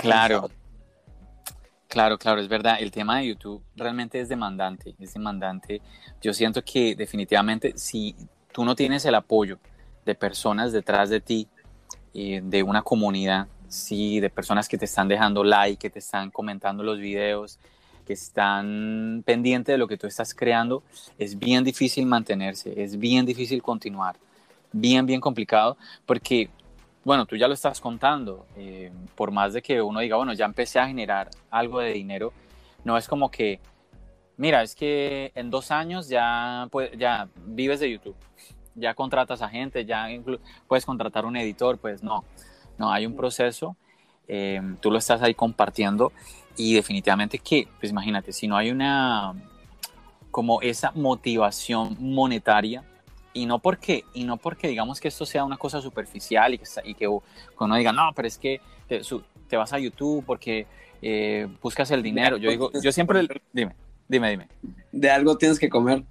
claro. 0.00 0.50
Claro, 1.88 2.16
claro, 2.16 2.40
es 2.40 2.48
verdad. 2.48 2.76
El 2.80 2.90
tema 2.90 3.18
de 3.18 3.26
YouTube 3.26 3.62
realmente 3.76 4.18
es 4.18 4.30
demandante, 4.30 4.94
es 4.98 5.12
demandante. 5.12 5.82
Yo 6.22 6.32
siento 6.32 6.64
que 6.64 6.94
definitivamente 6.94 7.74
si 7.76 8.16
tú 8.52 8.64
no 8.64 8.74
tienes 8.74 9.04
el 9.04 9.14
apoyo 9.14 9.58
de 10.04 10.14
personas 10.14 10.72
detrás 10.72 11.10
de 11.10 11.20
ti, 11.20 11.48
eh, 12.14 12.40
de 12.42 12.62
una 12.62 12.82
comunidad, 12.82 13.48
sí, 13.68 14.20
de 14.20 14.30
personas 14.30 14.68
que 14.68 14.78
te 14.78 14.84
están 14.84 15.08
dejando 15.08 15.42
like, 15.42 15.78
que 15.78 15.90
te 15.90 15.98
están 15.98 16.30
comentando 16.30 16.82
los 16.82 16.98
videos, 16.98 17.58
que 18.06 18.12
están 18.12 19.22
pendientes 19.24 19.72
de 19.72 19.78
lo 19.78 19.88
que 19.88 19.96
tú 19.96 20.06
estás 20.06 20.34
creando, 20.34 20.82
es 21.18 21.38
bien 21.38 21.64
difícil 21.64 22.04
mantenerse, 22.06 22.82
es 22.82 22.98
bien 22.98 23.24
difícil 23.24 23.62
continuar, 23.62 24.16
bien, 24.72 25.06
bien 25.06 25.20
complicado, 25.20 25.76
porque, 26.04 26.50
bueno, 27.04 27.26
tú 27.26 27.36
ya 27.36 27.48
lo 27.48 27.54
estás 27.54 27.80
contando, 27.80 28.46
eh, 28.56 28.90
por 29.14 29.30
más 29.30 29.52
de 29.52 29.62
que 29.62 29.80
uno 29.80 30.00
diga, 30.00 30.16
bueno, 30.16 30.32
ya 30.32 30.44
empecé 30.44 30.80
a 30.80 30.86
generar 30.86 31.30
algo 31.50 31.80
de 31.80 31.92
dinero, 31.92 32.32
no 32.84 32.98
es 32.98 33.06
como 33.06 33.30
que, 33.30 33.60
mira, 34.42 34.62
es 34.64 34.74
que 34.74 35.30
en 35.36 35.50
dos 35.50 35.70
años 35.70 36.08
ya, 36.08 36.68
ya 36.98 37.28
vives 37.46 37.78
de 37.78 37.92
YouTube, 37.92 38.16
ya 38.74 38.92
contratas 38.94 39.40
a 39.40 39.48
gente, 39.48 39.84
ya 39.84 40.08
puedes 40.66 40.84
contratar 40.84 41.24
un 41.24 41.36
editor, 41.36 41.78
pues 41.78 42.02
no 42.02 42.24
no, 42.78 42.90
hay 42.90 43.06
un 43.06 43.14
proceso, 43.14 43.76
eh, 44.26 44.60
tú 44.80 44.90
lo 44.90 44.98
estás 44.98 45.22
ahí 45.22 45.34
compartiendo 45.34 46.12
y 46.56 46.74
definitivamente 46.74 47.38
que, 47.38 47.68
pues 47.78 47.92
imagínate, 47.92 48.32
si 48.32 48.48
no 48.48 48.56
hay 48.56 48.72
una, 48.72 49.34
como 50.32 50.60
esa 50.62 50.90
motivación 50.96 51.96
monetaria, 52.00 52.82
y 53.34 53.46
no 53.46 53.60
porque, 53.60 54.04
y 54.14 54.24
no 54.24 54.36
porque 54.36 54.66
digamos 54.66 55.00
que 55.00 55.08
esto 55.08 55.24
sea 55.24 55.44
una 55.44 55.56
cosa 55.56 55.80
superficial 55.80 56.54
y 56.54 56.58
que, 56.58 56.64
y 56.84 56.94
que 56.94 57.06
uno 57.08 57.76
diga, 57.76 57.92
no, 57.92 58.10
pero 58.16 58.26
es 58.26 58.36
que 58.36 58.60
te, 58.88 59.56
vas 59.56 59.72
a 59.72 59.78
YouTube 59.78 60.24
porque 60.26 60.66
eh, 61.00 61.46
buscas 61.62 61.90
el 61.92 62.02
dinero. 62.02 62.36
Yo 62.36 62.50
digo, 62.50 62.70
yo 62.82 62.90
siempre, 62.90 63.26
dime, 63.52 63.74
dime, 64.12 64.30
dime. 64.30 64.48
De 64.92 65.10
algo 65.10 65.38
tienes 65.38 65.58
que 65.58 65.70
comer. 65.70 66.04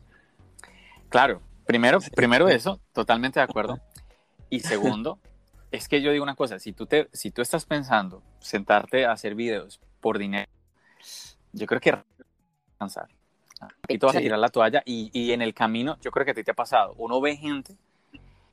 Claro, 1.10 1.42
primero, 1.66 2.00
primero 2.16 2.50
eso, 2.50 2.82
totalmente 2.94 3.40
de 3.40 3.44
acuerdo. 3.44 3.80
Y 4.50 4.62
segundo, 4.62 5.20
es 5.72 5.88
que 5.88 6.02
yo 6.02 6.12
digo 6.12 6.24
una 6.24 6.36
cosa, 6.36 6.58
si 6.58 6.74
tú, 6.74 6.88
te, 6.88 7.10
si 7.14 7.30
tú 7.30 7.42
estás 7.42 7.66
pensando 7.66 8.24
sentarte 8.40 9.06
a 9.06 9.12
hacer 9.12 9.36
videos 9.36 9.80
por 10.00 10.18
dinero, 10.18 10.50
yo 11.54 11.68
creo 11.68 11.80
que 11.80 11.96
cansar. 12.80 13.08
Y 13.88 14.00
tú 14.00 14.08
vas 14.08 14.16
a 14.16 14.20
tirar 14.20 14.40
la 14.40 14.50
toalla 14.50 14.82
y, 14.84 15.12
y, 15.14 15.34
en 15.34 15.44
el 15.44 15.54
camino, 15.54 16.00
yo 16.02 16.10
creo 16.10 16.26
que 16.26 16.32
a 16.32 16.34
ti 16.34 16.44
te 16.44 16.50
ha 16.50 16.56
pasado, 16.56 16.96
uno 16.98 17.22
ve 17.22 17.38
gente 17.38 17.76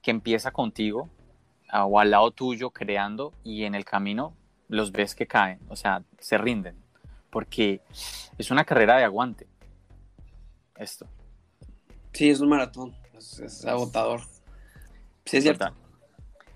que 0.03 0.11
empieza 0.11 0.51
contigo 0.51 1.09
o 1.73 1.99
al 1.99 2.11
lado 2.11 2.31
tuyo 2.33 2.71
creando 2.71 3.33
y 3.43 3.65
en 3.65 3.75
el 3.75 3.87
camino 3.87 4.35
los 4.69 4.93
ves 4.93 5.15
que 5.15 5.27
caen, 5.27 5.61
o 5.69 5.77
sea, 5.77 6.03
se 6.19 6.37
rinden, 6.37 6.77
porque 7.31 7.81
es 8.37 8.51
una 8.51 8.65
carrera 8.65 8.97
de 8.97 9.05
aguante. 9.05 9.47
Esto. 10.77 11.07
Sí, 12.13 12.31
es 12.31 12.41
un 12.41 12.49
maratón, 12.49 12.95
es, 13.17 13.65
agotador. 13.65 14.21
Sí, 15.25 15.39
es 15.39 15.43
cierto. 15.43 15.75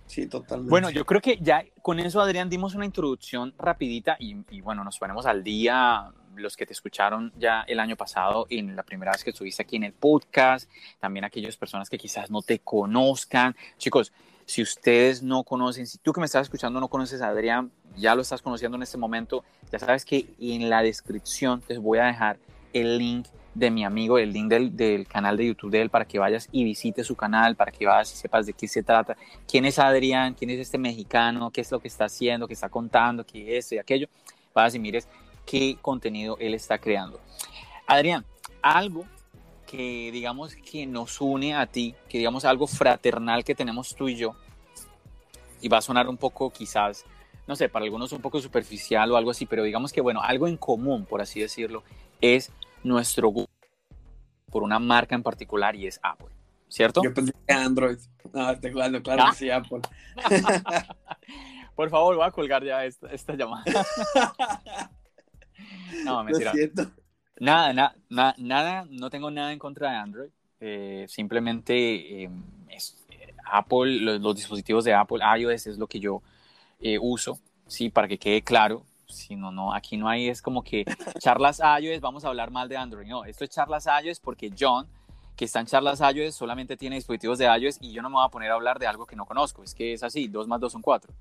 Sí, 0.07 0.27
totalmente. 0.27 0.71
Bueno, 0.71 0.91
yo 0.91 1.07
creo 1.07 1.21
que 1.21 1.39
ya 1.41 1.65
con 1.81 1.99
eso, 1.99 2.21
Adrián, 2.21 2.51
dimos 2.51 2.75
una 2.75 2.85
introducción 2.85 3.55
rapidita 3.59 4.17
y, 4.19 4.61
bueno, 4.61 4.85
nos 4.85 4.99
ponemos 4.99 5.27
al 5.27 5.43
día 5.43 6.11
los 6.35 6.57
que 6.57 6.67
te 6.67 6.73
escucharon 6.73 7.33
ya 7.37 7.63
el 7.63 7.79
año 7.81 7.97
pasado 7.97 8.47
y 8.49 8.59
en 8.59 8.75
la 8.75 8.83
primera 8.83 9.13
vez 9.13 9.25
que 9.25 9.31
estuviste 9.31 9.63
aquí 9.63 9.77
en 9.77 9.85
el 9.85 9.93
podcast, 9.93 10.71
también 10.99 11.25
aquellas 11.25 11.57
personas 11.57 11.89
que 11.89 11.99
quizás 11.99 12.31
no 12.31 12.43
te 12.43 12.59
conozcan. 12.59 13.57
Chicos, 13.79 14.13
Si 14.47 14.63
ustedes 14.63 15.23
no 15.23 15.45
conocen, 15.45 15.87
si 15.87 15.99
tú 15.99 16.13
que 16.13 16.21
me 16.21 16.27
estás 16.27 16.43
escuchando 16.43 16.81
no 16.81 16.89
conoces 16.89 17.23
a 17.23 17.29
Adrián, 17.29 17.71
ya 17.97 18.15
lo 18.15 18.23
estás 18.23 18.43
conociendo 18.43 18.77
en 18.77 18.83
este 18.83 18.99
momento, 18.99 19.45
ya 19.71 19.79
sabes 19.79 20.05
que 20.05 20.27
en 20.39 20.69
la 20.69 20.83
descripción 20.83 21.63
les 21.69 21.79
voy 21.79 21.99
a 21.99 22.05
dejar 22.05 22.39
el 22.73 22.99
link 22.99 23.27
de 23.55 23.71
mi 23.71 23.85
amigo, 23.85 24.19
el 24.19 24.33
link 24.33 24.49
del, 24.49 25.07
canal 25.07 25.37
de 25.37 25.47
YouTube 25.47 25.71
de 25.71 25.83
él 25.83 25.91
para 25.91 26.07
que 26.07 26.19
vayas 26.19 26.49
y 26.53 26.65
visites 26.65 27.07
su 27.07 27.15
canal, 27.15 27.55
para 27.55 27.71
que 27.71 27.87
vayas 27.87 28.13
y 28.13 28.17
sepas 28.17 28.47
de 28.47 28.55
qué 28.55 28.67
se 28.67 28.83
trata, 28.83 29.17
quién 29.47 29.65
es 29.67 29.79
Adrián, 29.79 30.35
quién 30.35 30.51
es 30.51 30.61
este 30.61 30.79
mexicano, 30.79 31.51
qué 31.51 31.61
es 31.61 31.71
lo 31.71 31.79
que 31.79 31.89
está 31.89 32.07
haciendo, 32.07 32.47
qué 32.47 32.55
está 32.55 32.69
contando, 32.69 33.25
qué 33.25 33.59
es 33.59 33.71
y 33.73 33.79
aquello, 33.79 34.09
vayas 34.55 34.75
y 34.75 34.79
mires 34.79 35.09
qué 35.45 35.77
contenido 35.83 36.37
él 36.41 36.55
está 36.55 36.79
creando. 36.79 37.21
Adrián, 37.87 38.25
algo 38.63 39.05
que 39.73 40.11
digamos 40.13 40.55
que 40.55 40.85
nos 40.87 41.19
une 41.23 41.55
a 41.55 41.67
ti, 41.67 41.95
que 42.07 42.19
digamos 42.19 42.45
algo 42.45 42.67
fraternal 42.67 43.43
que 43.43 43.55
tenemos 43.55 43.97
tú 43.97 44.07
y 44.07 44.17
yo, 44.17 44.37
y 45.63 45.69
va 45.69 45.79
a 45.79 45.81
sonar 45.81 46.11
un 46.11 46.19
poco 46.19 46.51
quizás, 46.51 47.07
no 47.47 47.57
sé, 47.57 47.71
para 47.71 47.87
algunos 47.87 48.13
un 48.13 48.21
poco 48.21 48.39
superficial 48.39 49.11
o 49.11 49.17
algo 49.17 49.31
así, 49.31 49.47
pero 49.47 49.63
digamos 49.63 49.91
que 49.91 50.03
bueno, 50.03 50.21
algo 50.21 50.47
en 50.47 50.59
común, 50.59 51.07
por 51.07 51.23
así 51.23 51.41
decirlo, 51.41 51.85
es 52.21 52.53
nuestro 52.85 53.29
gusto 53.29 53.51
por 54.51 54.63
una 54.63 54.79
marca 54.79 55.15
en 55.15 55.23
particular 55.23 55.75
y 55.75 55.87
es 55.87 55.99
Apple, 56.03 56.29
¿cierto? 56.69 57.01
Yo 57.03 57.15
pensé 57.15 57.33
que 57.33 57.55
Android. 57.55 57.97
No, 58.31 58.51
estoy 58.51 58.73
jugando, 58.73 59.03
claro 59.03 59.25
que 59.31 59.37
sí, 59.39 59.49
Apple. 59.51 59.81
por 61.75 61.89
favor, 61.89 62.17
voy 62.17 62.27
a 62.27 62.31
colgar 62.31 62.63
ya 62.63 62.85
esta, 62.85 63.09
esta 63.09 63.35
llamada. 63.35 63.65
no, 66.05 66.23
mentira. 66.25 66.53
Lo 66.53 66.59
siento. 66.59 67.02
Nada, 67.43 67.73
nada, 67.73 68.35
nada, 68.39 68.87
no 68.89 69.11
tengo 69.11 69.29
nada 69.29 69.53
en 69.53 69.59
contra 69.59 69.91
de 69.91 69.97
Android. 69.97 70.31
Eh, 70.61 71.07
simplemente 71.09 72.23
eh, 72.23 72.31
es, 72.69 73.05
Apple, 73.45 73.99
los, 73.99 74.21
los, 74.21 74.37
dispositivos 74.37 74.85
de 74.85 74.95
Apple, 74.95 75.19
iOS 75.41 75.67
es 75.67 75.77
lo 75.77 75.89
que 75.89 75.99
yo 75.99 76.23
eh, 76.79 77.01
uso, 77.01 77.41
sí, 77.67 77.91
para 77.91 78.07
que 78.07 78.17
quede 78.17 78.43
claro. 78.43 78.85
Si 79.09 79.35
no, 79.35 79.51
no, 79.51 79.75
aquí 79.75 79.97
no 79.97 80.09
hay, 80.09 80.29
es 80.29 80.41
como 80.41 80.63
que 80.63 80.85
charlas 81.19 81.61
iOS, 81.81 82.01
vamos 82.01 82.25
a 82.25 82.29
hablar 82.29 82.53
mal 82.53 82.69
de 82.69 82.77
Android. 82.77 83.09
No, 83.09 83.25
esto 83.25 83.43
es 83.43 83.51
charlas 83.51 83.89
iOS 84.05 84.21
porque 84.21 84.53
John, 84.57 84.87
que 85.35 85.47
está 85.47 85.59
en 85.59 85.67
charlas 85.67 86.01
iOS, 86.01 86.37
solamente 86.37 86.77
tiene 86.77 86.95
dispositivos 86.95 87.39
de 87.39 87.47
iOS 87.47 87.79
y 87.81 87.91
yo 87.91 88.03
no 88.03 88.09
me 88.09 88.15
voy 88.15 88.25
a 88.25 88.29
poner 88.29 88.53
a 88.53 88.55
hablar 88.55 88.79
de 88.79 88.87
algo 88.87 89.05
que 89.05 89.17
no 89.17 89.27
conozco. 89.27 89.65
Es 89.65 89.75
que 89.75 89.95
es 89.95 90.05
así, 90.05 90.29
dos 90.29 90.47
más 90.47 90.61
dos 90.61 90.71
son 90.71 90.81
cuatro. 90.81 91.13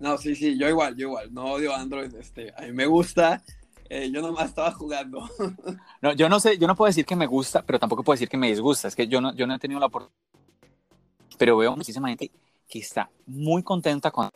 No, 0.00 0.18
sí, 0.18 0.34
sí, 0.34 0.58
yo 0.58 0.68
igual, 0.68 0.94
yo 0.96 1.08
igual, 1.08 1.32
no 1.32 1.46
odio 1.46 1.74
Android, 1.74 2.14
este, 2.14 2.52
a 2.58 2.66
mí 2.66 2.72
me 2.72 2.84
gusta, 2.84 3.42
eh, 3.88 4.10
yo 4.10 4.22
nomás 4.22 4.46
estaba 4.46 4.72
jugando. 4.72 5.28
no, 6.02 6.12
yo 6.12 6.28
no 6.28 6.40
sé, 6.40 6.58
yo 6.58 6.66
no 6.66 6.74
puedo 6.74 6.88
decir 6.88 7.04
que 7.04 7.16
me 7.16 7.26
gusta, 7.26 7.62
pero 7.62 7.78
tampoco 7.78 8.02
puedo 8.02 8.14
decir 8.14 8.28
que 8.28 8.36
me 8.36 8.48
disgusta. 8.48 8.88
Es 8.88 8.96
que 8.96 9.06
yo 9.06 9.20
no, 9.20 9.34
yo 9.34 9.46
no 9.46 9.54
he 9.54 9.58
tenido 9.58 9.80
la 9.80 9.86
oportunidad. 9.86 10.16
Pero 11.36 11.56
veo 11.56 11.76
muchísima 11.76 12.08
gente 12.08 12.30
que 12.68 12.78
está 12.78 13.10
muy 13.26 13.62
contenta 13.62 14.10
con. 14.10 14.30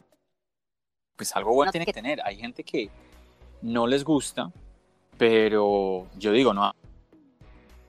Pues 1.17 1.35
algo 1.35 1.53
bueno 1.55 1.73
tiene 1.73 1.87
que 1.87 1.93
tener. 1.93 2.21
Hay 2.25 2.37
gente 2.37 2.63
que 2.63 2.91
no 3.63 3.87
les 3.87 4.05
gusta, 4.05 4.53
pero 5.17 6.07
yo 6.17 6.33
digo, 6.33 6.53
no. 6.53 6.73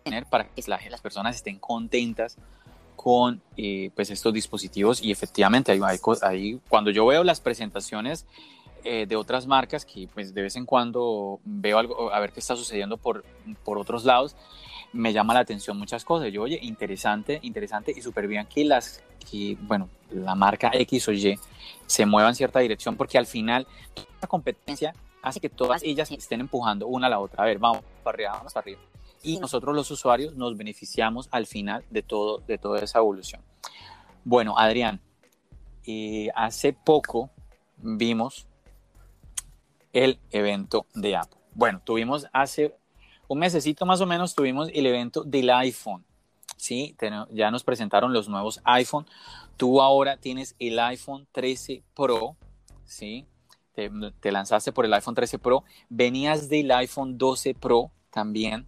Tener 0.03 0.25
para 0.25 0.47
que 0.47 0.63
las 0.89 1.01
personas 1.01 1.35
estén 1.35 1.59
contentas 1.59 2.37
con 2.95 3.41
eh, 3.55 3.91
pues 3.95 4.09
estos 4.09 4.33
dispositivos 4.33 5.01
y 5.01 5.11
efectivamente 5.11 5.71
hay, 5.71 5.79
hay, 5.81 5.99
hay, 6.21 6.59
cuando 6.67 6.91
yo 6.91 7.05
veo 7.05 7.23
las 7.23 7.39
presentaciones 7.39 8.25
eh, 8.83 9.05
de 9.07 9.15
otras 9.15 9.47
marcas 9.47 9.85
que 9.85 10.07
pues 10.13 10.33
de 10.33 10.41
vez 10.41 10.55
en 10.55 10.65
cuando 10.65 11.39
veo 11.43 11.77
algo, 11.77 12.13
a 12.13 12.19
ver 12.19 12.31
qué 12.31 12.39
está 12.39 12.55
sucediendo 12.55 12.97
por, 12.97 13.23
por 13.63 13.77
otros 13.77 14.05
lados, 14.05 14.35
me 14.93 15.13
llama 15.13 15.33
la 15.33 15.41
atención 15.41 15.77
muchas 15.77 16.03
cosas. 16.03 16.31
Yo, 16.31 16.43
oye, 16.43 16.59
interesante, 16.61 17.39
interesante 17.43 17.93
y 17.95 18.01
súper 18.01 18.27
bien 18.27 18.45
que 18.47 18.65
las, 18.65 19.03
que, 19.29 19.57
bueno, 19.61 19.89
la 20.11 20.35
marca 20.35 20.71
X 20.73 21.07
o 21.07 21.11
Y 21.11 21.39
se 21.85 22.05
mueva 22.05 22.29
en 22.29 22.35
cierta 22.35 22.59
dirección 22.59 22.95
porque 22.95 23.17
al 23.17 23.25
final 23.25 23.67
la 24.21 24.27
competencia 24.27 24.93
hace 25.21 25.39
que 25.39 25.49
todas 25.49 25.83
ellas 25.83 26.11
estén 26.11 26.39
empujando 26.39 26.87
una 26.87 27.07
a 27.07 27.09
la 27.09 27.19
otra. 27.19 27.43
A 27.43 27.45
ver, 27.45 27.59
vamos 27.59 27.83
para 28.03 28.15
arriba, 28.15 28.31
vamos 28.33 28.53
para 28.53 28.63
arriba. 28.63 28.79
Y 29.21 29.39
nosotros 29.39 29.75
los 29.75 29.91
usuarios 29.91 30.35
nos 30.35 30.57
beneficiamos 30.57 31.27
al 31.31 31.45
final 31.45 31.83
de, 31.89 32.01
todo, 32.01 32.39
de 32.47 32.57
toda 32.57 32.79
esa 32.79 32.99
evolución. 32.99 33.41
Bueno, 34.23 34.57
Adrián, 34.57 35.01
eh, 35.85 36.29
hace 36.35 36.73
poco 36.73 37.29
vimos 37.77 38.47
el 39.93 40.19
evento 40.31 40.85
de 40.93 41.15
Apple. 41.15 41.39
Bueno, 41.53 41.81
tuvimos 41.83 42.27
hace 42.33 42.75
un 43.27 43.39
mesecito 43.39 43.85
más 43.85 44.01
o 44.01 44.05
menos, 44.05 44.35
tuvimos 44.35 44.69
el 44.73 44.85
evento 44.85 45.23
del 45.23 45.49
iPhone. 45.49 46.05
Sí, 46.57 46.95
ya 47.31 47.51
nos 47.51 47.63
presentaron 47.63 48.11
los 48.11 48.27
nuevos 48.27 48.59
iPhone. 48.65 49.05
Tú 49.55 49.81
ahora 49.81 50.17
tienes 50.17 50.55
el 50.59 50.79
iPhone 50.79 51.27
13 51.31 51.83
Pro, 51.95 52.35
¿sí? 52.85 53.25
Te, 53.73 53.89
te 54.19 54.31
lanzaste 54.31 54.71
por 54.71 54.85
el 54.85 54.93
iPhone 54.93 55.15
13 55.15 55.39
Pro. 55.39 55.63
Venías 55.89 56.49
del 56.49 56.71
iPhone 56.71 57.17
12 57.17 57.53
Pro 57.55 57.91
también. 58.09 58.67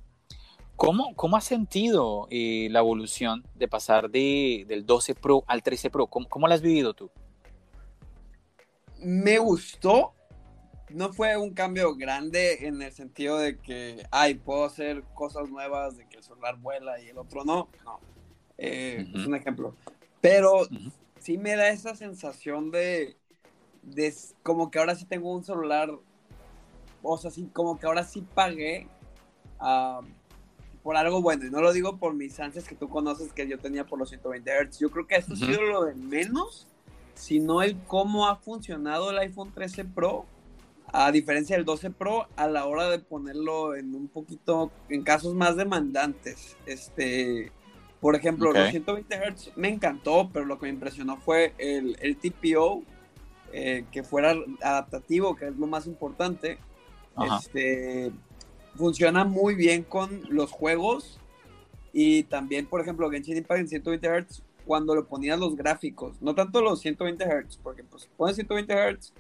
¿Cómo, 0.81 1.15
cómo 1.15 1.37
has 1.37 1.43
sentido 1.43 2.27
eh, 2.31 2.67
la 2.71 2.79
evolución 2.79 3.45
de 3.53 3.67
pasar 3.67 4.09
de, 4.09 4.65
del 4.67 4.85
12 4.85 5.13
Pro 5.13 5.43
al 5.45 5.61
13 5.61 5.89
Pro? 5.91 6.07
¿Cómo, 6.07 6.27
¿Cómo 6.27 6.47
la 6.47 6.55
has 6.55 6.61
vivido 6.61 6.93
tú? 6.93 7.11
Me 8.97 9.37
gustó 9.37 10.13
no 10.93 11.13
fue 11.13 11.37
un 11.37 11.53
cambio 11.53 11.95
grande 11.95 12.67
en 12.67 12.81
el 12.81 12.91
sentido 12.91 13.37
de 13.37 13.57
que, 13.57 14.05
ay, 14.11 14.35
puedo 14.35 14.65
hacer 14.65 15.03
cosas 15.13 15.49
nuevas, 15.49 15.97
de 15.97 16.07
que 16.07 16.17
el 16.17 16.23
celular 16.23 16.57
vuela 16.57 16.99
y 17.01 17.09
el 17.09 17.17
otro 17.17 17.43
no. 17.43 17.69
No. 17.83 17.99
Eh, 18.57 18.97
uh 18.99 19.11
-huh. 19.11 19.19
Es 19.19 19.27
un 19.27 19.35
ejemplo. 19.35 19.75
Pero 20.21 20.61
uh 20.61 20.67
-huh. 20.67 20.91
sí 21.19 21.37
me 21.37 21.55
da 21.55 21.69
esa 21.69 21.95
sensación 21.95 22.71
de, 22.71 23.17
de, 23.81 24.13
como 24.43 24.69
que 24.71 24.79
ahora 24.79 24.95
sí 24.95 25.05
tengo 25.05 25.31
un 25.33 25.43
celular, 25.43 25.89
o 27.01 27.17
sea, 27.17 27.31
sí, 27.31 27.49
como 27.53 27.79
que 27.79 27.87
ahora 27.87 28.03
sí 28.03 28.21
pagué 28.35 28.87
uh, 29.59 30.05
por 30.83 30.95
algo 30.95 31.21
bueno. 31.21 31.45
Y 31.45 31.49
no 31.49 31.61
lo 31.61 31.73
digo 31.73 31.97
por 31.97 32.13
mis 32.13 32.39
ansias 32.39 32.67
que 32.67 32.75
tú 32.75 32.87
conoces 32.87 33.33
que 33.33 33.47
yo 33.47 33.57
tenía 33.57 33.85
por 33.85 33.99
los 33.99 34.09
120 34.09 34.51
Hz. 34.51 34.79
Yo 34.79 34.89
creo 34.91 35.07
que 35.07 35.15
esto 35.15 35.33
uh 35.33 35.37
-huh. 35.37 35.43
ha 35.43 35.47
sido 35.47 35.61
lo 35.63 35.85
de 35.85 35.95
menos, 35.95 36.67
sino 37.13 37.61
el 37.61 37.77
cómo 37.83 38.27
ha 38.27 38.35
funcionado 38.35 39.11
el 39.11 39.17
iPhone 39.19 39.51
13 39.53 39.85
Pro 39.85 40.25
a 40.91 41.11
diferencia 41.11 41.55
del 41.55 41.65
12 41.65 41.91
Pro, 41.91 42.27
a 42.35 42.47
la 42.47 42.65
hora 42.65 42.89
de 42.89 42.99
ponerlo 42.99 43.75
en 43.75 43.95
un 43.95 44.07
poquito, 44.07 44.71
en 44.89 45.03
casos 45.03 45.33
más 45.33 45.55
demandantes. 45.55 46.57
Este, 46.65 47.51
por 47.99 48.15
ejemplo, 48.15 48.49
okay. 48.49 48.63
los 48.63 48.71
120 48.71 49.15
Hz 49.15 49.51
me 49.55 49.69
encantó, 49.69 50.29
pero 50.33 50.45
lo 50.45 50.59
que 50.59 50.65
me 50.65 50.73
impresionó 50.73 51.17
fue 51.17 51.53
el, 51.57 51.95
el 52.01 52.17
TPO, 52.17 52.83
eh, 53.53 53.85
que 53.91 54.03
fuera 54.03 54.35
adaptativo, 54.61 55.35
que 55.35 55.47
es 55.47 55.55
lo 55.55 55.67
más 55.67 55.87
importante. 55.87 56.57
Ajá. 57.15 57.37
Este, 57.37 58.11
funciona 58.75 59.23
muy 59.23 59.55
bien 59.55 59.83
con 59.83 60.21
los 60.29 60.51
juegos 60.51 61.19
y 61.93 62.23
también, 62.23 62.65
por 62.65 62.81
ejemplo, 62.81 63.09
Genshin 63.09 63.37
Impact 63.37 63.61
en 63.61 63.67
120 63.67 64.21
Hz, 64.21 64.43
cuando 64.65 64.95
lo 64.95 65.07
ponías 65.07 65.39
los 65.39 65.55
gráficos, 65.55 66.21
no 66.21 66.35
tanto 66.35 66.61
los 66.61 66.79
120 66.81 67.25
Hz, 67.25 67.57
porque 67.61 67.83
pues 67.83 68.09
pones 68.17 68.35
120 68.35 68.73
Hz 68.73 69.13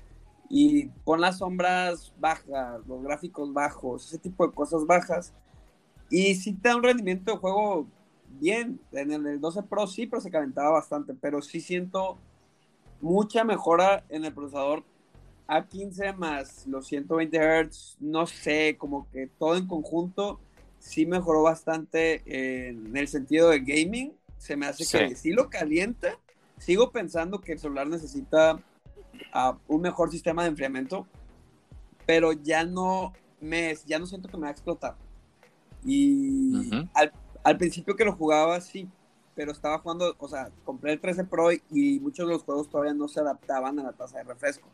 y 0.53 0.87
pon 1.05 1.21
las 1.21 1.37
sombras 1.37 2.11
bajas, 2.19 2.85
los 2.85 3.01
gráficos 3.01 3.53
bajos, 3.53 4.05
ese 4.05 4.17
tipo 4.17 4.45
de 4.45 4.53
cosas 4.53 4.85
bajas. 4.85 5.33
Y 6.09 6.35
sí 6.35 6.51
te 6.51 6.67
da 6.67 6.75
un 6.75 6.83
rendimiento 6.83 7.31
de 7.31 7.37
juego 7.37 7.87
bien. 8.27 8.81
En 8.91 9.13
el 9.13 9.39
12 9.39 9.63
Pro 9.63 9.87
sí, 9.87 10.07
pero 10.07 10.21
se 10.21 10.29
calentaba 10.29 10.71
bastante. 10.71 11.13
Pero 11.13 11.41
sí 11.41 11.61
siento 11.61 12.17
mucha 12.99 13.45
mejora 13.45 14.03
en 14.09 14.25
el 14.25 14.33
procesador 14.33 14.83
A15 15.47 16.17
más 16.17 16.67
los 16.67 16.85
120 16.85 17.37
Hz. 17.39 17.95
No 18.01 18.27
sé, 18.27 18.75
como 18.77 19.09
que 19.09 19.27
todo 19.39 19.55
en 19.55 19.67
conjunto 19.67 20.41
sí 20.79 21.05
mejoró 21.05 21.43
bastante 21.43 22.23
en 22.25 22.97
el 22.97 23.07
sentido 23.07 23.47
de 23.51 23.61
gaming. 23.61 24.11
Se 24.37 24.57
me 24.57 24.65
hace 24.65 24.83
sí. 24.83 24.97
que 24.97 25.15
sí 25.15 25.31
lo 25.31 25.49
calienta. 25.49 26.17
Sigo 26.57 26.91
pensando 26.91 27.39
que 27.39 27.53
el 27.53 27.59
celular 27.59 27.87
necesita 27.87 28.61
a 29.31 29.57
un 29.67 29.81
mejor 29.81 30.11
sistema 30.11 30.43
de 30.43 30.49
enfriamiento, 30.49 31.07
pero 32.05 32.33
ya 32.33 32.63
no 32.63 33.13
me, 33.39 33.75
ya 33.85 33.99
no 33.99 34.05
siento 34.05 34.29
que 34.29 34.37
me 34.37 34.43
va 34.43 34.49
a 34.49 34.51
explotar. 34.51 34.95
Y 35.83 36.53
uh 36.53 36.61
-huh. 36.61 36.89
al, 36.93 37.13
al, 37.43 37.57
principio 37.57 37.95
que 37.95 38.05
lo 38.05 38.13
jugaba, 38.13 38.59
sí, 38.61 38.87
pero 39.35 39.51
estaba 39.51 39.79
jugando, 39.79 40.15
o 40.19 40.27
sea, 40.27 40.51
compré 40.63 40.93
el 40.93 40.99
13 40.99 41.23
Pro 41.23 41.51
y 41.51 41.99
muchos 41.99 42.27
de 42.27 42.33
los 42.33 42.43
juegos 42.43 42.69
todavía 42.69 42.93
no 42.93 43.07
se 43.07 43.19
adaptaban 43.19 43.79
a 43.79 43.83
la 43.83 43.93
tasa 43.93 44.19
de 44.19 44.25
refresco. 44.25 44.69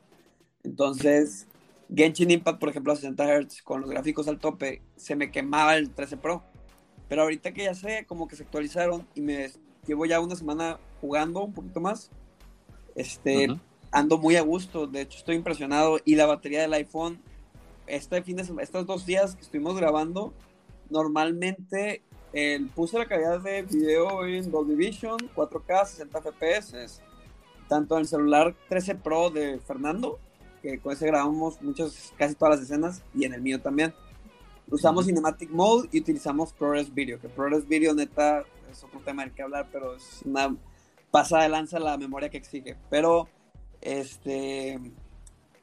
Entonces, 0.64 1.48
Genshin 1.94 2.32
Impact, 2.32 2.60
por 2.60 2.70
ejemplo, 2.70 2.92
a 2.92 2.96
60 2.96 3.24
Hz, 3.24 3.62
con 3.62 3.82
los 3.82 3.90
gráficos 3.90 4.28
al 4.28 4.40
tope, 4.40 4.82
se 4.96 5.16
me 5.16 5.32
quemaba 5.32 5.76
el 5.76 5.92
13 5.92 6.18
Pro. 6.18 6.44
Pero 7.08 7.22
ahorita 7.22 7.54
que 7.54 7.64
ya 7.64 7.74
sé, 7.74 8.06
como 8.06 8.28
que 8.28 8.36
se 8.36 8.44
actualizaron 8.44 9.08
y 9.16 9.22
me 9.22 9.50
llevo 9.86 10.06
ya 10.06 10.20
una 10.20 10.36
semana 10.36 10.78
jugando 11.00 11.42
un 11.46 11.54
poquito 11.54 11.80
más, 11.80 12.12
este, 12.96 13.50
uh 13.50 13.54
-huh 13.54 13.60
ando 13.92 14.18
muy 14.18 14.36
a 14.36 14.42
gusto, 14.42 14.88
de 14.88 15.02
hecho 15.02 15.18
estoy 15.18 15.36
impresionado 15.36 16.00
y 16.06 16.16
la 16.16 16.26
batería 16.26 16.62
del 16.62 16.74
iPhone, 16.74 17.22
este 17.86 18.22
fin 18.22 18.38
de 18.38 18.44
semana, 18.44 18.64
estos 18.64 18.86
dos 18.86 19.06
días 19.06 19.36
que 19.36 19.42
estuvimos 19.42 19.78
grabando, 19.78 20.34
normalmente 20.90 22.02
eh, 22.34 22.66
puse 22.76 22.98
la 22.98 23.06
calidad 23.06 23.40
de 23.42 23.64
video 23.64 24.26
en 24.26 24.52
Dolby 24.52 24.76
Vision, 24.76 25.18
4K, 25.36 25.86
60 25.86 26.22
FPS 26.22 27.02
tanto 27.68 27.96
en 27.96 28.02
el 28.02 28.08
celular 28.08 28.56
13 28.70 28.96
Pro 28.96 29.30
de 29.30 29.60
Fernando, 29.60 30.20
que 30.62 30.80
con 30.80 30.94
ese 30.94 31.08
grabamos 31.08 31.62
muchas, 31.62 32.14
casi 32.18 32.36
todas 32.36 32.56
las 32.56 32.64
escenas, 32.64 33.04
y 33.14 33.26
en 33.26 33.34
el 33.34 33.42
mío 33.42 33.62
también. 33.62 33.94
Usamos 34.70 35.06
Cinematic 35.06 35.50
Mode 35.50 35.88
y 35.92 36.00
utilizamos 36.00 36.52
ProRes 36.52 36.94
Video, 36.94 37.20
que 37.20 37.30
ProRes 37.30 37.68
Video 37.68 37.94
neta 37.94 38.44
es 38.70 38.84
otro 38.84 39.00
tema 39.00 39.24
del 39.24 39.34
que 39.34 39.42
hablar, 39.42 39.68
pero 39.72 39.96
es 39.96 40.22
una 40.26 40.56
pasada 41.10 41.44
de 41.44 41.50
lanza 41.50 41.80
la 41.80 41.98
memoria 41.98 42.30
que 42.30 42.38
exige. 42.38 42.76
Pero 42.90 43.30
este 43.88 44.80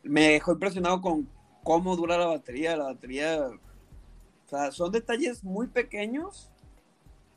me 0.02 0.28
dejó 0.30 0.52
impresionado 0.52 1.00
con 1.00 1.28
cómo 1.62 1.96
dura 1.96 2.18
la 2.18 2.26
batería. 2.26 2.76
La 2.76 2.84
batería, 2.84 3.48
o 3.48 4.48
sea, 4.48 4.70
son 4.70 4.92
detalles 4.92 5.44
muy 5.44 5.66
pequeños, 5.66 6.50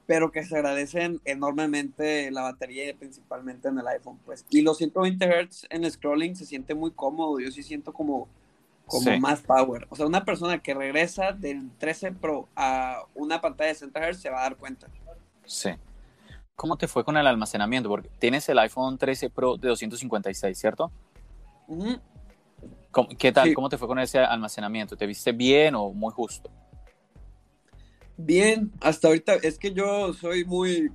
pero 0.05 0.31
que 0.31 0.43
se 0.43 0.55
agradecen 0.55 1.21
enormemente 1.25 2.31
la 2.31 2.43
batería, 2.43 2.95
principalmente 2.97 3.67
en 3.67 3.79
el 3.79 3.87
iPhone. 3.87 4.19
Pues. 4.25 4.45
Y 4.49 4.61
los 4.61 4.77
120 4.77 5.25
Hz 5.25 5.67
en 5.69 5.89
scrolling 5.89 6.35
se 6.35 6.45
siente 6.45 6.73
muy 6.73 6.91
cómodo. 6.91 7.39
Yo 7.39 7.51
sí 7.51 7.63
siento 7.63 7.93
como, 7.93 8.27
como 8.85 9.17
más 9.19 9.41
power. 9.41 9.87
O 9.89 9.95
sea, 9.95 10.05
una 10.05 10.23
persona 10.23 10.61
que 10.61 10.73
regresa 10.73 11.31
del 11.31 11.69
13 11.79 12.13
Pro 12.13 12.47
a 12.55 13.03
una 13.15 13.41
pantalla 13.41 13.69
de 13.69 13.75
60 13.75 14.11
Hz 14.11 14.21
se 14.21 14.29
va 14.29 14.39
a 14.39 14.43
dar 14.43 14.57
cuenta. 14.57 14.87
Sí. 15.45 15.71
¿Cómo 16.57 16.75
te 16.75 16.87
fue 16.87 17.05
con 17.05 17.15
el 17.17 17.27
almacenamiento? 17.27 17.87
Porque 17.87 18.09
tienes 18.17 18.49
el 18.49 18.57
iPhone 18.57 18.97
13 18.97 19.29
Pro 19.29 19.57
de 19.57 19.67
256, 19.67 20.57
¿cierto? 20.57 20.91
¿Qué 23.19 23.31
tal? 23.31 23.53
¿Cómo 23.53 23.69
te 23.69 23.77
fue 23.77 23.87
con 23.87 23.99
ese 23.99 24.17
almacenamiento? 24.17 24.97
¿Te 24.97 25.05
viste 25.05 25.33
bien 25.33 25.75
o 25.75 25.91
muy 25.91 26.11
justo? 26.11 26.49
Bien, 28.17 28.71
hasta 28.81 29.07
ahorita 29.07 29.35
es 29.35 29.59
que 29.59 29.71
yo 29.71 30.11
soy 30.13 30.45
muy 30.45 30.91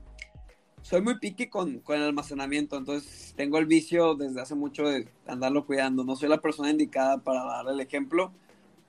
soy 0.82 1.00
muy 1.00 1.20
pique 1.20 1.48
con, 1.48 1.78
con, 1.78 1.96
el 1.96 2.02
almacenamiento, 2.02 2.76
entonces 2.76 3.32
tengo 3.36 3.58
el 3.58 3.66
vicio 3.66 4.16
desde 4.16 4.40
hace 4.40 4.56
mucho 4.56 4.88
de 4.88 5.06
andarlo 5.28 5.64
cuidando. 5.64 6.02
No 6.02 6.16
soy 6.16 6.28
la 6.28 6.40
persona 6.40 6.70
indicada 6.70 7.18
para 7.18 7.44
dar 7.44 7.68
el 7.68 7.78
ejemplo, 7.78 8.32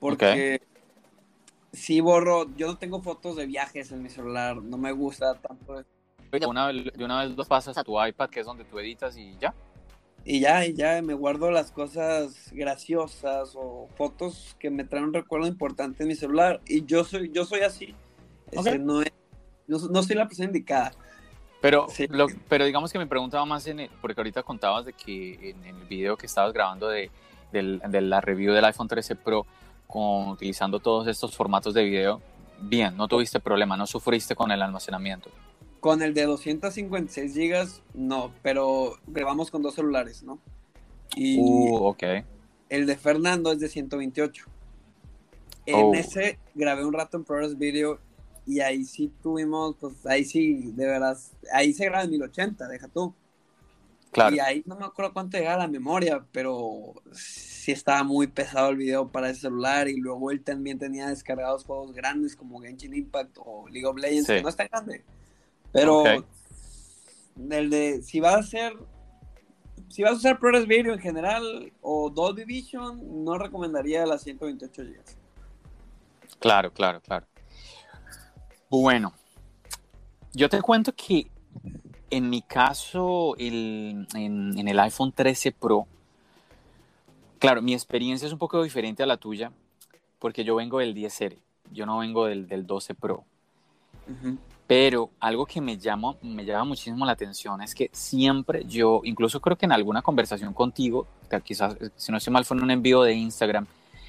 porque 0.00 0.60
si 1.72 2.00
borro, 2.00 2.52
yo 2.56 2.66
no 2.66 2.78
tengo 2.78 3.00
fotos 3.00 3.36
de 3.36 3.46
viajes 3.46 3.92
en 3.92 4.02
mi 4.02 4.08
celular, 4.08 4.56
no 4.56 4.76
me 4.76 4.90
gusta 4.90 5.34
tanto. 5.34 5.84
De 6.30 6.46
una, 6.46 6.72
de 6.72 7.04
una 7.04 7.22
vez 7.24 7.36
los 7.36 7.46
pasas 7.46 7.78
a 7.78 7.84
tu 7.84 8.02
iPad, 8.02 8.28
que 8.28 8.40
es 8.40 8.46
donde 8.46 8.64
tú 8.64 8.78
editas 8.78 9.16
y 9.16 9.36
ya. 9.38 9.54
Y 10.26 10.40
ya, 10.40 10.64
y 10.64 10.72
ya 10.72 11.02
me 11.02 11.12
guardo 11.12 11.50
las 11.50 11.70
cosas 11.70 12.50
graciosas 12.52 13.52
o 13.54 13.88
fotos 13.94 14.56
que 14.58 14.70
me 14.70 14.84
traen 14.84 15.04
un 15.04 15.12
recuerdo 15.12 15.46
importante 15.46 16.02
en 16.02 16.08
mi 16.08 16.14
celular. 16.14 16.62
Y 16.66 16.84
yo 16.86 17.04
soy, 17.04 17.30
yo 17.30 17.44
soy 17.44 17.60
así. 17.60 17.94
Este, 18.50 18.78
no, 18.78 19.02
no, 19.66 20.02
soy 20.02 20.16
la 20.16 20.26
persona 20.26 20.46
indicada. 20.46 20.92
Pero, 21.60 21.86
pero 22.48 22.64
digamos 22.64 22.92
que 22.92 22.98
me 22.98 23.06
preguntaba 23.06 23.44
más, 23.44 23.66
en 23.66 23.88
porque 24.00 24.20
ahorita 24.20 24.42
contabas 24.42 24.86
de 24.86 24.92
que 24.94 25.50
en, 25.50 25.64
el 25.64 25.84
video 25.88 26.16
que 26.16 26.26
estabas 26.26 26.52
grabando 26.52 26.88
de, 26.88 27.10
de, 27.52 28.00
la 28.00 28.20
review 28.20 28.52
del 28.52 28.64
iPhone 28.64 28.88
13 28.88 29.16
Pro, 29.16 29.46
con, 29.86 30.28
utilizando 30.28 30.78
todos 30.80 31.06
estos 31.06 31.34
formatos 31.34 31.74
de 31.74 31.84
video, 31.84 32.20
bien, 32.60 32.96
no 32.96 33.08
tuviste 33.08 33.40
problema, 33.40 33.76
no 33.76 33.86
sufriste 33.86 34.34
con 34.34 34.50
el 34.50 34.62
almacenamiento. 34.62 35.30
Con 35.84 36.00
el 36.00 36.14
de 36.14 36.22
256 36.22 37.34
gigas, 37.34 37.82
no, 37.92 38.32
pero 38.42 38.96
grabamos 39.06 39.50
con 39.50 39.60
dos 39.60 39.74
celulares, 39.74 40.22
¿no? 40.22 40.38
Y 41.14 41.38
uh, 41.38 41.74
ok. 41.74 42.02
El 42.70 42.86
de 42.86 42.96
Fernando 42.96 43.52
es 43.52 43.60
de 43.60 43.68
128. 43.68 44.46
En 45.66 45.94
ese 45.94 46.38
grabé 46.54 46.86
un 46.86 46.94
rato 46.94 47.18
en 47.18 47.24
ProRes 47.24 47.58
Video 47.58 47.98
y 48.46 48.60
ahí 48.60 48.86
sí 48.86 49.12
tuvimos, 49.22 49.76
pues 49.78 50.06
ahí 50.06 50.24
sí, 50.24 50.72
de 50.72 50.86
verdad, 50.86 51.18
ahí 51.52 51.74
se 51.74 51.84
graba 51.84 52.04
en 52.04 52.12
1080, 52.12 52.66
deja 52.66 52.88
tú. 52.88 53.12
Claro. 54.10 54.34
Y 54.34 54.38
ahí 54.38 54.62
no 54.64 54.76
me 54.76 54.86
acuerdo 54.86 55.12
cuánto 55.12 55.36
llegaba 55.36 55.64
la 55.64 55.68
memoria, 55.68 56.24
pero 56.32 56.94
sí 57.12 57.72
estaba 57.72 58.02
muy 58.04 58.26
pesado 58.28 58.70
el 58.70 58.76
video 58.76 59.08
para 59.08 59.28
ese 59.28 59.42
celular 59.42 59.86
y 59.88 59.98
luego 59.98 60.30
él 60.30 60.40
también 60.40 60.78
tenía 60.78 61.08
descargados 61.08 61.62
juegos 61.62 61.92
grandes 61.92 62.36
como 62.36 62.58
Genshin 62.62 62.94
Impact 62.94 63.36
o 63.36 63.68
League 63.68 63.86
of 63.86 63.98
Legends, 63.98 64.28
que 64.28 64.40
no 64.40 64.48
está 64.48 64.66
grande. 64.66 65.04
Pero 65.74 66.04
el 67.50 67.68
de, 67.68 68.00
si 68.02 68.20
vas 68.20 68.34
a 68.36 68.38
hacer, 68.38 68.74
si 69.88 70.04
vas 70.04 70.12
a 70.12 70.14
usar 70.14 70.38
ProRes 70.38 70.68
Video 70.68 70.94
en 70.94 71.00
general 71.00 71.72
o 71.82 72.08
Dolby 72.10 72.44
Vision, 72.44 73.24
no 73.24 73.36
recomendaría 73.36 74.06
las 74.06 74.22
128 74.22 74.82
GB. 74.82 75.00
Claro, 76.38 76.72
claro, 76.72 77.00
claro. 77.00 77.26
Bueno, 78.70 79.12
yo 80.32 80.48
te 80.48 80.62
cuento 80.62 80.94
que 80.94 81.26
en 82.08 82.30
mi 82.30 82.42
caso, 82.42 83.34
en, 83.36 84.06
el 84.14 84.78
iPhone 84.78 85.10
13 85.10 85.50
Pro, 85.50 85.88
claro, 87.40 87.62
mi 87.62 87.74
experiencia 87.74 88.26
es 88.26 88.32
un 88.32 88.38
poco 88.38 88.62
diferente 88.62 89.02
a 89.02 89.06
la 89.06 89.16
tuya, 89.16 89.50
porque 90.20 90.44
yo 90.44 90.54
vengo 90.54 90.78
del 90.78 90.94
10R, 90.94 91.36
yo 91.72 91.84
no 91.84 91.98
vengo 91.98 92.26
del, 92.26 92.64
12 92.64 92.94
Pro. 92.94 93.24
Pero 94.66 95.10
algo 95.20 95.44
que 95.44 95.60
me 95.60 95.76
llama, 95.76 96.14
me 96.22 96.44
llama 96.44 96.64
muchísimo 96.64 97.04
la 97.04 97.12
atención 97.12 97.60
es 97.60 97.74
que 97.74 97.90
siempre 97.92 98.64
yo, 98.66 99.02
incluso 99.04 99.40
creo 99.40 99.56
que 99.58 99.66
en 99.66 99.72
alguna 99.72 100.00
conversación 100.00 100.54
contigo, 100.54 101.06
quizás, 101.44 101.76
si 101.96 102.10
no 102.10 102.18
estoy 102.18 102.32
mal, 102.32 102.46
fue 102.46 102.56
en 102.56 102.62
un 102.62 102.70
envío 102.70 103.02
de 103.02 103.12
Instagram, 103.12 103.66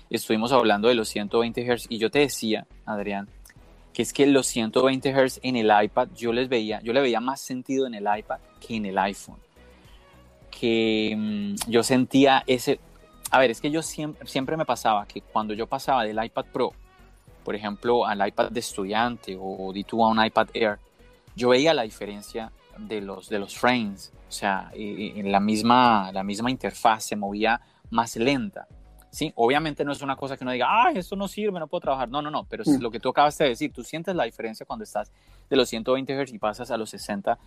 estuvimos 0.10 0.54
hablando 0.54 0.88
de 0.88 0.96
los 0.96 1.10
120 1.10 1.62
Hz 1.62 1.88
y 1.90 1.98
yo 1.98 2.10
te 2.10 2.20
decía, 2.20 2.66
Adrián, 2.86 3.28
que 3.94 4.02
es 4.02 4.14
que 4.14 4.26
los 4.28 4.48
120 4.48 5.12
Hz 5.12 5.40
en 5.44 5.58
el 5.58 5.72
iPad 5.84 6.10
yo 6.16 6.32
les 6.32 6.48
veía, 6.48 6.82
yo 6.82 6.94
le 6.94 7.02
veía 7.02 7.20
más 7.20 7.42
sentido 7.42 7.86
en 7.88 7.96
el 7.96 8.06
iPad 8.18 8.40
que 8.66 8.76
en 8.76 8.86
el 8.86 8.98
iPhone. 8.98 9.40
Que 10.58 11.16
mm, 11.18 11.70
yo 11.70 11.84
sentía 11.84 12.44
ese, 12.48 12.80
a 13.30 13.40
ver, 13.40 13.52
es 13.52 13.60
que 13.60 13.72
yo 13.72 13.82
siempre, 13.82 14.26
siempre 14.26 14.56
me 14.56 14.66
pasaba 14.66 15.06
que 15.06 15.20
cuando 15.20 15.54
yo 15.54 15.68
pasaba 15.68 16.06
del 16.06 16.24
iPad 16.24 16.46
Pro, 16.54 16.74
por 17.46 17.56
ejemplo, 17.56 18.06
al 18.06 18.28
iPad 18.28 18.50
de 18.50 18.60
estudiante 18.60 19.38
o 19.40 19.72
de 19.72 19.86
tú 19.86 20.04
a 20.04 20.10
un 20.10 20.26
iPad 20.26 20.50
Air, 20.54 20.80
yo 21.36 21.50
veía 21.50 21.74
la 21.74 21.84
diferencia 21.84 22.52
de 22.78 23.02
los, 23.02 23.30
de 23.30 23.40
los 23.40 23.58
frames, 23.58 24.12
o 24.28 24.32
sea, 24.32 24.72
en 24.74 25.32
la 25.32 25.40
misma, 25.40 26.12
la 26.12 26.24
misma 26.24 26.52
interfaz 26.52 27.06
se 27.06 27.16
movía 27.16 27.62
más 27.92 28.16
lenta. 28.18 28.68
Sí, 29.12 29.32
obviamente 29.36 29.86
no 29.86 29.94
es 29.94 30.02
una 30.02 30.18
cosa 30.18 30.36
que 30.36 30.44
uno 30.44 30.52
diga, 30.52 30.68
ah, 30.68 30.92
esto 30.94 31.16
no 31.16 31.30
sirve, 31.30 31.58
no 31.58 31.68
puedo 31.68 31.80
trabajar. 31.80 32.10
No, 32.10 32.22
no, 32.22 32.30
no, 32.30 32.44
pero 32.44 32.64
es 32.64 32.70
mm. 32.70 32.82
lo 32.82 32.92
que 32.92 33.00
tú 33.00 33.10
acabas 33.10 33.38
de 33.38 33.48
decir, 33.48 33.72
tú 33.72 33.82
sientes 33.82 34.14
la 34.14 34.26
diferencia 34.26 34.66
cuando 34.66 34.84
estás 34.84 35.10
de 35.50 35.56
los 35.56 35.70
120 35.70 36.26
Hz 36.26 36.34
y 36.34 36.40
pasas 36.40 36.70
a 36.70 36.76
los 36.76 36.90
60. 36.90 37.38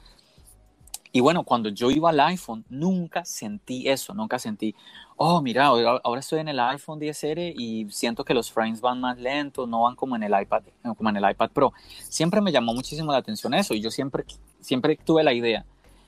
Y 1.12 1.20
bueno, 1.20 1.42
cuando 1.44 1.68
yo 1.70 1.90
iba 1.90 2.10
al 2.10 2.20
iPhone, 2.20 2.64
nunca 2.68 3.24
sentí 3.24 3.88
eso, 3.88 4.14
nunca 4.14 4.38
sentí, 4.38 4.74
oh, 5.16 5.40
mira, 5.40 5.66
ahora 5.66 6.20
estoy 6.20 6.40
en 6.40 6.48
el 6.48 6.60
iPhone 6.60 7.00
10R 7.00 7.54
y 7.56 7.90
siento 7.90 8.24
que 8.24 8.34
los 8.34 8.52
frames 8.52 8.80
van 8.80 9.00
más 9.00 9.18
lentos, 9.18 9.68
no 9.68 9.82
van 9.82 9.96
como 9.96 10.16
en 10.16 10.22
el 10.22 10.40
iPad, 10.40 10.62
como 10.96 11.10
en 11.10 11.16
el 11.16 11.30
iPad 11.30 11.50
Pro. 11.50 11.72
Siempre 12.02 12.40
me 12.40 12.52
llamó 12.52 12.74
muchísimo 12.74 13.10
la 13.12 13.18
atención 13.18 13.54
eso 13.54 13.74
y 13.74 13.80
yo 13.80 13.90
siempre, 13.90 14.24
siempre 14.60 14.96
tuve 14.96 15.24
la 15.24 15.32
idea 15.32 15.64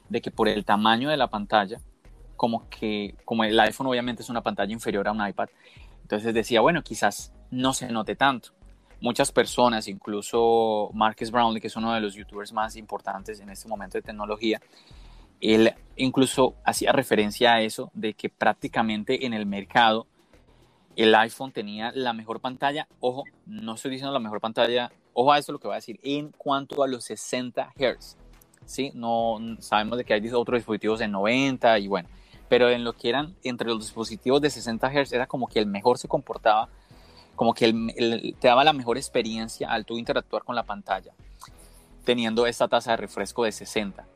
de 0.09 0.21
que 0.21 0.31
por 0.31 0.49
el 0.49 0.65
tamaño 0.65 1.09
de 1.09 1.17
la 1.17 1.29
pantalla, 1.29 1.81
como 2.37 2.69
que, 2.69 3.15
como 3.25 3.45
el 3.45 3.59
iPhone 3.59 3.87
obviamente 3.87 4.23
es 4.23 4.29
una 4.29 4.43
pantalla 4.43 4.73
inferior 4.73 5.09
a 5.09 5.13
un 5.13 5.27
iPad, 5.27 5.49
entonces 6.03 6.35
decía, 6.35 6.61
bueno, 6.61 6.83
quizás 6.83 7.33
no 7.51 7.73
se 7.73 7.91
note 7.91 8.17
tanto. 8.17 8.51
Muchas 9.01 9.33
personas, 9.33 9.89
incluso 9.89 10.91
Marcus 10.93 11.31
Brownlee, 11.31 11.61
que 11.61 11.69
es 11.69 11.77
uno 11.77 11.95
de 11.95 12.01
los 12.01 12.15
youtubers 12.15 12.53
más 12.53 12.77
importantes 12.77 13.41
en 13.41 13.49
este 13.49 13.69
momento 13.69 13.97
de 13.97 14.03
tecnología, 14.03 14.61
él 15.41 15.73
incluso 15.97 16.55
hacía 16.65 16.93
referencia 16.93 17.55
a 17.55 17.63
eso, 17.63 17.91
de 17.95 18.15
que 18.15 18.29
prácticamente 18.29 19.25
en 19.25 19.33
el 19.33 19.47
mercado 19.47 20.07
el 20.97 21.15
iPhone 21.15 21.53
tenía 21.53 21.93
la 21.95 22.13
mejor 22.13 22.41
pantalla, 22.41 22.87
ojo, 23.01 23.25
no 23.47 23.75
estoy 23.75 23.93
diciendo 23.93 24.13
la 24.13 24.19
mejor 24.19 24.41
pantalla, 24.41 24.93
ojo 25.15 25.33
a 25.33 25.39
eso 25.39 25.53
lo 25.53 25.59
que 25.59 25.69
voy 25.69 25.75
a 25.75 25.77
decir, 25.77 25.99
en 26.03 26.31
cuanto 26.31 26.83
a 26.83 26.89
los 26.89 27.05
60 27.05 27.73
Hz, 27.77 28.17
¿sí? 28.67 28.91
No, 28.95 29.39
sabemos 29.61 29.99
de 29.99 30.05
que 30.05 30.15
hay 30.15 30.29
otros 30.31 30.59
dispositivos 30.59 30.99
de 30.99 31.09
90 31.09 31.79
y 31.79 31.89
bueno, 31.89 32.09
pero 32.49 32.69
en 32.69 32.85
lo 32.85 32.93
que 32.93 33.09
eran 33.09 33.35
entre 33.45 33.69
los 33.69 33.81
dispositivos 33.81 34.41
de 34.41 34.51
60 34.51 34.91
Hz 34.91 35.13
era 35.13 35.27
como 35.27 35.47
que 35.47 35.59
el 35.59 35.67
mejor 35.67 35.97
se 35.97 36.09
comportaba, 36.09 36.69
como 37.41 37.55
que 37.55 37.73
te 38.39 38.49
daba 38.49 38.65
la 38.65 38.75
mejor 38.75 38.99
experiencia 38.99 39.71
al 39.71 39.87
tú 39.87 39.97
interactuar 39.97 40.45
con 40.45 40.55
la 40.55 40.65
pantalla, 40.65 41.15
teniendo 42.05 42.47
esta 42.47 42.69
tasa 42.69 42.91
de 42.91 42.99
refresco 42.99 43.45
de 43.45 43.53
60. 43.53 44.07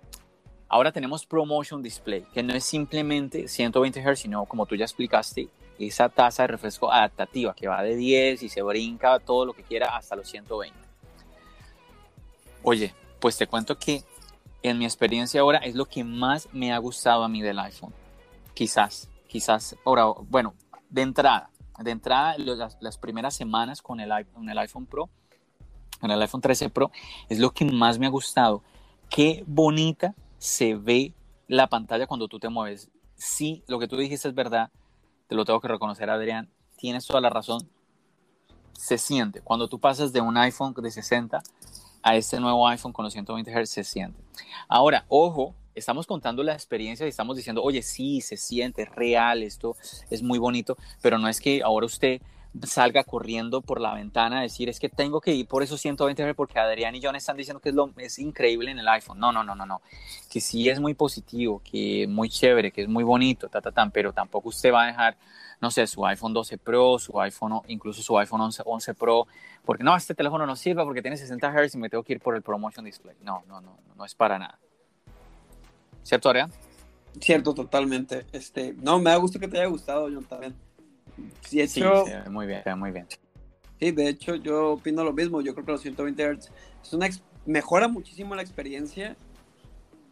Ahora 0.68 0.92
tenemos 0.92 1.24
ProMotion 1.24 1.82
Display, 1.82 2.26
que 2.34 2.42
no 2.42 2.52
es 2.52 2.66
simplemente 2.66 3.48
120 3.48 4.02
Hz, 4.02 4.18
sino 4.18 4.44
como 4.44 4.66
tú 4.66 4.76
ya 4.76 4.84
explicaste, 4.84 5.48
esa 5.78 6.10
tasa 6.10 6.42
de 6.42 6.48
refresco 6.48 6.92
adaptativa 6.92 7.54
que 7.54 7.66
va 7.66 7.82
de 7.82 7.96
10 7.96 8.42
y 8.42 8.50
se 8.50 8.60
brinca 8.60 9.18
todo 9.20 9.46
lo 9.46 9.54
que 9.54 9.62
quiera 9.62 9.96
hasta 9.96 10.16
los 10.16 10.28
120. 10.28 10.78
Oye, 12.62 12.94
pues 13.20 13.38
te 13.38 13.46
cuento 13.46 13.78
que 13.78 14.04
en 14.62 14.76
mi 14.76 14.84
experiencia 14.84 15.40
ahora 15.40 15.60
es 15.60 15.74
lo 15.74 15.86
que 15.86 16.04
más 16.04 16.46
me 16.52 16.74
ha 16.74 16.78
gustado 16.78 17.24
a 17.24 17.30
mí 17.30 17.40
del 17.40 17.58
iPhone 17.58 17.94
Quizás, 18.52 19.08
quizás, 19.28 19.76
ahora, 19.86 20.08
bueno, 20.28 20.52
de 20.90 21.00
entrada, 21.00 21.48
de 21.78 21.90
entrada, 21.90 22.36
las, 22.38 22.98
primeras 22.98 23.34
semanas 23.34 23.82
con 23.82 24.00
el, 24.00 24.10
con 24.32 24.48
el 24.48 24.58
iPhone 24.58 24.86
Pro, 24.86 25.10
con 26.00 26.10
el 26.10 26.20
iPhone 26.20 26.40
13 26.40 26.70
Pro, 26.70 26.90
es 27.28 27.38
lo 27.38 27.50
que 27.50 27.64
más 27.64 27.98
me 27.98 28.06
ha 28.06 28.10
gustado. 28.10 28.62
Qué 29.08 29.44
bonita 29.46 30.14
se 30.38 30.74
ve 30.74 31.14
la 31.48 31.68
pantalla 31.68 32.06
cuando 32.06 32.28
tú 32.28 32.38
te 32.38 32.48
mueves. 32.48 32.90
sí, 33.16 33.62
lo 33.66 33.78
que 33.78 33.88
tú 33.88 33.96
dijiste 33.96 34.28
es 34.28 34.34
verdad, 34.34 34.70
te 35.26 35.34
lo 35.34 35.44
tengo 35.44 35.60
que 35.60 35.68
reconocer, 35.68 36.10
Adrián, 36.10 36.50
tienes 36.76 37.06
toda 37.06 37.20
la 37.20 37.30
razón. 37.30 37.68
Se 38.72 38.98
siente, 38.98 39.40
cuando 39.40 39.68
tú 39.68 39.78
pasas 39.78 40.12
de 40.12 40.20
un 40.20 40.36
iPhone 40.36 40.74
de 40.74 40.90
60 40.90 41.42
a 42.02 42.16
este 42.16 42.38
nuevo 42.40 42.68
iPhone 42.68 42.92
con 42.92 43.04
los 43.04 43.12
120 43.12 43.50
Hz, 43.50 43.70
se 43.70 43.84
siente. 43.84 44.22
Ahora, 44.68 45.06
ojo, 45.08 45.54
estamos 45.74 46.06
contando 46.06 46.42
la 46.42 46.52
experiencia 46.52 47.06
y 47.06 47.08
estamos 47.08 47.36
diciendo, 47.36 47.62
oye, 47.62 47.82
sí, 47.82 48.20
se 48.20 48.36
siente 48.36 48.84
real, 48.84 49.42
esto 49.42 49.76
es 50.10 50.22
muy 50.22 50.38
bonito, 50.38 50.76
pero 51.02 51.18
no 51.18 51.28
es 51.28 51.40
que 51.40 51.62
ahora 51.62 51.86
usted 51.86 52.20
salga 52.62 53.02
corriendo 53.02 53.62
por 53.62 53.80
la 53.80 53.94
ventana 53.94 54.38
a 54.38 54.42
decir 54.42 54.68
es 54.68 54.78
que 54.78 54.88
tengo 54.88 55.20
que 55.20 55.32
ir 55.32 55.46
por 55.46 55.62
esos 55.62 55.80
120 55.80 56.22
Hz 56.22 56.36
porque 56.36 56.58
Adrián 56.58 56.94
y 56.94 57.00
John 57.02 57.16
están 57.16 57.36
diciendo 57.36 57.60
que 57.60 57.70
es, 57.70 57.74
lo, 57.74 57.90
es 57.96 58.18
increíble 58.18 58.70
en 58.70 58.78
el 58.78 58.86
iPhone. 58.88 59.18
No, 59.18 59.32
no, 59.32 59.42
no, 59.42 59.54
no, 59.54 59.66
no. 59.66 59.82
Que 60.30 60.40
sí 60.40 60.68
es 60.68 60.78
muy 60.80 60.94
positivo, 60.94 61.60
que 61.64 62.06
muy 62.08 62.28
chévere, 62.28 62.70
que 62.70 62.82
es 62.82 62.88
muy 62.88 63.02
bonito, 63.02 63.48
ta, 63.48 63.60
ta, 63.60 63.72
ta, 63.72 63.90
pero 63.90 64.12
tampoco 64.12 64.50
usted 64.50 64.72
va 64.72 64.84
a 64.84 64.86
dejar, 64.86 65.16
no 65.60 65.70
sé, 65.70 65.86
su 65.86 66.06
iPhone 66.06 66.32
12 66.32 66.58
Pro, 66.58 66.98
su 66.98 67.20
iPhone, 67.20 67.60
incluso 67.68 68.02
su 68.02 68.16
iPhone 68.18 68.42
11, 68.42 68.62
11 68.64 68.94
Pro, 68.94 69.26
porque 69.64 69.82
no, 69.82 69.96
este 69.96 70.14
teléfono 70.14 70.46
no 70.46 70.54
sirve 70.54 70.84
porque 70.84 71.02
tiene 71.02 71.16
60 71.16 71.50
Hz 71.50 71.74
y 71.74 71.78
me 71.78 71.90
tengo 71.90 72.04
que 72.04 72.14
ir 72.14 72.20
por 72.20 72.36
el 72.36 72.42
Promotion 72.42 72.84
Display. 72.84 73.16
No, 73.22 73.42
no, 73.48 73.60
no, 73.60 73.76
no 73.96 74.04
es 74.04 74.14
para 74.14 74.38
nada. 74.38 74.58
¿Cierto, 76.04 76.28
Adrián? 76.28 76.52
Cierto, 77.20 77.54
totalmente. 77.54 78.26
Este, 78.32 78.74
no, 78.74 79.00
me 79.00 79.10
da 79.10 79.16
gusto 79.16 79.40
que 79.40 79.48
te 79.48 79.58
haya 79.58 79.66
gustado, 79.66 80.08
John, 80.12 80.24
también. 80.24 80.54
Sí, 81.40 81.60
hecho, 81.60 82.04
muy 82.30 82.46
bien, 82.46 82.62
muy 82.76 82.90
bien. 82.90 83.06
Sí, 83.80 83.90
de 83.90 84.08
hecho, 84.08 84.36
yo 84.36 84.72
opino 84.72 85.02
lo 85.02 85.12
mismo. 85.12 85.40
Yo 85.40 85.54
creo 85.54 85.66
que 85.66 85.72
los 85.72 85.80
120 85.80 86.36
Hz 86.36 86.50
es 86.82 86.92
una 86.92 87.08
mejora 87.46 87.88
muchísimo 87.88 88.34
la 88.34 88.42
experiencia, 88.42 89.16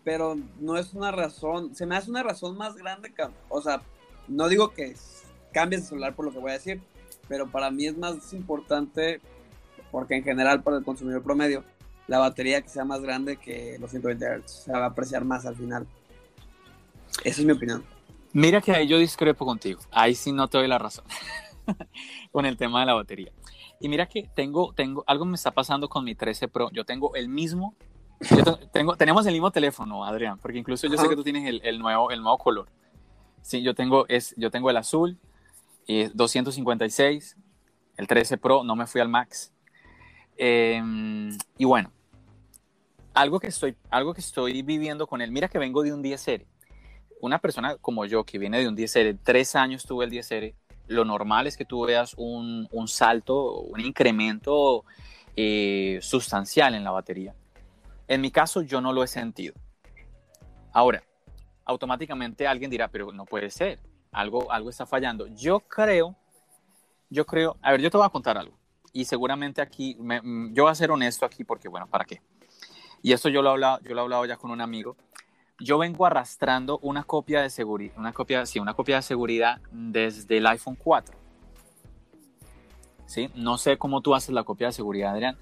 pero 0.05 0.37
no 0.59 0.79
es 0.79 0.95
una 0.95 1.11
razón. 1.11 1.75
Se 1.75 1.87
me 1.87 1.97
hace 1.97 2.11
una 2.11 2.23
razón 2.23 2.57
más 2.57 2.75
grande. 2.75 3.13
O 3.49 3.61
sea, 3.61 3.83
no 4.29 4.49
digo 4.49 4.71
que 4.73 4.95
cambies 5.53 5.83
de 5.83 5.89
celular 5.89 6.15
por 6.15 6.25
lo 6.25 6.33
que 6.33 6.39
voy 6.39 6.51
a 6.51 6.55
decir, 6.55 6.81
pero 7.29 7.51
para 7.51 7.71
mí 7.71 7.87
es 7.87 7.97
más 7.97 8.33
importante, 8.33 9.21
porque 9.91 10.17
en 10.17 10.25
general 10.25 10.63
para 10.63 10.79
el 10.79 10.85
consumidor 10.85 11.23
promedio, 11.23 11.65
la 12.07 12.19
batería 12.19 12.61
que 12.63 12.69
sea 12.69 12.85
más 12.85 13.01
grande 13.01 13.37
que 13.37 13.77
los 13.81 13.91
120 13.91 14.25
Hz. 14.25 14.51
Se 14.65 14.73
va 14.73 14.85
a 14.85 14.87
apreciar 14.87 15.25
más 15.25 15.47
al 15.47 15.57
final. 15.57 15.87
Esa 17.25 17.41
es 17.41 17.47
mi 17.47 17.53
opinión. 17.53 17.85
Mira 18.33 18.61
que 18.61 18.73
ahí 18.73 18.87
yo 18.87 18.99
discrepo 18.99 19.45
contigo. 19.45 19.81
Ahí 19.91 20.15
sí 20.15 20.33
no 20.33 20.49
te 20.49 20.59
doy 20.59 20.69
la 20.69 20.79
razón 20.79 21.05
con 22.33 22.47
el 22.47 22.57
tema 22.57 22.81
de 22.81 22.87
la 22.87 22.95
batería. 22.95 23.33
Y 23.81 23.89
mira 23.89 24.07
que 24.07 24.31
tengo, 24.35 24.73
tengo, 24.75 25.05
algo 25.07 25.25
me 25.25 25.35
está 25.35 25.51
pasando 25.51 25.89
con 25.89 26.05
mi 26.05 26.15
13 26.15 26.49
Pro. 26.49 26.71
Yo 26.73 26.85
tengo 26.85 27.15
el 27.15 27.29
mismo, 27.29 27.75
tengo, 28.73 28.97
tenemos 28.97 29.27
el 29.27 29.33
mismo 29.33 29.51
teléfono, 29.51 30.05
Adrián, 30.05 30.39
porque 30.39 30.59
incluso 30.59 30.87
yo 30.87 30.97
sé 30.97 31.09
que 31.09 31.17
tú 31.17 31.25
tienes 31.25 31.47
el, 31.49 31.61
el, 31.65 31.79
nuevo, 31.79 32.11
el 32.11 32.23
nuevo 32.23 32.39
color. 32.39 32.69
Sí, 33.43 33.61
yo 33.63 33.75
tengo, 33.75 34.07
es, 34.09 34.35
yo 34.37 34.53
tengo 34.53 34.71
el 34.71 34.77
azul, 34.77 35.19
y 35.87 36.05
256, 36.05 37.37
el 37.97 38.07
13 38.07 38.39
Pro, 38.39 38.65
no 38.65 38.77
me 38.77 38.87
fui 38.87 39.01
al 39.01 39.09
Max. 39.09 39.53
Em, 40.37 41.37
y 41.59 41.65
bueno, 41.65 41.93
algo 43.15 43.39
que, 43.39 43.49
estoy, 43.49 43.77
algo 43.91 44.15
que 44.15 44.21
estoy 44.21 44.63
viviendo 44.63 45.07
con 45.07 45.21
él, 45.21 45.31
mira 45.31 45.49
que 45.49 45.59
vengo 45.59 45.83
de 45.83 45.93
un 45.93 46.03
10R 46.03 46.47
una 47.23 47.39
persona 47.39 47.77
como 47.77 48.05
yo 48.05 48.25
que 48.25 48.37
viene 48.37 48.59
de 48.59 48.69
un 48.69 48.77
10R, 48.77 49.17
tres 49.23 49.55
años 49.55 49.87
tuve 49.87 50.05
el 50.05 50.11
10R, 50.11 50.55
lo 50.89 51.05
normal 51.05 51.47
es 51.47 51.57
que 51.57 51.65
tú 51.65 51.87
veas 51.87 52.15
un, 52.17 52.69
un 52.73 52.89
salto, 52.89 53.61
un 53.61 53.79
incremento 53.81 54.85
eh, 55.37 56.01
sustancial 56.03 56.75
en 56.75 56.83
la 56.83 56.91
batería. 56.91 57.33
En 58.09 58.21
mi 58.21 58.33
caso 58.33 58.63
yo 58.63 58.81
no 58.81 58.93
lo 58.93 59.05
he 59.05 59.07
sentido. 59.07 59.55
Ahora, 60.73 61.05
automáticamente 61.65 62.49
alguien 62.49 62.73
dirá, 62.73 62.89
pero 62.89 63.13
no 63.13 63.25
puede 63.25 63.51
ser, 63.51 63.79
algo, 64.11 64.51
algo 64.51 64.69
está 64.69 64.85
fallando. 64.85 65.29
Yo 65.29 65.61
creo, 65.61 66.17
yo 67.09 67.25
creo, 67.25 67.57
a 67.63 67.71
ver, 67.71 67.83
yo 67.83 67.91
te 67.91 67.99
voy 67.99 68.07
a 68.07 68.11
contar 68.11 68.37
algo. 68.37 68.59
Y 68.93 69.05
seguramente 69.05 69.63
aquí, 69.63 69.97
mm, 69.99 70.53
yo 70.53 70.65
voy 70.65 70.73
a 70.73 70.75
ser 70.75 70.91
honesto 70.91 71.25
aquí 71.27 71.45
porque, 71.45 71.69
bueno, 71.69 71.87
¿para 71.87 72.05
qué? 72.05 72.21
Y 73.03 73.13
esto 73.13 73.29
yo 73.29 73.43
lo 73.43 73.51
he 73.51 73.53
hablado, 73.53 73.81
yo 73.83 73.95
lo 73.95 74.03
he 74.03 74.05
hablado 74.05 74.25
ya 74.27 74.37
con 74.37 74.51
un 74.51 74.61
amigo 74.61 74.97
yo 75.63 75.79
vengo 75.79 76.07
arrastrando 76.07 76.79
una 76.83 77.05
copia 77.05 77.41
de 77.43 77.51
seguridad, 77.51 77.95
una 77.97 78.13
copia, 78.13 78.45
sí, 78.47 78.59
una 78.59 78.75
copia 78.75 78.97
de 78.97 79.03
seguridad 79.03 79.61
desde 79.71 80.39
el 80.39 80.47
iPhone 80.47 80.77
4. 80.77 81.17
¿Sí? 83.07 83.31
No 83.35 83.59
sé 83.59 83.77
cómo 83.79 84.01
tú 84.01 84.15
haces 84.15 84.31
la 84.31 84.45
copia 84.45 84.69
de 84.69 84.73
seguridad, 84.73 85.13
Adrián. 85.13 85.39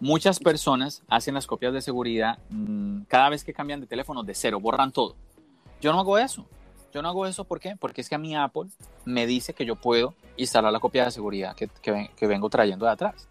Muchas 0.00 0.40
personas 0.40 1.04
hacen 1.08 1.34
las 1.34 1.46
copias 1.46 1.72
de 1.72 1.80
seguridad 1.80 2.38
mm, 2.50 3.02
cada 3.02 3.28
vez 3.28 3.44
que 3.44 3.52
cambian 3.52 3.80
de 3.80 3.86
teléfono 3.86 4.24
de 4.24 4.34
cero, 4.34 4.58
borran 4.58 4.90
todo. 4.90 5.16
Yo 5.80 5.92
no 5.92 6.00
hago 6.00 6.18
eso. 6.18 6.46
Yo 6.92 7.02
no 7.02 7.08
hago 7.08 7.26
eso, 7.26 7.44
¿por? 7.44 7.60
Porque 7.78 8.00
es 8.00 8.08
que 8.08 8.14
a 8.14 8.18
mi 8.18 8.36
Apple 8.36 8.68
me 9.04 9.26
dice 9.26 9.54
que 9.54 9.64
yo 9.64 9.76
puedo 9.76 10.14
instalar 10.36 10.72
la 10.72 10.80
copia 10.80 11.04
de 11.04 11.10
seguridad 11.10 11.56
que, 11.56 11.68
que 11.68 12.26
vengo 12.26 12.50
trayendo 12.50 12.86
de 12.86 12.92
atrás. 12.92 13.28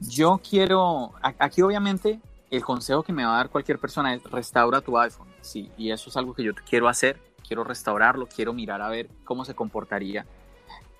Yo 0.00 0.40
quiero, 0.48 1.12
aquí 1.22 1.62
obviamente 1.62 2.20
el 2.50 2.64
consejo 2.64 3.02
que 3.02 3.12
me 3.12 3.24
va 3.24 3.34
a 3.34 3.36
dar 3.38 3.50
cualquier 3.50 3.78
persona 3.78 4.14
es 4.14 4.22
restaura 4.24 4.80
tu 4.80 4.98
iPhone. 4.98 5.28
Sí, 5.40 5.70
y 5.76 5.90
eso 5.90 6.10
es 6.10 6.16
algo 6.16 6.34
que 6.34 6.42
yo 6.42 6.54
quiero 6.54 6.88
hacer. 6.88 7.20
Quiero 7.46 7.64
restaurarlo, 7.64 8.26
quiero 8.26 8.52
mirar 8.52 8.82
a 8.82 8.88
ver 8.88 9.08
cómo 9.24 9.44
se 9.44 9.54
comportaría 9.54 10.26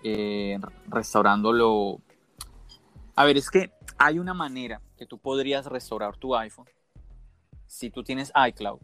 eh, 0.02 0.58
restaurándolo. 0.86 2.00
A 3.14 3.24
ver, 3.24 3.36
es 3.36 3.50
que 3.50 3.72
hay 3.98 4.18
una 4.18 4.34
manera 4.34 4.80
que 4.96 5.06
tú 5.06 5.18
podrías 5.18 5.66
restaurar 5.66 6.16
tu 6.16 6.36
iPhone. 6.36 6.68
Si 7.66 7.90
tú 7.90 8.04
tienes 8.04 8.32
iCloud, 8.48 8.78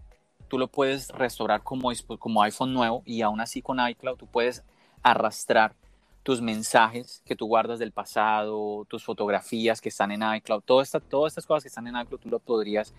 tú 0.52 0.58
lo 0.58 0.68
puedes 0.68 1.08
restaurar 1.08 1.62
como, 1.62 1.90
como 2.18 2.42
iPhone 2.42 2.74
nuevo 2.74 3.02
y 3.06 3.22
aún 3.22 3.40
así 3.40 3.62
con 3.62 3.80
iCloud 3.88 4.18
tú 4.18 4.26
puedes 4.26 4.62
arrastrar 5.02 5.74
tus 6.22 6.42
mensajes 6.42 7.22
que 7.24 7.34
tú 7.34 7.46
guardas 7.46 7.78
del 7.78 7.90
pasado, 7.90 8.84
tus 8.84 9.02
fotografías 9.02 9.80
que 9.80 9.88
están 9.88 10.12
en 10.12 10.20
iCloud, 10.34 10.60
todas 10.60 10.88
estas 10.88 11.46
cosas 11.46 11.62
que 11.62 11.68
están 11.68 11.86
en 11.86 11.98
iCloud 11.98 12.20
tú 12.20 12.28
lo 12.28 12.38
podrías 12.38 12.92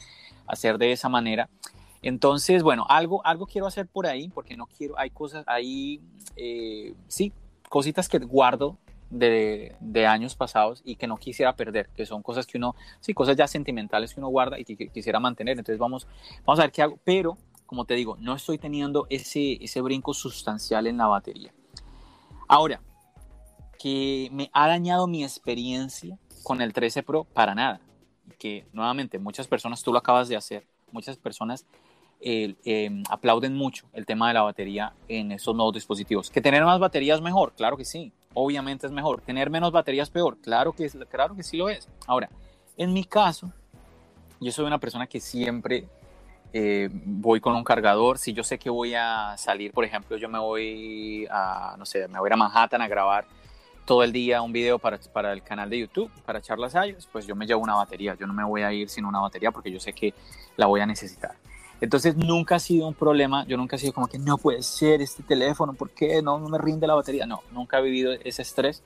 hacer 0.47 0.79
de 0.79 0.93
esa 0.93 1.09
manera. 1.09 1.47
Entonces, 2.01 2.63
bueno, 2.63 2.87
algo, 2.89 3.23
algo 3.23 3.45
quiero 3.45 3.67
hacer 3.67 3.85
por 3.85 4.07
ahí, 4.07 4.29
porque 4.29 4.57
no 4.57 4.65
quiero, 4.65 4.97
hay 4.97 5.11
cosas 5.11 5.43
ahí, 5.45 6.01
eh, 6.35 6.95
sí, 7.07 7.31
cositas 7.69 8.09
que 8.09 8.17
guardo 8.17 8.77
de, 9.13 9.76
de, 9.80 10.08
años 10.08 10.36
pasados 10.36 10.82
y 10.84 10.95
que 10.95 11.08
no 11.08 11.17
quisiera 11.17 11.56
perder, 11.56 11.89
que 11.95 12.06
son 12.06 12.21
cosas 12.21 12.45
que 12.47 12.58
uno, 12.58 12.76
sí, 12.99 13.13
cosas 13.13 13.36
ya 13.38 13.47
sentimentales 13.47 14.13
que 14.13 14.19
uno 14.19 14.30
guarda 14.30 14.60
y 14.60 14.65
que, 14.65 14.76
que 14.76 14.89
quisiera 14.89 15.19
mantener. 15.19 15.58
Entonces 15.58 15.80
vamos, 15.80 16.08
vamos 16.45 16.60
a 16.60 16.63
ver 16.63 16.71
qué 16.71 16.82
hago, 16.82 16.99
pero 17.04 17.38
como 17.65 17.86
te 17.86 17.95
digo, 17.95 18.17
no 18.19 18.36
estoy 18.36 18.58
teniendo 18.58 19.08
ese, 19.10 19.63
ese 19.63 19.82
brinco 19.82 20.13
sustancial 20.13 20.88
en 20.88 20.97
la 20.97 21.08
batería. 21.08 21.54
Ahora, 22.47 22.82
que 23.80 24.30
me 24.32 24.49
ha 24.54 24.67
dañado 24.67 25.08
mi 25.08 25.23
experiencia 25.23 26.17
con 26.43 26.62
el 26.62 26.73
13 26.73 27.04
Pro 27.04 27.23
para 27.23 27.56
nada. 27.56 27.82
Que 28.38 28.67
nuevamente 28.73 29.19
muchas 29.19 29.47
personas, 29.47 29.84
tú 29.84 29.91
lo 29.91 29.99
acabas 29.99 30.28
de 30.28 30.36
hacer, 30.36 30.67
muchas 30.91 31.17
personas 31.17 31.65
eh, 32.25 32.55
em, 32.63 33.03
aplauden 33.09 33.53
mucho 33.53 33.86
el 33.91 34.05
tema 34.05 34.29
de 34.29 34.33
la 34.36 34.43
batería 34.43 34.93
en 35.09 35.33
estos 35.33 35.53
nuevos 35.55 35.73
dispositivos. 35.73 36.29
¿Que 36.29 36.39
tener 36.39 36.63
más 36.63 36.79
baterías 36.79 37.21
mejor? 37.21 37.51
Claro 37.53 37.75
que 37.75 37.83
sí, 37.83 38.13
obviamente 38.33 38.88
es 38.88 38.93
mejor. 38.93 39.21
¿Tener 39.21 39.49
menos 39.49 39.73
baterías 39.73 40.09
peor? 40.09 40.38
Claro 40.38 40.71
que, 40.71 40.89
claro 41.09 41.36
que 41.36 41.43
sí 41.43 41.57
lo 41.57 41.67
es. 41.67 41.89
Ahora, 42.07 42.29
en 42.77 42.93
mi 42.93 43.03
caso, 43.03 43.51
yo 44.39 44.51
soy 44.53 44.65
una 44.65 44.79
persona 44.79 45.05
que 45.05 45.19
siempre 45.19 45.86
eh, 46.53 46.89
voy 46.93 47.41
con 47.41 47.55
un 47.55 47.63
cargador. 47.65 48.17
Si 48.17 48.31
yo 48.31 48.43
sé 48.43 48.57
que 48.57 48.69
voy 48.69 48.93
a 48.95 49.36
salir, 49.38 49.73
por 49.73 49.83
ejemplo, 49.83 50.15
yo 50.15 50.29
me 50.29 50.39
voy 50.39 51.27
a, 51.29 51.75
no 51.77 51.86
sé, 51.86 52.07
me 52.07 52.19
voy 52.19 52.29
a 52.31 52.38
Manhattan 52.38 52.81
a 52.81 52.88
grabar 52.88 53.25
todo 53.86 54.01
el 54.01 54.13
día 54.13 54.41
un 54.41 54.53
video 54.53 54.79
para, 54.79 54.97
para 55.12 55.33
el 55.33 55.43
canal 55.43 55.69
de 55.69 55.79
YouTube, 55.79 56.09
para 56.25 56.41
charlas 56.41 56.73
iOS, 56.73 57.05
pues 57.12 57.27
yo 57.27 57.36
me 57.36 57.45
llevo 57.45 57.62
una 57.62 57.75
batería. 57.75 58.15
Yo 58.15 58.27
no 58.27 58.33
me 58.33 58.45
voy 58.45 58.62
a 58.62 58.71
ir 58.71 58.88
sin 58.88 59.03
una 59.03 59.19
batería 59.19 59.51
porque 59.51 59.71
yo 59.71 59.79
sé 59.81 59.91
que 59.91 60.13
la 60.55 60.67
voy 60.67 60.79
a 60.79 60.86
necesitar. 60.86 61.36
Entonces 61.83 62.15
nunca 62.15 62.55
ha 62.55 62.59
sido 62.59 62.87
un 62.87 62.93
problema, 62.93 63.45
yo 63.45 63.57
nunca 63.57 63.75
he 63.75 63.79
sido 63.79 63.91
como 63.91 64.07
que 64.07 64.17
no 64.17 64.37
puede 64.37 64.63
ser 64.63 65.01
este 65.01 65.21
teléfono, 65.21 65.73
¿por 65.73 65.89
qué 65.89 66.21
no, 66.21 66.39
me 66.39 66.57
rinde 66.57 66.87
la 66.87 66.95
batería? 66.95 67.25
No, 67.25 67.41
nunca 67.51 67.79
he 67.79 67.81
vivido 67.81 68.13
ese 68.13 68.41
estrés. 68.41 68.81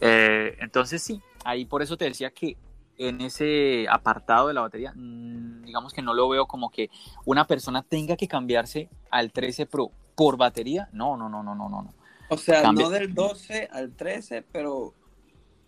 Eh, 0.00 0.56
entonces 0.60 1.02
sí, 1.02 1.20
ahí 1.44 1.64
por 1.64 1.82
eso 1.82 1.96
te 1.96 2.04
decía 2.04 2.30
que 2.30 2.56
en 2.98 3.20
ese 3.20 3.88
apartado 3.90 4.46
de 4.46 4.54
la 4.54 4.60
batería, 4.60 4.92
mm, 4.94 5.64
digamos 5.64 5.92
que 5.92 6.02
no 6.02 6.14
lo 6.14 6.28
veo 6.28 6.46
como 6.46 6.70
que 6.70 6.88
una 7.24 7.48
persona 7.48 7.82
tenga 7.82 8.16
que 8.16 8.28
cambiarse 8.28 8.88
al 9.10 9.32
13 9.32 9.66
Pro 9.66 9.90
por 10.14 10.36
batería. 10.36 10.88
No, 10.92 11.16
no, 11.16 11.28
no, 11.28 11.42
no, 11.42 11.56
no, 11.56 11.68
no. 11.68 11.92
O 12.28 12.36
sea, 12.36 12.70
no 12.70 12.90
del 12.90 13.12
12 13.12 13.70
al 13.72 13.90
13, 13.96 14.44
pero, 14.52 14.94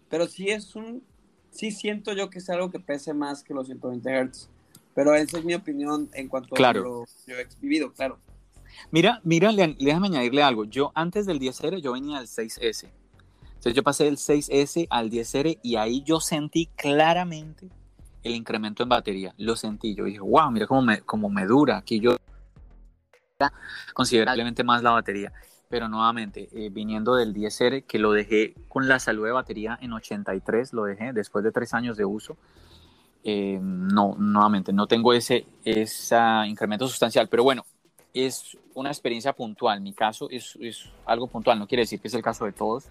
pero 0.09 0.29
sí 0.29 0.51
es 0.51 0.77
un, 0.77 1.03
sí 1.51 1.73
siento 1.73 2.13
yo 2.13 2.31
que 2.31 2.39
es 2.39 2.49
algo 2.51 2.71
que 2.71 2.79
pese 2.79 3.15
más 3.15 3.43
que 3.43 3.53
los 3.53 3.67
120 3.67 4.31
Hz. 4.31 4.49
Pero 4.95 5.15
esa 5.15 5.39
es 5.39 5.45
mi 5.45 5.55
opinión 5.55 6.11
en 6.13 6.29
cuanto 6.29 6.55
a 6.55 6.73
lo 6.73 7.05
que 7.05 7.31
yo 7.33 7.39
he 7.39 7.47
vivido, 7.61 7.93
claro. 7.93 8.19
Mira, 8.91 9.21
mira, 9.25 9.53
déjame 9.53 10.09
añadirle 10.09 10.43
algo. 10.43 10.65
Yo 10.65 10.93
antes 10.95 11.27
del 11.27 11.39
10R 11.41 11.81
yo 11.81 11.93
venía 11.93 12.19
al 12.19 12.27
6S. 12.27 12.91
Entonces 13.43 13.75
yo 13.75 13.83
pasé 13.83 14.05
del 14.05 14.17
6S 14.17 14.89
al 14.91 15.11
10R 15.11 15.61
y 15.63 15.77
ahí 15.77 16.03
yo 16.03 16.21
sentí 16.21 16.67
claramente 16.75 17.69
el 18.23 18.35
incremento 18.35 18.83
en 18.83 18.89
batería. 18.89 19.35
Lo 19.39 19.57
sentí. 19.57 19.95
Yo 19.95 20.05
dije, 20.05 20.21
wow, 20.21 20.51
mira 20.51 20.67
cómo 20.67 20.83
me, 20.83 21.01
cómo 21.03 21.29
me 21.29 21.47
dura. 21.47 21.79
Aquí 21.79 22.01
yo 22.01 22.17
considerablemente 23.95 24.65
más 24.65 24.83
la 24.83 24.91
batería. 24.91 25.33
Pero 25.69 25.89
nuevamente, 25.89 26.49
eh, 26.53 26.69
viniendo 26.71 27.15
del 27.15 27.33
10R, 27.33 27.85
que 27.87 27.99
lo 27.99 28.13
dejé 28.13 28.55
con 28.69 28.89
la 28.89 28.99
salud 28.99 29.25
de 29.25 29.33
batería 29.33 29.79
en 29.81 29.93
83, 29.93 30.75
lo 30.75 30.85
dejé 30.85 31.13
después 31.13 31.43
de 31.45 31.51
tres 31.51 31.73
años 31.73 31.97
de 31.97 32.05
uso. 32.05 32.37
Eh, 33.25 33.59
no, 33.61 34.17
nuevamente, 34.19 34.73
no 34.73 34.87
tengo 34.87 35.13
ese, 35.13 35.47
ese 35.65 36.17
incremento 36.47 36.89
sustancial. 36.89 37.29
Pero 37.29 37.45
bueno, 37.45 37.65
es 38.13 38.57
una 38.75 38.91
experiencia 38.91 39.33
puntual. 39.33 39.81
Mi 39.81 39.93
caso 39.93 40.29
es, 40.31 40.57
es 40.61 40.89
algo 41.07 41.27
puntual, 41.27 41.59
no 41.59 41.67
quiere 41.67 41.83
decir 41.83 42.01
que 42.01 42.09
es 42.09 42.15
el 42.15 42.23
caso 42.23 42.45
de 42.45 42.53
todos 42.53 42.89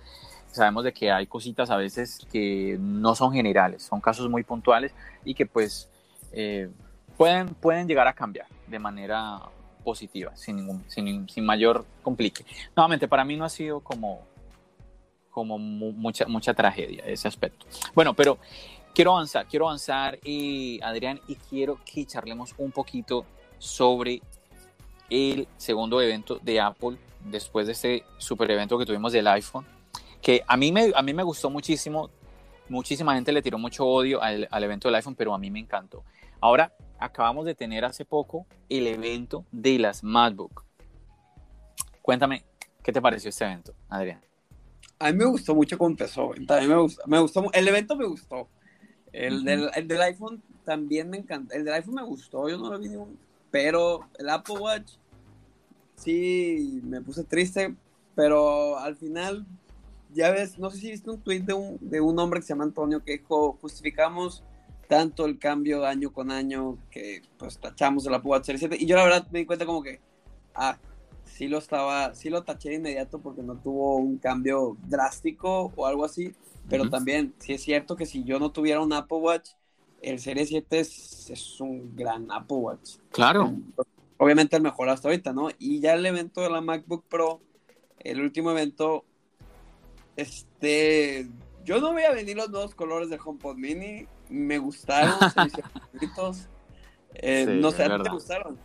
sabemos 0.52 0.84
de 0.84 0.94
que 0.94 1.12
hay 1.12 1.28
cositas 1.28 1.70
a 1.70 1.78
veces 1.78 2.26
que 2.32 2.78
no 2.80 3.16
son 3.16 3.34
generales, 3.34 3.84
son 3.84 4.02
casos 4.02 4.30
muy 4.30 4.44
puntuales 4.44 4.94
y 5.24 5.34
que 5.34 5.46
pues 5.46 5.90
eh, 6.34 6.70
pueden, 7.18 7.50
pueden 7.50 7.88
llegar 7.88 8.08
a 8.08 8.14
cambiar 8.14 8.48
de 8.68 8.80
manera 8.80 9.40
positiva, 9.84 10.36
sin, 10.36 10.58
ningún, 10.58 10.84
sin, 10.88 11.28
sin, 11.28 11.46
mayor 11.46 11.86
complique. 12.04 12.46
Nuevamente, 12.76 13.08
para 13.08 13.26
mí 13.26 13.36
no 13.36 13.46
ha 13.46 13.50
sido 13.50 13.80
como, 13.80 14.22
como 15.32 15.58
mucha, 15.58 16.28
mucha 16.28 16.54
tragedia 16.54 17.04
ese 17.06 17.28
aspecto. 17.28 17.66
Bueno, 17.96 18.14
pero 18.14 18.38
quiero 18.94 19.14
avanzar, 19.14 19.48
quiero 19.48 19.68
avanzar, 19.68 20.20
y 20.24 20.80
Adrián, 20.84 21.20
y 21.28 21.36
quiero 21.36 21.80
que 21.86 22.06
charlemos 22.06 22.54
un 22.58 22.72
poquito 22.72 23.26
sobre 23.58 24.22
el 25.10 25.48
segundo 25.58 26.02
evento 26.02 26.40
de 26.42 26.60
Apple 26.60 26.98
después 27.26 27.68
de 27.68 27.74
este 27.74 28.04
super 28.18 28.50
evento 28.50 28.78
que 28.78 28.86
tuvimos 28.86 29.12
del 29.12 29.28
iPhone 29.28 29.66
que 30.22 30.44
a 30.48 30.56
mí 30.56 30.72
me, 30.72 30.92
a 30.96 31.02
mí 31.02 31.14
me 31.14 31.24
gustó 31.24 31.50
muchísimo. 31.50 32.10
Muchísima 32.70 33.16
gente 33.16 33.34
le 33.34 33.42
tiró 33.42 33.58
mucho 33.58 33.86
odio 33.86 34.22
al, 34.22 34.48
al 34.50 34.64
evento 34.64 34.88
del 34.88 34.96
iPhone, 34.96 35.16
pero 35.16 35.34
a 35.34 35.38
mí 35.38 35.52
me 35.52 35.60
encantó. 35.60 36.06
Ahora, 36.40 36.74
acabamos 37.00 37.46
de 37.46 37.56
tener 37.56 37.84
hace 37.84 38.06
poco 38.06 38.46
el 38.70 38.88
evento 38.88 39.46
de 39.52 39.78
las 39.80 40.04
MacBook. 40.04 40.64
Cuéntame, 42.02 42.46
¿qué 42.82 42.94
te 42.94 43.02
pareció 43.02 43.30
este 43.30 43.44
evento, 43.44 43.74
Adrián? 43.90 44.22
A 45.00 45.12
mí 45.12 45.18
me 45.18 45.26
gustó 45.26 45.54
mucho 45.54 45.78
cómo 45.78 45.90
empezó. 45.90 46.32
Me 46.48 46.78
gustó, 46.78 47.02
me 47.08 47.20
gustó 47.20 47.52
el 47.52 47.68
evento 47.68 47.96
me 47.96 48.06
gustó. 48.06 48.48
El, 49.14 49.44
del, 49.44 49.70
el, 49.76 49.88
del, 49.88 50.02
iPhone 50.02 50.42
también 50.64 51.10
me 51.10 51.18
encanta. 51.18 51.56
El 51.56 51.66
del 51.66 51.74
iPhone 51.74 51.96
me 51.96 52.04
gustó, 52.04 52.50
yo 52.50 52.58
no 52.58 52.72
lo 52.72 52.80
vi 52.80 52.90
ni 52.90 52.96
un... 52.96 53.18
Pero 53.50 54.08
el 54.18 54.30
Apple 54.30 54.56
Watch 54.56 54.94
sí 55.96 56.80
me 56.84 57.02
puse 57.02 57.24
triste, 57.24 57.76
pero 58.16 58.78
al 58.78 58.96
final 58.96 59.46
ya 60.14 60.32
ves, 60.32 60.58
no 60.58 60.70
sé 60.70 60.78
si 60.78 60.92
viste 60.92 61.10
un 61.10 61.22
tweet 61.22 61.42
de 61.42 61.54
un, 61.54 61.78
de 61.82 62.02
un 62.02 62.18
hombre 62.20 62.40
que 62.40 62.46
se 62.46 62.54
llama 62.54 62.64
Antonio 62.64 63.04
que 63.04 63.14
dijo, 63.14 63.58
justificamos 63.62 64.44
tanto 64.88 65.26
el 65.26 65.40
cambio 65.40 65.86
año 65.86 66.12
con 66.12 66.32
año 66.32 66.78
que 66.90 67.22
pues 67.38 67.58
tachamos 67.58 68.06
el 68.06 68.14
Apple 68.14 68.30
Watch 68.30 68.46
Series 68.46 68.60
7 68.60 68.78
y 68.78 68.86
yo 68.86 68.98
la 68.98 69.06
verdad 69.06 69.28
me 69.32 69.40
di 69.40 69.46
cuenta 69.46 69.66
como 69.66 69.82
que, 69.82 70.02
ah, 70.54 70.78
sí 71.24 71.48
lo 71.48 71.60
estaba, 71.60 72.14
sí 72.14 72.30
lo 72.30 72.44
taché 72.44 72.70
de 72.70 72.76
inmediato 72.76 73.20
porque 73.20 73.42
no 73.42 73.56
tuvo 73.56 73.98
un 73.98 74.18
cambio 74.18 74.76
drástico 74.88 75.72
o 75.76 75.86
algo 75.86 76.04
así, 76.04 76.34
pero 76.72 76.90
también 76.90 77.36
sí 77.38 77.52
es 77.52 77.62
cierto 77.62 77.98
que 77.98 78.06
si 78.06 78.24
yo 78.24 78.40
no 78.40 78.52
tuviera 78.52 78.80
un 78.80 78.94
Apple 78.94 79.18
Watch, 79.18 79.50
el 80.02 80.20
Series 80.20 80.48
7 80.48 80.80
es, 80.80 81.30
es 81.30 81.60
un 81.60 81.94
gran 81.96 82.32
Apple 82.32 82.58
Watch. 82.58 82.96
Claro. 83.12 83.54
Obviamente 84.18 84.56
el 84.56 84.64
mejor 84.64 84.88
hasta 84.88 85.10
ahorita, 85.10 85.34
¿no? 85.34 85.50
Y 85.60 85.82
ya 85.82 85.94
el 85.94 86.06
evento 86.06 86.40
de 86.42 86.50
la 86.50 86.62
MacBook 86.62 87.04
Pro, 87.10 87.42
el 88.00 88.22
último 88.22 88.52
evento, 88.52 89.04
este, 90.16 91.30
yo 91.66 91.82
no 91.82 91.92
voy 91.92 92.04
a 92.04 92.12
venir 92.12 92.38
los 92.38 92.50
nuevos 92.50 92.74
colores 92.74 93.10
del 93.10 93.20
HomePod 93.24 93.58
Mini. 93.58 94.08
Me 94.30 94.58
gustaron, 94.58 95.16
eh, 97.16 97.46
no 97.60 97.72
sé, 97.72 97.90
¿te 97.90 98.10
gustaron? 98.10 98.58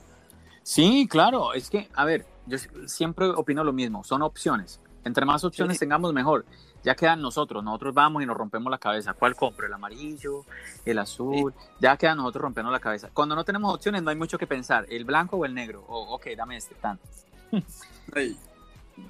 Sí, 0.62 1.08
claro. 1.10 1.54
Es 1.54 1.70
que, 1.70 1.88
a 1.92 2.04
ver, 2.04 2.24
yo 2.46 2.56
siempre 2.86 3.26
opino 3.30 3.64
lo 3.64 3.72
mismo. 3.72 4.04
Son 4.04 4.22
opciones. 4.22 4.80
Entre 5.04 5.24
más 5.24 5.42
opciones 5.42 5.78
tengamos, 5.78 6.12
mejor. 6.12 6.46
Ya 6.86 6.94
quedan 6.94 7.20
nosotros. 7.20 7.64
Nosotros 7.64 7.92
vamos 7.92 8.22
y 8.22 8.26
nos 8.26 8.36
rompemos 8.36 8.70
la 8.70 8.78
cabeza. 8.78 9.12
¿Cuál 9.12 9.34
compro? 9.34 9.66
¿El 9.66 9.72
amarillo? 9.72 10.44
¿El 10.84 11.00
azul? 11.00 11.52
Ya 11.80 11.96
quedan 11.96 12.18
nosotros 12.18 12.42
rompiendo 12.42 12.70
la 12.70 12.78
cabeza. 12.78 13.10
Cuando 13.12 13.34
no 13.34 13.44
tenemos 13.44 13.74
opciones, 13.74 14.04
no 14.04 14.10
hay 14.10 14.16
mucho 14.16 14.38
que 14.38 14.46
pensar. 14.46 14.86
¿El 14.88 15.04
blanco 15.04 15.36
o 15.36 15.44
el 15.44 15.52
negro? 15.52 15.84
Oh, 15.88 16.14
ok, 16.14 16.28
dame 16.36 16.56
este, 16.56 16.76
tanto. 16.76 17.02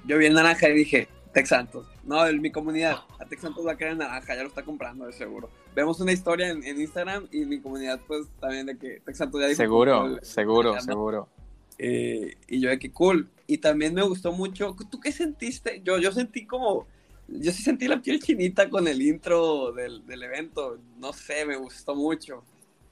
yo 0.05 0.17
vi 0.17 0.25
el 0.25 0.33
naranja 0.33 0.69
y 0.69 0.73
dije, 0.73 1.07
Tex 1.33 1.49
Santos. 1.49 1.85
No, 2.03 2.25
en 2.25 2.41
mi 2.41 2.51
comunidad. 2.51 2.97
A 3.19 3.25
Tex 3.25 3.43
Santos 3.43 3.67
va 3.67 3.73
a 3.73 3.77
caer 3.77 3.91
en 3.91 3.99
naranja, 3.99 4.33
ya 4.33 4.41
lo 4.41 4.47
está 4.49 4.63
comprando, 4.63 5.05
de 5.05 5.13
seguro. 5.13 5.51
Vemos 5.75 5.99
una 5.99 6.11
historia 6.11 6.49
en, 6.49 6.81
Instagram 6.81 7.27
y 7.31 7.45
mi 7.45 7.59
comunidad, 7.59 7.99
pues 8.07 8.25
también 8.39 8.65
de 8.65 8.79
que 8.79 9.01
Tex 9.05 9.19
Santos 9.19 9.39
ya 9.39 9.45
dijo. 9.49 9.57
Seguro, 9.57 10.17
seguro, 10.23 10.81
seguro. 10.81 11.29
Eh, 11.77 12.37
y 12.47 12.59
yo 12.59 12.69
de 12.71 12.79
que 12.79 12.91
cool. 12.91 13.29
Y 13.45 13.59
también 13.59 13.93
me 13.93 14.01
gustó 14.01 14.31
mucho. 14.31 14.75
¿Tú 14.89 14.99
qué 14.99 15.11
sentiste? 15.11 15.83
Yo, 15.83 15.99
yo 15.99 16.11
sentí 16.11 16.47
como. 16.47 16.87
Yo 17.27 17.51
sí 17.51 17.61
sentí 17.61 17.87
la 17.87 18.01
piel 18.01 18.21
chinita 18.21 18.69
con 18.69 18.87
el 18.87 19.01
intro 19.01 19.71
del, 19.71 20.05
del 20.05 20.23
evento. 20.23 20.79
No 20.97 21.11
sé, 21.13 21.45
me 21.45 21.57
gustó 21.57 21.95
mucho. 21.95 22.43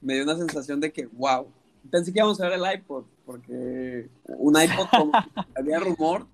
Me 0.01 0.15
dio 0.15 0.23
una 0.23 0.35
sensación 0.35 0.79
de 0.79 0.91
que, 0.91 1.05
wow. 1.05 1.47
Pensé 1.89 2.11
que 2.11 2.19
íbamos 2.19 2.41
a 2.41 2.49
ver 2.49 2.59
el 2.59 2.79
iPod, 2.79 3.05
porque 3.25 4.09
un 4.27 4.55
iPod, 4.61 4.87
como 4.89 5.11
había 5.55 5.79
rumor, 5.79 6.27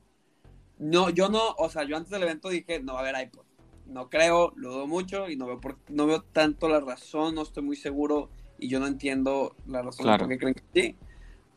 no, 0.79 1.09
yo 1.09 1.29
no, 1.29 1.51
o 1.57 1.69
sea, 1.69 1.83
yo 1.83 1.95
antes 1.95 2.09
del 2.09 2.23
evento 2.23 2.49
dije, 2.49 2.79
no 2.79 2.93
va 2.93 2.99
a 2.99 3.09
haber 3.09 3.27
iPod. 3.27 3.43
No 3.85 4.09
creo, 4.09 4.53
lo 4.55 4.71
dudo 4.71 4.87
mucho 4.87 5.29
y 5.29 5.35
no 5.35 5.45
veo, 5.45 5.59
por, 5.59 5.77
no 5.89 6.07
veo 6.07 6.23
tanto 6.23 6.69
la 6.69 6.79
razón, 6.79 7.35
no 7.35 7.41
estoy 7.41 7.63
muy 7.63 7.75
seguro 7.75 8.29
y 8.57 8.69
yo 8.69 8.79
no 8.79 8.87
entiendo 8.87 9.55
la 9.67 9.81
razón 9.81 10.17
por 10.17 10.27
qué 10.29 10.37
creen 10.37 10.53
que 10.55 10.63
sí. 10.73 10.95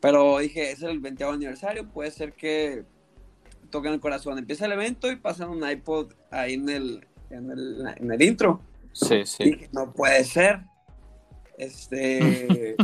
Pero 0.01 0.37
dije, 0.39 0.71
es 0.71 0.83
el 0.83 0.99
20 0.99 1.23
aniversario, 1.23 1.87
puede 1.89 2.11
ser 2.11 2.33
que 2.33 2.83
toquen 3.75 3.93
el 3.93 3.99
corazón. 3.99 4.37
Empieza 4.37 4.65
el 4.65 4.71
evento 4.71 5.11
y 5.11 5.17
pasan 5.17 5.49
un 5.49 5.69
iPod 5.69 6.13
ahí 6.31 6.53
en 6.53 6.69
el, 6.69 7.07
en 7.29 7.51
el, 7.51 7.85
en 7.97 8.11
el 8.11 8.21
intro. 8.21 8.61
Sí, 8.93 9.25
sí. 9.25 9.67
no 9.73 9.91
puede 9.91 10.23
ser. 10.23 10.61
Este. 11.57 12.75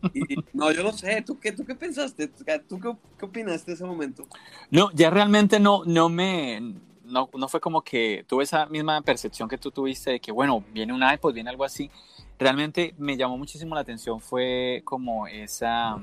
no, 0.54 0.72
yo 0.72 0.82
no 0.82 0.92
sé. 0.92 1.22
¿Tú 1.22 1.38
qué, 1.38 1.52
tú 1.52 1.66
qué 1.66 1.74
pensaste? 1.74 2.28
¿Tú 2.28 2.44
qué, 2.80 2.96
qué, 3.18 3.24
opinaste 3.26 3.72
de 3.72 3.74
ese 3.74 3.84
momento? 3.84 4.26
No, 4.70 4.90
ya 4.92 5.10
realmente 5.10 5.60
no, 5.60 5.84
no 5.84 6.08
me. 6.08 6.60
No, 7.04 7.28
no 7.34 7.48
fue 7.48 7.60
como 7.60 7.82
que 7.82 8.24
tuve 8.26 8.44
esa 8.44 8.66
misma 8.66 9.00
percepción 9.02 9.48
que 9.48 9.56
tú 9.56 9.70
tuviste 9.70 10.12
de 10.12 10.20
que, 10.20 10.30
bueno, 10.30 10.62
viene 10.72 10.92
un 10.92 11.02
iPod, 11.02 11.34
viene 11.34 11.50
algo 11.50 11.64
así. 11.64 11.90
Realmente 12.38 12.94
me 12.98 13.16
llamó 13.16 13.36
muchísimo 13.36 13.74
la 13.74 13.80
atención, 13.80 14.20
fue 14.20 14.82
como 14.84 15.26
esa 15.26 15.98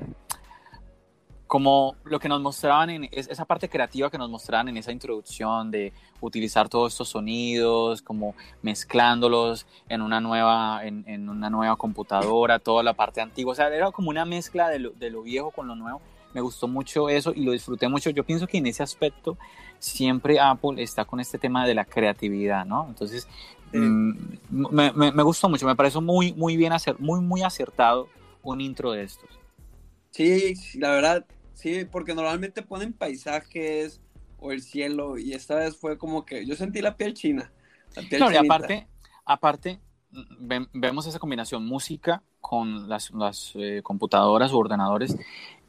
como 1.48 1.96
lo 2.06 2.20
que 2.20 2.28
nos 2.28 2.42
mostraban 2.42 2.90
en 2.90 3.10
esa 3.12 3.46
parte 3.46 3.70
creativa 3.70 4.10
que 4.10 4.18
nos 4.18 4.30
mostraban 4.30 4.68
en 4.68 4.78
esa 4.78 4.92
introducción 4.92 5.70
de 5.70 5.94
utilizar 6.20 6.70
todos 6.70 6.94
estos 6.94 7.10
sonidos, 7.10 8.02
como 8.02 8.36
mezclándolos 8.64 9.68
en 9.88 10.02
una 10.02 10.20
nueva, 10.20 10.82
en, 10.84 11.30
una 11.30 11.50
nueva 11.50 11.76
computadora, 11.76 12.58
toda 12.58 12.82
la 12.82 12.94
parte 12.94 13.22
antigua, 13.22 13.52
o 13.52 13.56
sea, 13.56 13.68
era 13.68 13.92
como 13.92 14.10
una 14.10 14.26
mezcla 14.26 14.70
de 14.70 14.80
lo, 14.80 14.90
de 14.92 15.10
lo, 15.12 15.22
viejo 15.22 15.52
con 15.52 15.68
lo 15.68 15.76
nuevo. 15.76 16.02
Me 16.34 16.42
gustó 16.42 16.68
mucho 16.68 17.10
eso 17.10 17.32
y 17.34 17.44
lo 17.44 17.52
disfruté 17.52 17.88
mucho. 17.88 18.10
Yo 18.10 18.26
pienso 18.26 18.46
que 18.46 18.58
en 18.58 18.68
ese 18.68 18.84
aspecto 18.84 19.38
siempre 19.80 20.40
Apple 20.40 20.82
está 20.82 21.06
con 21.06 21.20
este 21.20 21.38
tema 21.38 21.66
de 21.66 21.76
la 21.76 21.86
creatividad, 21.86 22.66
¿no? 22.66 22.88
Entonces, 22.90 23.28
mm, 23.72 24.12
me, 24.50 24.92
me, 24.92 25.12
me, 25.12 25.24
gustó 25.24 25.48
mucho, 25.48 25.66
me 25.66 25.76
pareció 25.76 26.02
muy, 26.02 26.34
muy 26.34 26.58
bien, 26.58 26.74
hacer, 26.74 27.00
muy, 27.00 27.22
muy 27.22 27.44
acertado 27.44 28.10
un 28.44 28.60
intro 28.62 28.92
de 28.92 29.04
estos. 29.04 29.30
Sí, 30.16 30.54
la 30.80 30.92
verdad, 30.92 31.26
Sí, 31.56 31.86
porque 31.86 32.14
normalmente 32.14 32.62
ponen 32.62 32.94
paisajes 32.94 34.02
o 34.40 34.52
el 34.52 34.62
cielo 34.62 35.18
y 35.18 35.34
esta 35.34 35.56
vez 35.56 35.76
fue 35.76 35.98
como 35.98 36.26
que 36.26 36.46
yo 36.46 36.56
sentí 36.56 36.82
la 36.82 36.98
piel 36.98 37.14
china. 37.14 37.52
y 38.12 38.36
aparte, 38.36 38.88
aparte 39.26 39.80
vemos 40.74 41.08
esa 41.08 41.18
combinación 41.18 41.66
música 41.66 42.22
con 42.42 42.88
las, 42.88 43.12
las 43.12 43.54
eh, 43.56 43.82
computadoras 43.84 44.52
o 44.52 44.58
ordenadores 44.58 45.18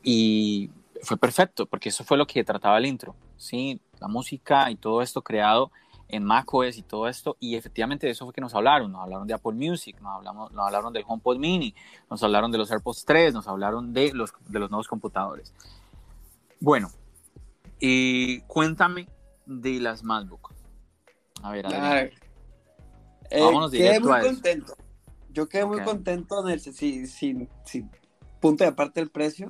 y 0.02 0.70
fue 1.02 1.16
perfecto 1.16 1.66
porque 1.66 1.88
eso 1.88 2.04
fue 2.04 2.18
lo 2.18 2.26
que 2.26 2.44
trataba 2.44 2.78
el 2.78 2.86
intro, 2.86 3.14
¿sí? 3.36 3.80
La 4.00 4.08
música 4.08 4.70
y 4.70 4.76
todo 4.76 5.02
esto 5.02 5.22
creado 5.22 5.70
en 6.08 6.24
macOS 6.24 6.78
y 6.78 6.82
todo 6.82 7.08
esto, 7.08 7.36
y 7.40 7.56
efectivamente 7.56 8.06
de 8.06 8.12
eso 8.12 8.24
fue 8.24 8.34
que 8.34 8.40
nos 8.40 8.54
hablaron, 8.54 8.92
nos 8.92 9.02
hablaron 9.02 9.26
de 9.26 9.34
Apple 9.34 9.52
Music, 9.52 10.00
nos, 10.00 10.16
hablamos, 10.16 10.52
nos 10.52 10.66
hablaron 10.66 10.92
del 10.92 11.04
HomePod 11.06 11.38
Mini, 11.38 11.74
nos 12.10 12.22
hablaron 12.22 12.52
de 12.52 12.58
los 12.58 12.70
AirPods 12.70 13.04
3, 13.04 13.34
nos 13.34 13.48
hablaron 13.48 13.92
de 13.92 14.12
los, 14.12 14.32
de 14.48 14.58
los 14.58 14.70
nuevos 14.70 14.88
computadores. 14.88 15.52
Bueno, 16.60 16.90
y 17.80 18.40
cuéntame 18.42 19.08
de 19.46 19.80
las 19.80 20.02
MacBook. 20.02 20.52
A 21.42 21.52
ver, 21.52 21.66
a 21.66 21.94
ver. 21.94 22.14
Eh, 23.30 23.40
Vámonos 23.40 23.70
quedé 23.70 24.00
muy 24.00 24.20
contento. 24.20 24.76
Yo 25.30 25.48
quedé 25.48 25.66
muy 25.66 25.82
contento 25.82 26.46
en 26.46 26.52
el, 26.52 26.60
sin, 26.60 27.06
sin, 27.06 27.48
punto 28.40 28.64
de 28.64 28.70
aparte 28.70 29.00
del 29.00 29.10
precio. 29.10 29.48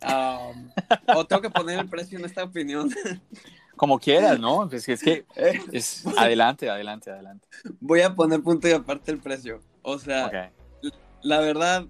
o 1.16 1.24
tengo 1.26 1.40
que 1.40 1.50
poner 1.50 1.78
el 1.78 1.88
precio 1.88 2.18
en 2.18 2.24
esta 2.24 2.44
opinión. 2.44 2.90
Como 3.76 3.98
quieras, 3.98 4.40
¿no? 4.40 4.68
Pues 4.68 4.88
es 4.88 5.02
que 5.02 5.24
es 5.72 6.06
adelante, 6.16 6.68
adelante, 6.70 7.10
adelante. 7.10 7.46
Voy 7.80 8.00
a 8.00 8.14
poner 8.14 8.42
punto 8.42 8.68
y 8.68 8.72
aparte 8.72 9.10
el 9.12 9.18
precio. 9.18 9.60
O 9.82 9.98
sea, 9.98 10.52
la 11.22 11.40
verdad, 11.40 11.86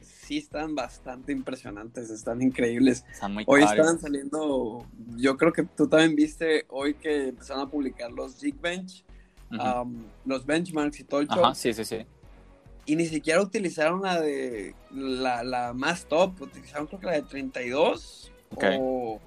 sí 0.00 0.38
están 0.38 0.74
bastante 0.74 1.32
impresionantes, 1.32 2.10
están 2.10 2.42
increíbles. 2.42 3.04
Están 3.10 3.34
muy 3.34 3.44
Hoy 3.46 3.60
caros. 3.62 3.74
estaban 3.78 4.00
saliendo, 4.00 4.86
yo 5.16 5.36
creo 5.36 5.52
que 5.52 5.64
tú 5.64 5.88
también 5.88 6.14
viste 6.14 6.66
hoy 6.68 6.94
que 6.94 7.28
empezaron 7.28 7.66
a 7.66 7.70
publicar 7.70 8.12
los 8.12 8.40
Geekbench, 8.40 9.04
um, 9.50 10.04
los 10.24 10.46
benchmarks 10.46 11.00
y 11.00 11.04
todo 11.04 11.20
el 11.20 11.28
show. 11.28 11.44
Ajá, 11.44 11.54
sí, 11.54 11.72
sí, 11.72 11.84
sí. 11.84 12.06
Y 12.86 12.96
ni 12.96 13.06
siquiera 13.06 13.42
utilizaron 13.42 14.02
la 14.02 14.20
de 14.20 14.74
la, 14.90 15.42
la 15.42 15.72
más 15.72 16.06
top, 16.06 16.40
utilizaron 16.40 16.86
creo 16.86 17.00
que 17.00 17.06
la 17.06 17.12
de 17.12 17.22
32 17.22 18.32
Ok. 18.52 18.64
o 18.80 19.20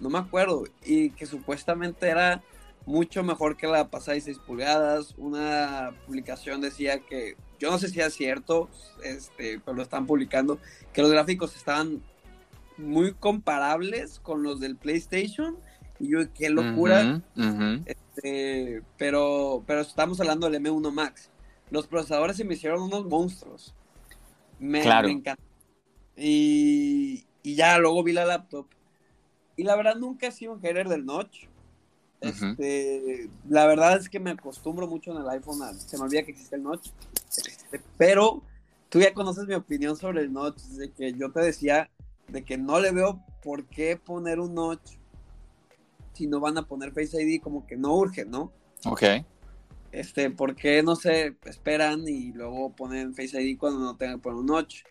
no 0.00 0.10
me 0.10 0.18
acuerdo. 0.18 0.64
Y 0.84 1.10
que 1.10 1.26
supuestamente 1.26 2.08
era 2.08 2.42
mucho 2.86 3.22
mejor 3.22 3.56
que 3.56 3.66
la 3.66 3.88
pasada 3.88 4.14
de 4.14 4.22
6 4.22 4.38
pulgadas. 4.46 5.14
Una 5.16 5.92
publicación 6.06 6.60
decía 6.60 7.00
que, 7.00 7.36
yo 7.58 7.70
no 7.70 7.78
sé 7.78 7.88
si 7.88 8.00
es 8.00 8.14
cierto, 8.14 8.68
este, 9.04 9.60
pero 9.64 9.76
lo 9.76 9.82
están 9.82 10.06
publicando, 10.06 10.58
que 10.92 11.02
los 11.02 11.10
gráficos 11.10 11.56
estaban 11.56 12.02
muy 12.76 13.12
comparables 13.12 14.18
con 14.20 14.42
los 14.42 14.60
del 14.60 14.76
PlayStation. 14.76 15.56
Y 15.98 16.08
yo, 16.08 16.32
qué 16.32 16.48
locura. 16.48 17.20
Este, 17.84 18.82
pero, 18.96 19.62
pero 19.66 19.82
estamos 19.82 20.18
hablando 20.20 20.48
del 20.48 20.62
M1 20.62 20.90
Max. 20.92 21.30
Los 21.70 21.86
procesadores 21.86 22.36
se 22.38 22.44
me 22.44 22.54
hicieron 22.54 22.82
unos 22.82 23.04
monstruos. 23.04 23.74
Me, 24.58 24.80
Claro. 24.80 25.08
me 25.08 25.12
encantó. 25.14 25.42
Y, 26.16 27.26
y 27.42 27.54
ya 27.54 27.78
luego 27.78 28.02
vi 28.02 28.12
la 28.12 28.24
laptop. 28.24 28.66
Y 29.60 29.62
la 29.62 29.76
verdad 29.76 29.96
nunca 29.96 30.26
he 30.28 30.32
sido 30.32 30.54
un 30.54 30.60
hater 30.62 30.88
del 30.88 31.04
notch. 31.04 31.44
Este, 32.22 33.28
la 33.46 33.66
verdad 33.66 33.98
es 33.98 34.08
que 34.08 34.18
me 34.18 34.30
acostumbro 34.30 34.86
mucho 34.86 35.10
en 35.12 35.18
el 35.18 35.28
iPhone. 35.28 35.62
a- 35.62 35.74
se 35.74 35.98
me 35.98 36.04
olvida 36.04 36.22
que 36.22 36.30
existe 36.30 36.56
el 36.56 36.62
notch. 36.62 36.88
Este, 37.28 37.82
pero 37.98 38.42
tú 38.88 39.00
ya 39.00 39.12
conoces 39.12 39.46
mi 39.46 39.52
opinión 39.52 39.96
sobre 39.98 40.22
el 40.22 40.32
notch. 40.32 40.62
De 40.62 40.90
que 40.92 41.12
yo 41.12 41.30
te 41.30 41.40
decía 41.40 41.90
de 42.28 42.42
que 42.42 42.56
no 42.56 42.80
le 42.80 42.90
veo 42.90 43.22
por 43.42 43.66
qué 43.66 43.98
poner 43.98 44.40
un 44.40 44.54
notch 44.54 44.92
si 46.14 46.26
no 46.26 46.40
van 46.40 46.56
a 46.56 46.66
poner 46.66 46.92
Face 46.92 47.22
ID, 47.22 47.40
como 47.42 47.66
que 47.66 47.76
no 47.76 47.94
urge, 47.94 48.24
¿no? 48.24 48.50
Ok. 48.86 49.02
Este, 49.92 50.30
¿por 50.30 50.54
qué 50.56 50.82
no 50.82 50.96
se 50.96 51.36
esperan 51.44 52.08
y 52.08 52.32
luego 52.32 52.70
ponen 52.74 53.14
Face 53.14 53.38
ID 53.42 53.58
cuando 53.58 53.80
no 53.80 53.94
tengan 53.96 54.16
que 54.16 54.22
poner 54.22 54.38
un 54.40 54.46
notch? 54.46 54.84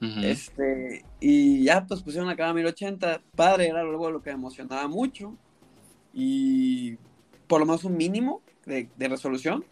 Este, 0.00 1.04
y 1.20 1.64
ya 1.64 1.84
pues 1.86 2.02
pusieron 2.02 2.28
la 2.28 2.36
cámara 2.36 2.54
1080, 2.54 3.20
padre, 3.34 3.68
era 3.68 3.80
algo 3.80 4.10
lo 4.10 4.22
que 4.22 4.30
me 4.30 4.34
emocionaba 4.36 4.86
mucho. 4.88 5.34
Y 6.14 6.96
por 7.46 7.60
lo 7.60 7.66
menos 7.66 7.84
un 7.84 7.96
mínimo 7.96 8.40
de, 8.64 8.88
de 8.96 9.08
resolución. 9.08 9.64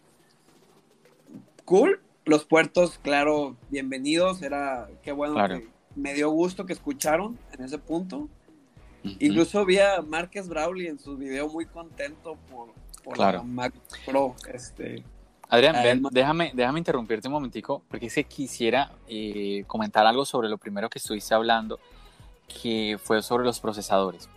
Cool. 1.65 2.01
Los 2.25 2.43
puertos, 2.45 2.99
claro, 3.01 3.55
bienvenidos. 3.69 4.41
Era, 4.41 4.89
qué 5.01 5.11
bueno 5.13 5.35
Claro. 5.35 5.59
que 5.59 5.69
me 5.95 6.13
dio 6.13 6.29
gusto 6.29 6.65
que 6.65 6.73
escucharon 6.73 7.39
en 7.57 7.63
ese 7.63 7.77
punto. 7.77 8.27
Incluso 9.19 9.63
vi 9.65 9.79
a 9.79 10.01
Márquez 10.01 10.49
Brawley 10.49 10.87
en 10.87 10.99
su 10.99 11.15
video 11.15 11.47
muy 11.47 11.65
contento 11.65 12.35
por, 12.51 12.73
por 13.03 13.13
Claro. 13.13 13.37
la 13.37 13.43
Mac 13.45 13.73
Pro. 14.05 14.35
Este, 14.53 15.03
Adrián, 15.49 15.75
ven, 15.75 15.85
Además- 15.85 16.11
déjame, 16.13 16.51
déjame 16.53 16.79
interrumpirte 16.79 17.27
un 17.27 17.33
momentico, 17.33 17.81
porque 17.87 18.09
que 18.09 18.23
quisiera 18.25 18.91
eh, 19.07 19.63
comentar 19.65 20.05
algo 20.05 20.25
sobre 20.25 20.49
lo 20.49 20.57
primero 20.57 20.89
que 20.89 20.99
estuviste 20.99 21.33
hablando, 21.33 21.79
que 22.61 22.97
fue 23.01 23.21
sobre 23.21 23.45
los 23.45 23.59
procesadores. 23.59 24.29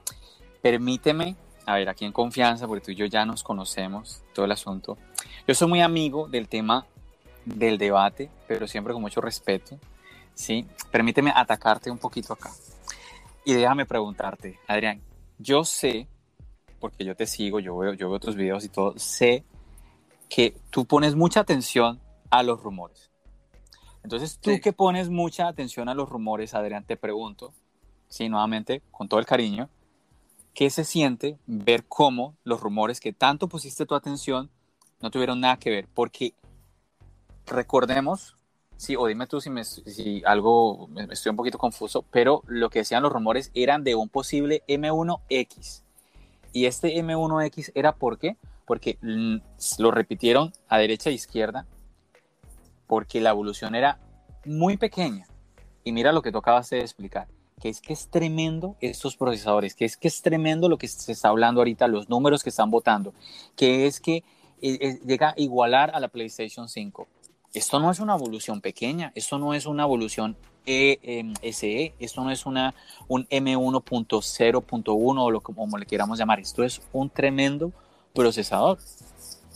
Permíteme, 0.63 1.37
a 1.67 1.75
ver, 1.75 1.89
aquí 1.89 2.05
en 2.05 2.13
confianza, 2.13 2.69
porque 2.69 2.85
tú 2.85 2.91
y 2.93 2.95
yo 2.95 3.07
ya 3.07 3.25
nos 3.25 3.43
conocemos, 3.43 4.23
todo 4.35 4.45
el 4.45 4.53
asunto. 4.53 4.99
Yo 5.49 5.55
soy 5.55 5.69
muy 5.69 5.81
amigo 5.81 6.29
del 6.29 6.49
tema 6.49 6.87
del 7.45 7.79
debate, 7.79 8.31
pero 8.47 8.69
siempre 8.69 8.93
con 8.93 9.03
mucho 9.03 9.21
respeto, 9.21 9.79
¿sí? 10.35 10.65
Permíteme 10.93 11.33
atacarte 11.35 11.91
un 11.91 11.99
poquito 11.99 12.35
acá. 12.35 12.51
Y 13.45 13.55
déjame 13.55 13.85
preguntarte, 13.87 14.61
Adrián, 14.69 15.01
yo 15.39 15.65
sé, 15.65 16.07
porque 16.79 17.05
yo 17.05 17.17
te 17.17 17.27
sigo, 17.27 17.59
yo 17.59 17.77
veo, 17.77 17.95
yo 17.95 18.11
veo 18.11 18.21
tus 18.21 18.37
videos 18.37 18.65
y 18.65 18.69
todo, 18.69 18.95
sé 18.97 19.45
que 20.31 20.57
tú 20.71 20.87
pones 20.87 21.15
mucha 21.15 21.41
atención 21.41 22.01
a 22.31 22.43
los 22.43 22.63
rumores. 22.63 23.11
Entonces, 24.03 24.39
tú 24.41 24.53
Sí. 24.53 24.61
que 24.61 24.73
pones 24.73 25.11
mucha 25.11 25.47
atención 25.49 25.91
a 25.91 25.95
los 25.95 26.09
rumores, 26.09 26.55
Adrián, 26.55 26.85
te 26.85 26.97
pregunto, 26.97 27.53
sí, 28.09 28.31
nuevamente, 28.31 28.81
con 28.93 29.09
todo 29.09 29.21
el 29.21 29.27
cariño, 29.27 29.69
¿qué 30.55 30.71
se 30.71 30.85
siente 30.85 31.39
ver 31.47 31.85
cómo 31.87 32.35
los 32.45 32.61
rumores 32.63 32.99
que 33.01 33.13
tanto 33.13 33.47
pusiste 33.49 33.85
tu 33.85 33.95
atención 33.95 34.49
no 35.03 35.11
tuvieron 35.11 35.41
nada 35.41 35.59
que 35.59 35.69
ver? 35.71 35.89
Porque 35.93 36.33
recordemos, 37.47 38.37
sí, 38.77 38.97
o 38.97 39.07
dime 39.07 39.27
tú 39.27 39.41
si, 39.41 39.51
me- 39.51 39.65
si 39.65 40.23
algo 40.25 40.87
me- 40.89 41.07
me 41.07 41.15
estoy 41.15 41.31
un 41.31 41.37
poquito 41.37 41.59
confuso, 41.59 42.03
pero 42.11 42.43
lo 42.47 42.71
que 42.71 42.81
decían 42.81 43.03
los 43.03 43.13
rumores 43.13 43.51
eran 43.55 43.85
de 43.85 43.95
un 43.97 44.09
posible 44.09 44.63
M1X. 44.69 45.83
Y 46.53 46.67
este 46.67 46.97
M1X 47.03 47.73
era 47.75 47.95
por 47.95 48.19
qué? 48.19 48.37
Porque 48.71 48.99
lo 49.79 49.91
repitieron 49.91 50.53
a 50.69 50.79
derecha 50.79 51.11
e 51.11 51.13
izquierda, 51.13 51.67
porque 52.87 53.21
la 53.21 53.31
evolución 53.31 53.75
era 53.75 53.99
muy 54.45 54.77
pequeña. 54.77 55.27
Y 55.83 55.91
mira 55.91 56.13
lo 56.13 56.23
que 56.23 56.31
tú 56.31 56.39
acabas 56.39 56.71
de 56.71 56.79
explicar, 56.79 57.27
que 57.61 57.69
es 57.69 57.81
que 57.81 57.93
es 57.93 58.09
tremendo 58.11 58.77
estos 58.81 59.17
procesadores, 59.17 59.75
que 59.75 59.87
es 59.87 59.97
que 59.97 60.07
es 60.07 60.23
tremendo 60.23 60.69
lo 60.69 60.79
que 60.79 60.87
se 60.87 61.11
está 61.11 61.31
hablando 61.31 61.61
ahorita, 61.63 61.89
los 61.89 62.09
números 62.09 62.45
que 62.45 62.51
están 62.51 62.71
votando, 62.71 63.13
que 63.57 63.89
es 63.89 63.99
que 63.99 64.19
eh, 64.63 64.79
eh, 64.81 65.01
llega 65.05 65.31
a 65.31 65.35
igualar 65.37 65.91
a 65.93 65.99
la 65.99 66.07
PlayStation 66.07 66.69
5. 66.69 67.09
Esto 67.53 67.81
no 67.81 67.91
es 67.91 67.99
una 67.99 68.15
evolución 68.15 68.61
pequeña, 68.61 69.11
esto 69.17 69.37
no 69.41 69.53
es 69.53 69.67
una 69.67 69.83
evolución 69.83 70.37
E, 70.65 71.01
em, 71.03 71.35
SE, 71.53 71.93
esto 71.99 72.23
no 72.23 72.31
es 72.31 72.47
una, 72.47 72.73
un 73.09 73.27
M1.0.1 73.27 74.95
o 74.95 75.31
lo 75.33 75.41
como 75.41 75.77
le 75.77 75.87
queramos 75.87 76.21
llamar, 76.21 76.39
esto 76.39 76.63
es 76.63 76.81
un 76.93 77.11
tremendo 77.11 77.73
procesador. 78.15 78.79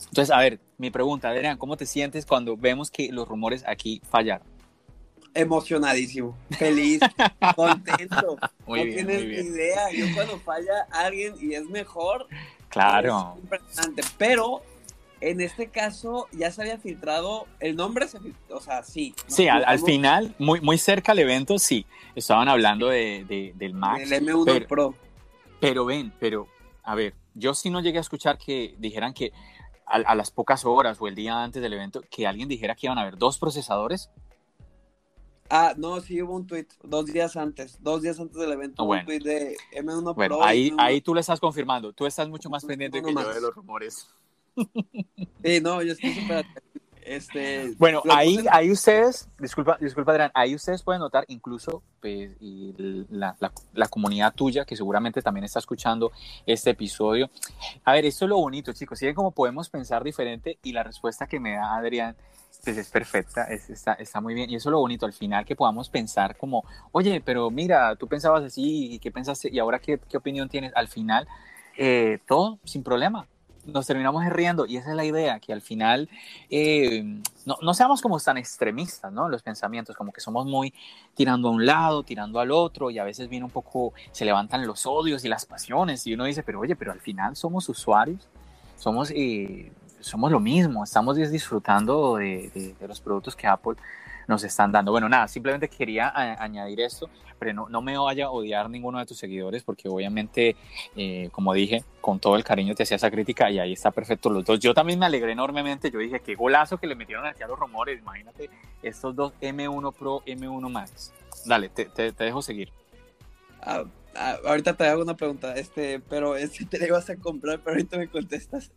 Entonces, 0.09 0.31
a 0.31 0.39
ver, 0.39 0.59
mi 0.77 0.89
pregunta, 0.91 1.29
Adrián, 1.29 1.57
¿cómo 1.57 1.75
te 1.77 1.85
sientes 1.85 2.25
cuando 2.25 2.55
vemos 2.55 2.89
que 2.91 3.09
los 3.11 3.27
rumores 3.27 3.63
aquí 3.67 4.01
fallaron? 4.09 4.47
emocionadísimo, 5.37 6.35
feliz, 6.57 6.99
contento. 7.57 8.37
Muy 8.65 8.79
no 8.79 8.85
bien, 8.85 8.95
tienes 8.95 9.17
muy 9.23 9.27
bien. 9.31 9.45
idea. 9.47 9.91
Yo 9.91 10.05
cuando 10.15 10.39
falla 10.39 10.87
alguien 10.91 11.35
y 11.41 11.53
es 11.55 11.65
mejor, 11.69 12.27
Claro, 12.69 13.33
es 13.37 13.43
impresionante. 13.43 14.01
Pero 14.17 14.61
en 15.21 15.41
este 15.41 15.67
caso 15.67 16.27
ya 16.31 16.51
se 16.51 16.61
había 16.61 16.77
filtrado, 16.77 17.47
el 17.59 17.75
nombre 17.75 18.07
se 18.07 18.19
filtró, 18.21 18.57
o 18.57 18.61
sea, 18.61 18.83
sí. 18.83 19.13
¿no? 19.27 19.35
sí, 19.35 19.47
al, 19.49 19.79
final, 19.79 20.33
muy, 20.39 20.61
muy 20.61 20.77
cerca 20.77 21.11
al 21.11 21.19
evento, 21.19 21.59
sí, 21.59 21.85
estaban 22.15 22.47
hablando 22.47 22.87
de, 22.87 23.25
de- 23.27 23.51
del 23.55 23.73
Max, 23.73 24.09
Del 24.09 24.25
M1 24.25 24.43
pero- 24.45 24.67
Pro. 24.67 24.95
Pero 25.59 25.85
ven, 25.85 26.13
pero 26.19 26.47
a 26.85 26.95
ver, 26.95 27.15
yo 27.33 27.53
sí 27.53 27.69
no 27.69 27.81
llegué 27.81 27.97
a 27.97 28.01
escuchar 28.01 28.37
que 28.37 28.75
dijeran 28.77 29.13
que 29.13 29.33
a, 29.85 29.95
a 29.97 30.15
las 30.15 30.31
pocas 30.31 30.65
horas 30.65 30.97
o 31.01 31.07
el 31.07 31.15
día 31.15 31.43
antes 31.43 31.61
del 31.61 31.73
evento, 31.73 32.01
que 32.09 32.27
alguien 32.27 32.47
dijera 32.47 32.75
que 32.75 32.87
iban 32.87 32.97
a 32.97 33.01
haber 33.01 33.17
dos 33.17 33.37
procesadores. 33.37 34.09
Ah, 35.49 35.73
no, 35.77 35.99
sí 36.01 36.21
hubo 36.21 36.35
un 36.35 36.47
tweet 36.47 36.67
dos 36.83 37.05
días 37.05 37.37
antes, 37.37 37.77
dos 37.83 38.01
días 38.01 38.19
antes 38.19 38.35
del 38.35 38.51
evento, 38.51 38.83
bueno. 38.83 39.01
un 39.01 39.05
tweet 39.05 39.19
de 39.19 39.55
M1 39.73 40.15
Bueno, 40.15 40.37
Pro. 40.37 40.43
ahí, 40.43 40.71
M1 40.71 40.75
ahí 40.79 41.01
tú 41.01 41.13
le 41.13 41.21
estás 41.21 41.39
confirmando, 41.39 41.93
tú 41.93 42.05
estás 42.07 42.27
mucho 42.29 42.49
más 42.49 42.65
pendiente 42.65 43.01
que 43.01 43.13
yo 43.13 43.33
de 43.33 43.41
los 43.41 43.53
rumores. 43.53 44.07
Sí, 45.43 45.59
no, 45.61 45.81
yo 45.83 45.93
estoy 45.93 46.13
súper 46.13 46.37
atento. 46.37 46.61
Este, 47.05 47.73
Bueno, 47.77 48.01
ahí, 48.09 48.37
puse- 48.37 48.49
ahí 48.51 48.71
ustedes, 48.71 49.29
disculpa, 49.37 49.77
disculpa 49.79 50.11
Adrián, 50.11 50.31
ahí 50.33 50.55
ustedes 50.55 50.81
pueden 50.81 50.99
notar 51.01 51.23
incluso 51.27 51.83
pues, 52.01 52.31
y 52.39 52.73
la, 53.11 53.35
la- 53.39 53.51
la 53.73 53.87
comunidad 53.87 54.33
tuya 54.33 54.65
que 54.65 54.75
seguramente 54.75 55.21
también 55.21 55.43
está 55.43 55.59
escuchando 55.59 56.11
este 56.47 56.71
episodio. 56.71 57.29
A 57.83 57.93
ver, 57.93 58.05
esto 58.05 58.25
es 58.25 58.29
lo 58.29 58.37
bonito, 58.37 58.73
chicos, 58.73 58.97
¿siguen 58.97 59.13
cómo 59.15 59.31
podemos 59.31 59.69
pensar 59.69 60.03
diferente? 60.03 60.57
Y 60.63 60.71
la 60.73 60.81
respuesta 60.83 61.27
que 61.27 61.39
me 61.39 61.53
da 61.55 61.75
Adrián 61.75 62.15
pues 62.63 62.77
es 62.77 62.89
perfecta, 62.89 63.43
es- 63.43 63.69
está, 63.69 63.93
está 63.93 64.19
muy 64.21 64.33
bien. 64.33 64.49
Y 64.49 64.55
eso 64.55 64.69
es 64.69 64.71
lo 64.71 64.79
bonito, 64.79 65.05
al 65.05 65.13
final 65.13 65.45
que 65.45 65.55
podamos 65.55 65.87
pensar 65.89 66.35
como, 66.35 66.63
oye, 66.91 67.21
pero 67.23 67.51
mira, 67.51 67.95
tú 67.95 68.07
pensabas 68.07 68.43
así, 68.43 68.93
¿y 68.95 68.97
qué 68.99 69.11
pensaste? 69.11 69.49
¿Y 69.51 69.59
ahora 69.59 69.77
qué, 69.77 69.99
qué 70.09 70.17
opinión 70.17 70.49
tienes? 70.49 70.71
Al 70.75 70.87
final, 70.87 71.27
eh, 71.77 72.17
todo 72.27 72.57
sin 72.63 72.81
problema. 72.81 73.27
Nos 73.65 73.87
terminamos 73.87 74.23
riendo 74.27 74.65
y 74.67 74.77
esa 74.77 74.91
es 74.91 74.95
la 74.95 75.05
idea, 75.05 75.39
que 75.39 75.51
al 75.51 75.61
final 75.61 76.07
eh, 76.51 77.03
no, 77.45 77.55
no 77.61 77.73
seamos 77.73 78.01
como 78.01 78.19
tan 78.19 78.37
extremistas, 78.37 79.11
¿no? 79.11 79.27
Los 79.27 79.41
pensamientos, 79.41 79.95
como 79.95 80.11
que 80.11 80.21
somos 80.21 80.45
muy 80.45 80.71
tirando 81.15 81.47
a 81.47 81.51
un 81.51 81.65
lado, 81.65 82.03
tirando 82.03 82.39
al 82.39 82.51
otro 82.51 82.91
y 82.91 82.99
a 82.99 83.03
veces 83.03 83.27
viene 83.27 83.45
un 83.45 83.51
poco, 83.51 83.93
se 84.11 84.23
levantan 84.23 84.67
los 84.67 84.85
odios 84.85 85.25
y 85.25 85.29
las 85.29 85.45
pasiones 85.45 86.05
y 86.05 86.13
uno 86.13 86.25
dice, 86.25 86.43
pero 86.43 86.59
oye, 86.59 86.75
pero 86.75 86.91
al 86.91 86.99
final 87.01 87.35
somos 87.35 87.67
usuarios, 87.67 88.27
somos, 88.77 89.11
eh, 89.15 89.71
somos 89.99 90.31
lo 90.31 90.39
mismo, 90.39 90.83
estamos 90.83 91.17
dis- 91.17 91.29
disfrutando 91.29 92.17
de, 92.17 92.51
de- 92.53 92.75
de 92.79 92.87
los 92.87 92.99
productos 93.01 93.35
que 93.35 93.47
Apple 93.47 93.75
nos 94.27 94.43
están 94.43 94.71
dando. 94.71 94.91
Bueno, 94.91 95.09
nada, 95.09 95.27
simplemente 95.27 95.67
quería 95.69 96.11
añadir 96.41 96.81
esto, 96.81 97.09
pero 97.39 97.53
no, 97.53 97.69
no 97.69 97.81
me 97.81 97.97
vaya 97.97 98.25
a 98.25 98.31
odiar 98.31 98.69
ninguno 98.69 98.99
de 98.99 99.05
tus 99.05 99.17
seguidores 99.17 99.63
porque 99.63 99.89
obviamente, 99.89 100.55
eh, 100.95 101.29
como 101.31 101.53
dije, 101.53 101.83
con 102.01 102.19
todo 102.19 102.35
el 102.35 102.43
cariño 102.43 102.75
te 102.75 102.83
hacía 102.83 102.95
esa 102.97 103.11
crítica 103.11 103.49
y 103.51 103.59
ahí 103.59 103.73
está 103.73 103.91
perfecto 103.91 104.29
los 104.29 104.45
dos. 104.45 104.59
Yo 104.59 104.73
también 104.73 104.99
me 104.99 105.05
alegré 105.05 105.31
enormemente, 105.31 105.91
yo 105.91 105.99
dije, 105.99 106.19
qué 106.19 106.35
golazo 106.35 106.77
que 106.77 106.87
le 106.87 106.95
metieron 106.95 107.25
aquí 107.25 107.43
a 107.43 107.47
los 107.47 107.59
rumores, 107.59 107.99
imagínate 107.99 108.49
estos 108.81 109.15
dos 109.15 109.33
M1 109.41 109.93
Pro, 109.93 110.21
M1 110.25 110.69
Max. 110.69 111.13
dale, 111.45 111.69
te, 111.69 111.85
te, 111.85 112.11
dejo 112.11 112.41
seguir. 112.41 112.71
Ah, 113.61 113.83
ah, 114.15 114.37
ahorita 114.45 114.75
te 114.75 114.85
hago 114.87 115.01
una 115.01 115.15
pregunta, 115.15 115.55
este, 115.55 115.99
pero 115.99 116.35
es 116.35 116.51
que 116.51 116.65
te 116.65 116.79
la 116.79 116.87
ibas 116.87 117.09
a 117.09 117.15
comprar, 117.15 117.59
pero 117.59 117.75
ahorita 117.75 117.97
me 117.97 118.07
contestas. 118.07 118.71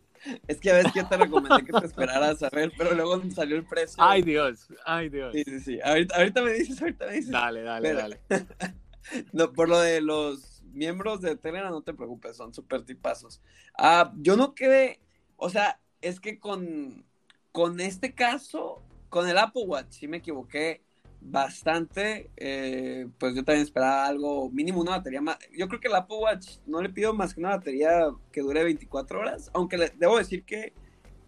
Es 0.46 0.60
que 0.60 0.70
a 0.70 0.74
veces 0.74 0.92
yo 0.94 1.06
te 1.08 1.16
recomendé 1.16 1.64
que 1.64 1.72
te 1.72 1.86
esperaras 1.86 2.42
a 2.42 2.50
ver, 2.50 2.72
pero 2.76 2.94
luego 2.94 3.22
salió 3.30 3.56
el 3.56 3.64
precio. 3.64 3.96
Ay, 4.02 4.22
Dios, 4.22 4.68
ay, 4.84 5.08
Dios. 5.08 5.32
Sí, 5.34 5.44
sí, 5.44 5.60
sí. 5.60 5.78
Ahorita, 5.82 6.16
ahorita 6.16 6.42
me 6.42 6.52
dices, 6.52 6.80
ahorita 6.80 7.06
me 7.06 7.12
dices. 7.12 7.30
Dale, 7.30 7.62
dale, 7.62 7.92
dale. 7.92 8.20
No, 9.32 9.54
por 9.54 9.70
lo 9.70 9.80
de 9.80 10.02
los 10.02 10.62
miembros 10.72 11.22
de 11.22 11.34
Telegram, 11.34 11.70
no 11.70 11.82
te 11.82 11.94
preocupes, 11.94 12.36
son 12.36 12.52
súper 12.52 12.82
tipazos. 12.82 13.40
Ah, 13.76 14.12
yo 14.16 14.36
no 14.36 14.54
quedé, 14.54 15.00
o 15.36 15.48
sea, 15.48 15.80
es 16.02 16.20
que 16.20 16.38
con, 16.38 17.06
con 17.52 17.80
este 17.80 18.14
caso, 18.14 18.82
con 19.08 19.28
el 19.28 19.38
Apple 19.38 19.64
Watch, 19.64 19.92
sí 19.92 20.08
me 20.08 20.18
equivoqué 20.18 20.82
bastante. 21.20 22.30
eh, 22.36 23.08
pues 23.18 23.34
yo 23.34 23.44
también 23.44 23.64
esperaba 23.64 24.06
algo, 24.06 24.50
mínimo 24.50 24.80
una 24.80 24.92
batería 24.92 25.20
más. 25.20 25.38
Yo 25.56 25.68
creo 25.68 25.80
que 25.80 25.88
el 25.88 25.94
Apple 25.94 26.18
Watch 26.18 26.58
no 26.66 26.80
le 26.80 26.88
pido 26.88 27.12
más 27.14 27.34
que 27.34 27.40
una 27.40 27.50
batería 27.50 28.10
que 28.32 28.40
dure 28.40 28.64
24 28.64 29.20
horas, 29.20 29.50
aunque 29.54 29.78
le, 29.78 29.90
debo 29.96 30.18
decir 30.18 30.44
que 30.44 30.72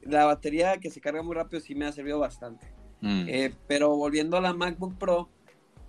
la 0.03 0.25
batería 0.25 0.79
que 0.79 0.91
se 0.91 1.01
carga 1.01 1.23
muy 1.23 1.35
rápido 1.35 1.61
sí 1.61 1.75
me 1.75 1.87
ha 1.87 1.93
servido 1.93 2.19
bastante. 2.19 2.67
Mm. 3.01 3.25
Eh, 3.29 3.55
pero 3.67 3.97
volviendo 3.97 4.37
a 4.37 4.41
la 4.41 4.53
MacBook 4.53 4.97
Pro, 4.99 5.29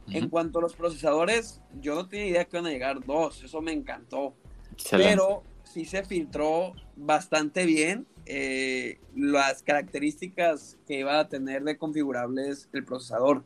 en 0.08 0.30
cuanto 0.30 0.60
a 0.60 0.62
los 0.62 0.76
procesadores, 0.76 1.62
yo 1.80 1.95
no 1.95 2.08
tenía 2.08 2.26
idea 2.26 2.45
que 2.45 2.58
iban 2.58 2.66
a 2.66 2.72
llegar 2.72 3.06
dos, 3.06 3.43
eso 3.43 3.62
me 3.62 3.72
encantó. 3.72 4.36
Excelente. 4.74 5.12
Pero 5.12 5.43
sí 5.64 5.86
se 5.86 6.04
filtró 6.04 6.74
bastante 6.95 7.66
bien 7.66 8.08
eh, 8.26 8.99
las 9.16 9.64
características 9.64 10.78
que 10.86 10.99
iba 10.99 11.20
a 11.20 11.28
tener 11.28 11.64
de 11.64 11.78
configurables 11.78 12.70
el 12.74 12.84
procesador. 12.84 13.43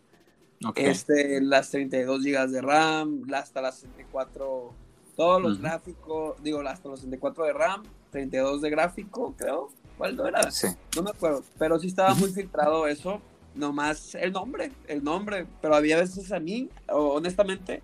Este, 0.75 1.41
las 1.41 1.69
32 1.69 2.23
GB 2.23 2.47
de 2.47 2.61
RAM, 2.61 3.23
hasta 3.33 3.61
las 3.61 3.75
64, 3.79 4.73
todos 5.15 5.41
los 5.41 5.61
gráficos, 5.61 6.41
digo, 6.41 6.61
hasta 6.61 6.89
los 6.89 6.99
64 7.01 7.45
de 7.45 7.53
RAM, 7.53 7.83
32 8.11 8.61
de 8.61 8.69
gráfico, 8.69 9.33
creo. 9.37 9.69
¿Cuál 9.97 10.15
no 10.15 10.27
era? 10.27 10.51
Sí. 10.51 10.67
No 10.95 11.03
me 11.03 11.11
acuerdo, 11.11 11.43
pero 11.57 11.79
sí 11.79 11.87
estaba 11.87 12.13
muy 12.15 12.29
filtrado 12.33 12.87
eso. 12.87 13.21
Nomás 13.53 14.15
el 14.15 14.33
nombre, 14.33 14.71
el 14.87 15.03
nombre. 15.03 15.47
Pero 15.61 15.75
había 15.75 15.97
veces 15.97 16.31
a 16.33 16.39
mí, 16.39 16.69
honestamente, 16.89 17.81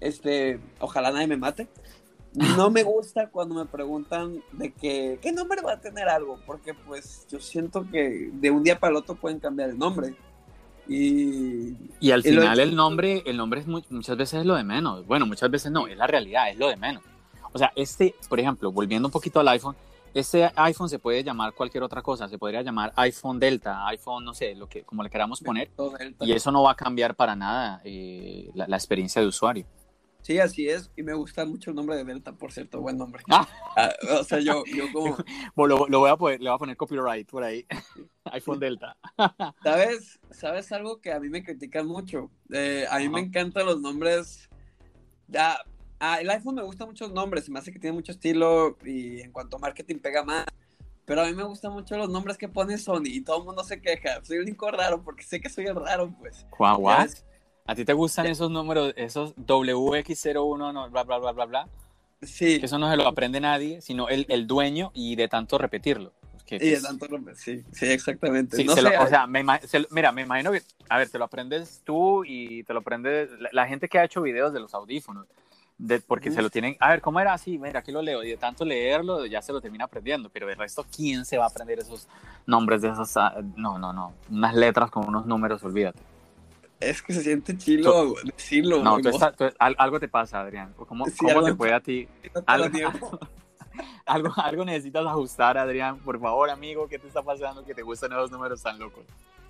este, 0.00 0.58
ojalá 0.80 1.10
nadie 1.10 1.26
me 1.26 1.36
mate. 1.36 1.68
No 2.34 2.68
me 2.70 2.82
gusta 2.82 3.28
cuando 3.28 3.54
me 3.54 3.66
preguntan 3.66 4.42
de 4.52 4.72
que, 4.72 5.18
¿qué 5.22 5.30
nombre 5.30 5.60
va 5.62 5.74
a 5.74 5.80
tener 5.80 6.08
algo? 6.08 6.40
Porque 6.44 6.74
pues 6.74 7.26
yo 7.30 7.38
siento 7.38 7.88
que 7.88 8.30
de 8.32 8.50
un 8.50 8.64
día 8.64 8.80
para 8.80 8.90
el 8.90 8.96
otro 8.96 9.14
pueden 9.14 9.38
cambiar 9.38 9.70
el 9.70 9.78
nombre. 9.78 10.16
Y 10.88 11.74
Y 12.00 12.10
al 12.10 12.22
final 12.22 12.58
el 12.60 12.74
nombre, 12.76 13.22
el 13.26 13.36
nombre 13.36 13.60
es 13.60 13.66
muy- 13.66 13.84
muchas 13.90 14.16
veces 14.16 14.40
es 14.40 14.46
lo 14.46 14.54
de 14.54 14.64
menos. 14.64 15.06
Bueno, 15.06 15.26
muchas 15.26 15.50
veces 15.50 15.72
no, 15.72 15.86
es 15.86 15.96
la 15.96 16.06
realidad, 16.06 16.50
es 16.50 16.58
lo 16.58 16.68
de 16.68 16.76
menos. 16.76 17.02
O 17.52 17.58
sea, 17.58 17.72
este, 17.76 18.14
por 18.28 18.40
ejemplo, 18.40 18.70
volviendo 18.72 19.08
un 19.08 19.12
poquito 19.12 19.40
al 19.40 19.48
iPhone, 19.48 19.76
este 20.12 20.50
iPhone 20.56 20.88
se 20.88 20.98
puede 20.98 21.22
llamar 21.24 21.52
cualquier 21.54 21.82
otra 21.82 22.02
cosa, 22.02 22.28
se 22.28 22.38
podría 22.38 22.62
llamar 22.62 22.92
iPhone 22.96 23.38
Delta, 23.40 23.86
iPhone, 23.88 24.24
no 24.24 24.34
sé, 24.34 24.54
lo 24.54 24.68
que, 24.68 24.82
como 24.82 25.02
le 25.02 25.10
queramos 25.10 25.40
poner, 25.40 25.70
y 26.26 26.32
eso 26.32 26.52
no 26.52 26.62
va 26.62 26.72
a 26.72 26.74
cambiar 26.76 27.14
para 27.16 27.34
nada 27.34 27.80
eh, 27.84 28.50
la, 28.54 28.66
la 28.68 28.76
experiencia 28.76 29.20
de 29.22 29.28
usuario. 29.28 29.66
Sí, 30.24 30.38
así 30.38 30.66
es. 30.66 30.90
Y 30.96 31.02
me 31.02 31.12
gusta 31.12 31.44
mucho 31.44 31.68
el 31.68 31.76
nombre 31.76 31.96
de 31.96 32.04
Delta, 32.04 32.32
por 32.32 32.50
cierto, 32.50 32.80
buen 32.80 32.96
nombre. 32.96 33.22
Ah. 33.30 33.46
Ah, 33.76 33.92
o 34.20 34.22
sea, 34.22 34.38
yo, 34.38 34.62
yo 34.66 34.84
como... 34.92 35.16
Bueno, 35.56 35.76
lo, 35.76 35.88
lo 35.88 35.98
voy 35.98 36.08
a 36.08 36.16
poner, 36.16 36.40
le 36.40 36.48
voy 36.48 36.54
a 36.54 36.58
poner 36.58 36.76
copyright 36.76 37.28
por 37.28 37.42
ahí, 37.42 37.66
iPhone 38.26 38.60
Delta. 38.60 38.96
¿Sabes? 39.64 40.20
¿Sabes 40.30 40.70
algo 40.70 41.00
que 41.00 41.12
a 41.12 41.18
mí 41.18 41.28
me 41.28 41.42
critican 41.42 41.88
mucho? 41.88 42.30
Eh, 42.52 42.86
a 42.88 43.00
mí 43.00 43.08
me 43.08 43.18
encantan 43.18 43.66
los 43.66 43.80
nombres. 43.80 44.48
Ah, 45.36 45.58
ah, 45.98 46.20
el 46.20 46.30
iPhone 46.30 46.54
me 46.54 46.62
gustan 46.62 46.86
muchos 46.86 47.12
nombres, 47.12 47.50
me 47.50 47.58
hace 47.58 47.72
que 47.72 47.80
tiene 47.80 47.96
mucho 47.96 48.12
estilo 48.12 48.78
y 48.84 49.22
en 49.22 49.32
cuanto 49.32 49.56
a 49.56 49.58
marketing 49.60 49.98
pega 49.98 50.22
más. 50.22 50.46
Pero 51.04 51.22
a 51.22 51.26
mí 51.26 51.34
me 51.34 51.42
gustan 51.42 51.72
mucho 51.72 51.98
los 51.98 52.08
nombres 52.08 52.38
que 52.38 52.48
pone 52.48 52.78
Sony 52.78 53.06
y 53.06 53.22
todo 53.22 53.38
el 53.38 53.44
mundo 53.44 53.64
se 53.64 53.80
queja. 53.80 54.24
Soy 54.24 54.36
el 54.36 54.44
único 54.44 54.70
raro 54.70 55.02
porque 55.02 55.24
sé 55.24 55.40
que 55.40 55.50
soy 55.50 55.66
el 55.66 55.74
raro, 55.74 56.14
pues. 56.16 56.46
Ves, 57.00 57.26
¿A 57.66 57.74
ti 57.74 57.84
te 57.86 57.94
gustan 57.94 58.26
esos 58.26 58.50
números, 58.50 58.92
esos 58.96 59.34
WX01, 59.36 60.72
no, 60.72 60.90
bla, 60.90 61.02
bla, 61.04 61.18
bla, 61.18 61.32
bla, 61.32 61.44
bla? 61.46 61.68
Sí, 62.20 62.60
Que 62.60 62.66
eso 62.66 62.78
no 62.78 62.90
se 62.90 62.96
lo 62.98 63.08
aprende 63.08 63.40
nadie, 63.40 63.80
sino 63.80 64.08
el, 64.10 64.26
el 64.28 64.46
dueño 64.46 64.90
y 64.94 65.16
de 65.16 65.28
tanto 65.28 65.56
repetirlo. 65.56 66.12
Que, 66.44 66.56
y 66.56 66.70
de 66.70 66.80
tanto 66.82 67.08
nombre, 67.08 67.34
sí, 67.36 67.62
sí, 67.72 67.86
exactamente. 67.86 68.56
sí, 68.58 68.64
no 68.64 68.74
se 68.74 68.82
lo- 68.82 68.90
o 69.02 69.06
sea, 69.06 69.26
me 69.26 69.42
se- 69.62 69.86
mira, 69.90 70.12
me 70.12 70.22
imagino 70.22 70.52
que, 70.52 70.60
a 70.90 70.98
ver, 70.98 71.08
te 71.08 71.16
lo 71.18 71.24
aprendes 71.24 71.80
tú 71.84 72.22
y 72.26 72.64
te 72.64 72.74
lo 72.74 72.80
aprendes 72.80 73.30
la, 73.40 73.48
la 73.52 73.66
gente 73.66 73.88
que 73.88 73.98
ha 73.98 74.04
hecho 74.04 74.20
videos 74.20 74.52
de 74.52 74.60
los 74.60 74.74
audífonos, 74.74 75.26
de, 75.78 76.00
porque 76.00 76.30
se 76.30 76.36
Uf. 76.40 76.44
lo 76.44 76.50
tienen, 76.50 76.76
a 76.80 76.90
ver, 76.90 77.00
¿cómo 77.00 77.18
era 77.18 77.32
así? 77.32 77.58
Mira, 77.58 77.80
aquí 77.80 77.92
lo 77.92 78.02
leo, 78.02 78.22
y 78.22 78.28
de 78.28 78.36
tanto 78.36 78.66
leerlo 78.66 79.24
ya 79.24 79.40
se 79.40 79.54
lo 79.54 79.62
termina 79.62 79.84
aprendiendo, 79.84 80.28
pero 80.28 80.46
de 80.46 80.54
resto, 80.54 80.84
¿quién 80.94 81.24
se 81.24 81.38
va 81.38 81.44
a 81.44 81.48
aprender 81.48 81.78
esos 81.78 82.06
nombres 82.46 82.82
de 82.82 82.90
esos? 82.90 83.16
ah, 83.16 83.40
No, 83.56 83.78
no, 83.78 83.94
no, 83.94 84.12
unas 84.30 84.54
letras 84.54 84.90
con 84.90 85.08
unos 85.08 85.24
números, 85.24 85.62
olvídate. 85.64 85.98
Es 86.80 87.02
que 87.02 87.12
se 87.12 87.22
siente 87.22 87.56
chilo 87.56 88.14
decirlo. 88.24 88.82
No, 88.82 88.98
tú 89.00 89.08
estás- 89.08 89.34
algo 89.58 90.00
te 90.00 90.08
pasa, 90.08 90.40
Adrián. 90.40 90.74
¿Cómo, 90.76 91.06
Sí, 91.06 91.16
cómo 91.18 91.42
te 91.42 91.54
puede 91.54 91.72
a 91.74 91.80
ti? 91.80 92.08
algo-. 92.46 93.18
Algo, 94.06 94.32
algo 94.36 94.64
necesitas 94.64 95.04
ajustar, 95.04 95.58
Adrián. 95.58 95.98
Por 95.98 96.20
favor, 96.20 96.48
amigo, 96.48 96.86
¿qué 96.86 96.98
te 96.98 97.08
está 97.08 97.22
pasando 97.22 97.64
que 97.64 97.74
te 97.74 97.82
gustan 97.82 98.12
esos 98.12 98.30
números 98.30 98.62
tan 98.62 98.78
locos? 98.78 99.04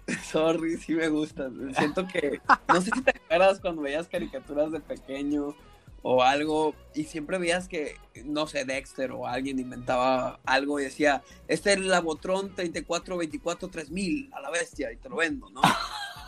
Sorry, 0.31 0.79
sí 0.79 0.95
me 0.95 1.09
gustan. 1.09 1.75
Siento 1.75 2.07
que, 2.07 2.41
no 2.69 2.81
sé 2.81 2.91
si 2.95 3.03
te 3.03 3.11
acuerdas 3.11 3.61
cuando 3.61 3.83
veías 3.83 4.09
caricaturas 4.09 4.73
de 4.73 4.81
pequeño 4.81 5.55
o 6.03 6.23
algo 6.23 6.75
y 6.95 7.05
siempre 7.05 7.37
veías 7.39 7.69
que, 7.69 7.97
no 8.25 8.47
sé, 8.47 8.65
Dexter 8.65 9.13
o 9.13 9.27
alguien 9.27 9.59
inventaba 9.59 10.39
algo 10.47 10.79
y 10.81 10.85
decía, 10.85 11.23
este 11.49 11.73
es 11.73 11.79
el 11.79 11.89
Labotron 11.89 12.55
3424-3000 12.55 14.33
a 14.33 14.41
la 14.41 14.51
bestia 14.51 14.93
y 14.93 14.97
te 14.97 15.09
lo 15.09 15.17
vendo, 15.17 15.51
¿no? 15.51 15.61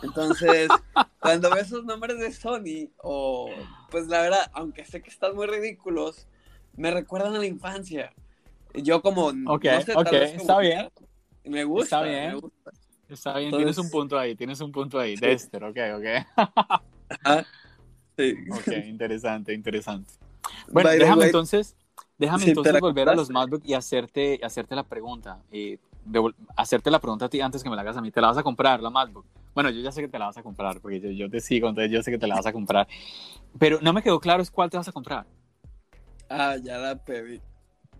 Entonces, 0.03 0.69
cuando 1.19 1.49
ves 1.51 1.67
esos 1.67 1.85
nombres 1.85 2.19
de 2.19 2.31
Sony, 2.31 2.89
o 3.01 3.49
pues 3.89 4.07
la 4.07 4.21
verdad, 4.21 4.51
aunque 4.53 4.85
sé 4.85 5.01
que 5.01 5.09
están 5.09 5.35
muy 5.35 5.47
ridículos, 5.47 6.27
me 6.75 6.91
recuerdan 6.91 7.35
a 7.35 7.39
la 7.39 7.45
infancia. 7.45 8.13
Yo 8.73 9.01
como, 9.01 9.27
Ok, 9.27 9.65
no 9.65 9.81
sé, 9.81 9.93
ok, 9.95 10.11
está 10.13 10.59
bien. 10.59 10.89
Me 11.43 11.63
gusta, 11.63 11.97
Está 11.97 12.01
bien. 12.03 12.27
me 12.33 12.39
gusta. 12.39 12.71
Está 13.09 13.33
bien, 13.37 13.45
Entonces- 13.45 13.75
tienes 13.75 13.77
un 13.77 13.89
punto 13.89 14.19
ahí, 14.19 14.35
tienes 14.35 14.59
un 14.61 14.71
punto 14.71 14.99
ahí. 14.99 15.15
Sí. 15.17 15.25
Dexter, 15.25 15.63
ok, 15.63 15.77
ok. 15.97 16.47
Ajá. 17.23 17.45
Sí. 18.17 18.35
Ok, 18.51 18.67
interesante, 18.85 19.53
interesante. 19.53 20.11
Bueno, 20.71 20.89
By 20.89 20.99
déjame 20.99 21.25
entonces, 21.25 21.75
déjame 22.17 22.43
Sí, 22.43 22.49
entonces 22.49 22.79
volver 22.79 23.09
a 23.09 23.15
los. 23.15 23.29
MacBook 23.29 23.61
y 23.63 23.73
hacerte, 23.73 24.39
hacerte 24.43 24.75
la 24.75 24.83
pregunta. 24.83 25.41
eh, 25.51 25.79
devol- 26.05 26.35
hacerte 26.55 26.89
la 26.91 26.99
pregunta 26.99 27.25
a 27.25 27.29
ti 27.29 27.39
antes 27.41 27.63
que 27.63 27.69
me 27.69 27.75
la 27.75 27.81
hagas 27.83 27.97
a 27.97 28.01
mí. 28.01 28.11
¿Te 28.11 28.19
la 28.21 28.27
vas 28.27 28.37
a 28.37 28.43
comprar, 28.43 28.81
la 28.81 28.89
MacBook? 28.89 29.25
Bueno, 29.57 29.71
yo 29.71 29.81
ya 29.81 29.91
sé 29.91 30.01
que 30.01 30.07
te 30.07 30.19
la 30.19 30.27
vas 30.27 30.37
a 30.37 30.43
comprar, 30.43 30.79
porque 30.79 30.99
yo, 30.99 31.09
yo 31.09 31.31
te 31.31 31.39
sigo, 31.39 31.67
entonces 31.67 31.91
yo 31.91 32.03
sé 32.03 32.11
que 32.11 32.19
te 32.19 32.27
la 32.27 32.35
vas 32.35 32.45
a 32.45 32.53
comprar. 32.53 32.87
Pero 33.57 33.79
no 33.81 33.91
me 33.91 34.03
quedó 34.03 34.19
claro 34.19 34.43
es 34.43 34.51
cuál 34.51 34.69
te 34.69 34.77
vas 34.77 34.87
a 34.87 34.91
comprar. 34.91 35.25
Ah, 36.29 36.57
ya 36.61 36.77
la 36.77 37.03
pedí. 37.03 37.41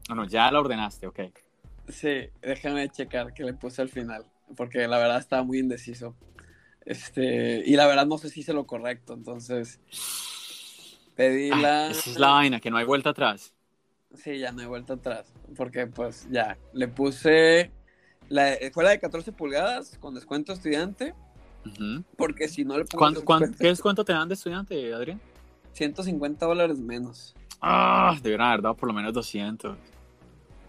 Bueno, 0.08 0.26
ya 0.26 0.52
la 0.52 0.60
ordenaste, 0.60 1.08
ok. 1.08 1.20
Sí, 1.88 2.30
déjame 2.44 2.88
checar 2.90 3.34
que 3.34 3.44
le 3.44 3.56
puse 3.56 3.82
al 3.82 3.90
final, 3.90 4.24
porque 4.56 4.88
la 4.88 5.00
verdad 5.00 5.18
estaba 5.18 5.42
muy 5.42 5.58
indeciso. 5.58 6.16
Este, 6.86 7.64
y 7.66 7.76
la 7.76 7.88
verdad 7.88 8.06
no 8.06 8.20
sé 8.20 8.30
si 8.30 8.42
hice 8.42 8.54
lo 8.54 8.68
correcto, 8.68 9.16
entonces 9.16 9.80
pedí 11.16 11.50
Ay, 11.54 11.60
la... 11.60 11.90
esa 11.90 12.12
es 12.12 12.20
la 12.20 12.34
vaina, 12.34 12.60
que 12.60 12.70
no 12.70 12.78
hay 12.78 12.86
vuelta 12.86 13.10
atrás. 13.10 13.52
Sí, 14.14 14.38
ya 14.38 14.52
no 14.52 14.62
he 14.62 14.68
vuelto 14.68 14.94
atrás, 14.94 15.34
porque 15.56 15.88
pues 15.88 16.28
ya, 16.30 16.56
le 16.74 16.88
puse... 16.88 17.72
La, 18.30 18.56
fue 18.74 18.84
la 18.84 18.92
de 18.92 19.00
14 19.00 19.32
pulgadas 19.32 19.98
con 19.98 20.14
descuento 20.14 20.54
estudiante, 20.54 21.16
Porque 22.18 22.48
si 22.48 22.64
no 22.66 22.78
le 22.78 22.86
pongo 22.86 23.00
¿Cuánto, 23.00 23.26
cuánto- 23.26 23.46
descuento, 23.48 23.64
¿Qué 23.64 23.68
descuento 23.70 24.06
te 24.06 24.14
dan 24.14 24.28
de 24.28 24.34
estudiante, 24.36 24.94
Adrián? 24.94 25.20
150 25.74 26.46
dólares 26.46 26.80
menos. 26.80 27.36
Ah, 27.62 28.16
deberían 28.22 28.50
haber 28.50 28.62
dado 28.62 28.76
por 28.76 28.88
lo 28.88 28.94
menos 28.94 29.14
200. 29.14 29.78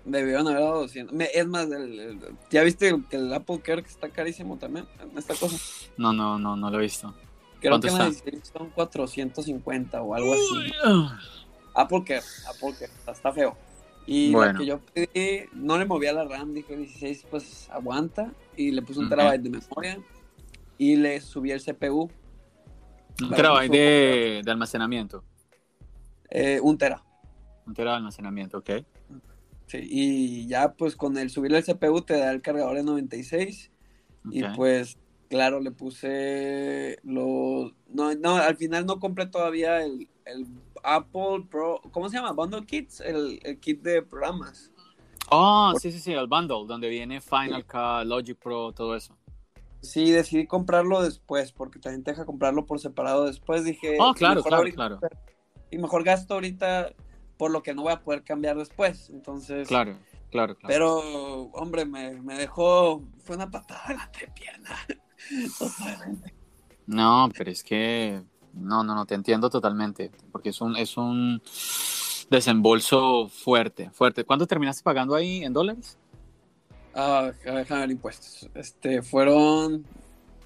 Debieron 0.05 0.47
haber 0.49 0.61
dado 0.61 0.81
200. 0.83 1.15
Me- 1.15 1.29
es 1.35 1.47
más, 1.47 1.67
el- 1.71 1.99
el- 2.01 2.19
¿ya 2.51 2.63
viste 2.63 2.89
el, 2.89 3.05
que 3.07 3.17
el 3.17 3.33
Apple 3.33 3.61
Care 3.61 3.83
que 3.83 3.91
está 3.91 4.09
carísimo 4.09 4.57
también? 4.57 4.87
Esta 5.17 5.35
cosa. 5.35 5.57
No, 5.99 6.13
no, 6.13 6.39
no, 6.39 6.57
no 6.57 6.71
lo 6.71 6.79
he 6.79 6.83
visto. 6.83 7.15
Creo 7.61 7.73
¿Cuánto 7.73 7.89
que 7.89 7.93
está? 7.93 8.05
16 8.05 8.53
son 8.57 8.71
450 8.71 10.01
o 10.01 10.15
algo 10.15 10.33
así. 10.33 10.73
Ah. 10.85 11.19
Apple 11.75 12.05
Care, 12.07 12.23
Apple 12.49 12.75
Care, 12.79 12.93
está, 13.13 13.33
feo. 13.33 13.57
Y 14.07 14.33
Bueno. 14.33 14.53
la 14.55 14.59
que 14.59 14.67
yo 14.67 14.81
pedí, 14.95 15.41
no 15.53 15.77
le 15.77 15.85
movía 15.85 16.13
la 16.15 16.25
RAM, 16.25 16.55
dije 16.55 16.75
16, 16.77 17.27
pues 17.31 17.69
aguanta. 17.71 18.33
Y 18.57 18.71
le 18.71 18.81
puse 18.81 19.01
un 19.01 19.07
Ujú. 19.07 19.11
terabyte 19.17 19.43
de 19.43 19.51
memoria. 19.51 19.99
Y 20.79 20.97
le 20.97 21.21
subí 21.21 21.51
el 21.51 21.63
CPU, 21.63 22.11
Un 23.21 23.31
terabyte 23.35 23.71
de, 23.73 24.43
de 24.45 24.51
almacenamiento. 24.51 25.25
eh, 26.31 26.61
un 26.63 26.79
tera. 26.79 27.05
Un 27.67 27.75
terabyte 27.75 27.95
de 27.95 27.97
almacenamiento, 27.99 28.59
ok. 28.59 28.71
Sí, 29.67 29.79
y 29.83 30.47
ya 30.47 30.73
pues 30.75 30.97
con 30.97 31.19
el 31.19 31.29
subirle 31.31 31.59
el 31.59 31.65
CPU 31.65 32.01
te 32.03 32.17
da 32.17 32.31
el 32.31 32.41
cargador 32.41 32.77
de 32.77 32.85
96. 32.85 33.71
Y 34.31 34.43
ok. 34.45 34.51
pues 34.57 34.99
claro, 35.29 35.61
le 35.61 35.73
puse 35.73 36.99
los... 37.03 37.73
No, 37.89 38.15
no, 38.15 38.37
al 38.37 38.57
final 38.57 38.87
no 38.87 38.99
compré 38.99 39.27
todavía 39.27 39.83
el, 39.85 40.09
el 40.25 40.47
Apple 40.83 41.47
Pro, 41.51 41.83
¿cómo 41.91 42.09
se 42.09 42.17
llama? 42.17 42.33
Bundle 42.33 42.65
Kits, 42.65 43.01
el, 43.01 43.41
el 43.43 43.59
kit 43.61 43.83
de 43.83 44.01
programas. 44.03 44.71
Oh, 45.31 45.75
sí, 45.79 45.93
sí, 45.93 45.99
sí, 45.99 46.13
el 46.13 46.29
bundle, 46.29 46.67
donde 46.67 46.89
viene 46.89 47.21
Final 47.21 47.67
Cut, 47.67 48.07
Logic 48.07 48.39
Pro, 48.39 48.73
todo 48.73 48.97
eso. 48.97 49.18
Sí, 49.81 50.11
decidí 50.11 50.47
comprarlo 50.47 51.03
después, 51.03 51.53
porque 51.53 51.79
también 51.79 52.03
te 52.03 52.11
deja 52.11 52.25
comprarlo 52.25 52.67
por 52.67 52.81
separado 52.81 53.27
después. 53.27 53.65
Dije, 53.65 53.97
Oh, 54.01 54.13
claro, 54.15 54.43
claro, 54.43 54.57
ahorita- 54.59 54.77
claro. 54.77 55.01
Y 55.71 55.79
mejor 55.79 56.03
gasto 56.03 56.35
ahorita 56.35 56.91
por 57.37 57.51
lo 57.53 57.63
que 57.63 57.75
no 57.75 57.83
voy 57.83 57.93
a 57.93 58.01
poder 58.01 58.25
cambiar 58.25 58.57
después. 58.57 59.09
Entonces, 59.11 59.69
Claro, 59.69 59.97
claro, 60.31 60.57
claro. 60.57 60.67
pero, 60.67 60.99
hombre, 61.53 61.85
me, 61.85 62.21
me 62.23 62.35
dejó, 62.35 63.03
fue 63.23 63.37
una 63.37 63.51
patada 63.51 63.85
en 63.91 63.97
la 63.99 64.05
entrepierna. 64.05 64.71
Totalmente. 65.59 66.35
No, 66.87 67.29
pero 67.37 67.51
es 67.51 67.63
que 67.63 68.23
no, 68.55 68.83
no, 68.83 68.95
no, 68.95 69.07
te 69.07 69.15
entiendo 69.15 69.51
totalmente, 69.51 70.11
porque 70.33 70.49
es 70.49 70.61
un, 70.61 70.75
es 70.77 70.97
un 70.97 71.41
desembolso 72.31 73.29
fuerte, 73.29 73.91
fuerte. 73.91 74.25
¿Cuánto 74.25 74.47
terminaste 74.47 74.83
pagando 74.83 75.15
ahí 75.15 75.45
en 75.45 75.53
dólares? 75.53 75.99
Ah, 77.01 77.31
déjame 77.45 77.81
ver 77.83 77.91
impuestos. 77.93 78.51
Este, 78.55 79.03
fueron 79.03 79.87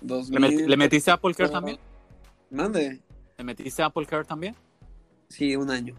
dos 0.03 0.28
¿Le, 0.28 0.38
met- 0.38 0.48
mil- 0.50 0.66
le 0.68 0.76
metiste 0.76 1.11
Apple 1.11 1.34
Care 1.34 1.48
también? 1.48 1.78
Mande. 2.50 3.00
¿Le 3.38 3.44
metiste 3.44 3.82
Apple 3.82 4.05
Care 4.05 4.24
también? 4.24 4.55
Sí, 5.28 5.57
un 5.57 5.70
año. 5.70 5.94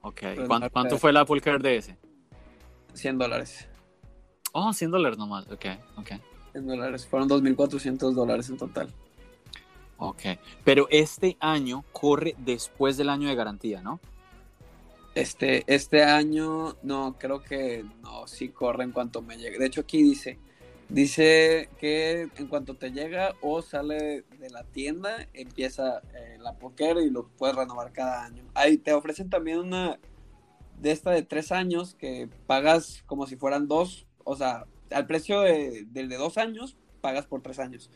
Ok. 0.00 0.20
Pues 0.34 0.48
¿Cuán- 0.48 0.62
no, 0.62 0.70
¿Cuánto 0.70 0.88
pero- 0.90 0.98
fue 1.00 1.10
el 1.10 1.16
Apple 1.18 1.40
Care 1.42 1.58
de 1.58 1.76
ese? 1.76 1.98
100 2.94 3.18
dólares. 3.18 3.68
Oh, 4.52 4.72
100 4.72 4.90
dólares 4.90 5.18
nomás. 5.18 5.46
Ok, 5.50 5.66
ok. 5.98 6.12
100 6.52 6.66
dólares. 6.66 7.06
Fueron 7.06 7.28
2.400 7.28 8.14
dólares 8.14 8.48
en 8.48 8.56
total. 8.56 8.88
Ok. 9.98 10.22
Pero 10.64 10.86
este 10.90 11.36
año 11.40 11.84
corre 11.92 12.34
después 12.38 12.96
del 12.96 13.10
año 13.10 13.28
de 13.28 13.34
garantía, 13.34 13.82
¿no? 13.82 14.00
Este, 15.20 15.64
este 15.66 16.02
año, 16.04 16.76
no, 16.82 17.16
creo 17.18 17.42
que 17.42 17.84
no, 18.02 18.26
sí 18.28 18.50
corre 18.50 18.84
en 18.84 18.92
cuanto 18.92 19.20
me 19.20 19.36
llegue. 19.36 19.58
De 19.58 19.66
hecho, 19.66 19.80
aquí 19.80 20.02
dice, 20.02 20.38
dice 20.88 21.68
que 21.78 22.28
en 22.36 22.46
cuanto 22.46 22.76
te 22.76 22.92
llega 22.92 23.34
o 23.40 23.60
sale 23.62 24.22
de 24.38 24.50
la 24.50 24.62
tienda, 24.64 25.26
empieza 25.34 26.02
eh, 26.14 26.36
la 26.38 26.52
poker 26.58 26.98
y 26.98 27.10
lo 27.10 27.26
puedes 27.28 27.56
renovar 27.56 27.92
cada 27.92 28.24
año. 28.24 28.44
Ahí 28.54 28.78
te 28.78 28.92
ofrecen 28.92 29.28
también 29.28 29.58
una 29.58 29.98
de 30.78 30.92
esta 30.92 31.10
de 31.10 31.22
tres 31.22 31.50
años 31.50 31.96
que 31.96 32.28
pagas 32.46 33.02
como 33.06 33.26
si 33.26 33.34
fueran 33.34 33.66
dos, 33.66 34.06
o 34.22 34.36
sea, 34.36 34.66
al 34.92 35.06
precio 35.06 35.40
de- 35.40 35.84
del 35.90 36.08
de 36.08 36.16
dos 36.16 36.38
años, 36.38 36.76
pagas 37.00 37.26
por 37.26 37.42
tres 37.42 37.58
años. 37.58 37.90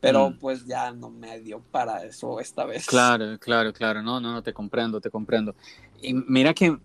Pero 0.00 0.30
Mm. 0.30 0.38
pues 0.38 0.64
ya 0.66 0.92
no 0.92 1.10
me 1.10 1.40
dio 1.40 1.60
para 1.60 2.04
eso 2.04 2.40
esta 2.40 2.64
vez. 2.64 2.86
Claro, 2.86 3.38
claro, 3.38 3.72
claro. 3.72 4.02
No, 4.02 4.20
no, 4.20 4.32
no, 4.32 4.42
te 4.42 4.52
comprendo, 4.52 5.00
te 5.00 5.10
comprendo. 5.10 5.54
Y 6.02 6.14
mira 6.14 6.54
que 6.54 6.78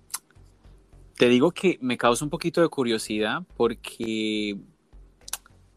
te 1.18 1.30
digo 1.30 1.51
que 1.51 1.78
me 1.82 1.97
causa 1.97 2.26
un 2.26 2.30
poquito 2.30 2.61
de 2.61 2.68
curiosidad 2.68 3.43
porque 3.55 4.57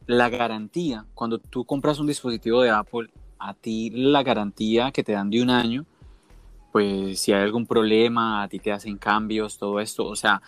la 0.07 0.29
garantía, 0.29 1.05
cuando 1.15 1.39
tú 1.39 1.65
compras 1.65 2.01
un 2.01 2.07
dispositivo 2.09 2.63
de 2.63 2.71
Apple, 2.71 3.09
a 3.39 3.55
ti 3.55 3.91
la 3.91 4.23
garantía 4.25 4.91
que 4.91 5.05
te 5.05 5.13
dan 5.13 5.31
de 5.31 5.41
un 5.41 5.51
año, 5.51 5.87
pues 6.73 7.21
si 7.21 7.33
hay 7.33 7.43
algún 7.43 7.67
problema, 7.67 8.43
a 8.43 8.49
ti 8.49 8.59
te 8.59 8.73
hacen 8.73 8.99
cambios, 8.99 9.59
todo 9.59 9.79
esto. 9.79 10.07
O 10.07 10.17
sea, 10.17 10.43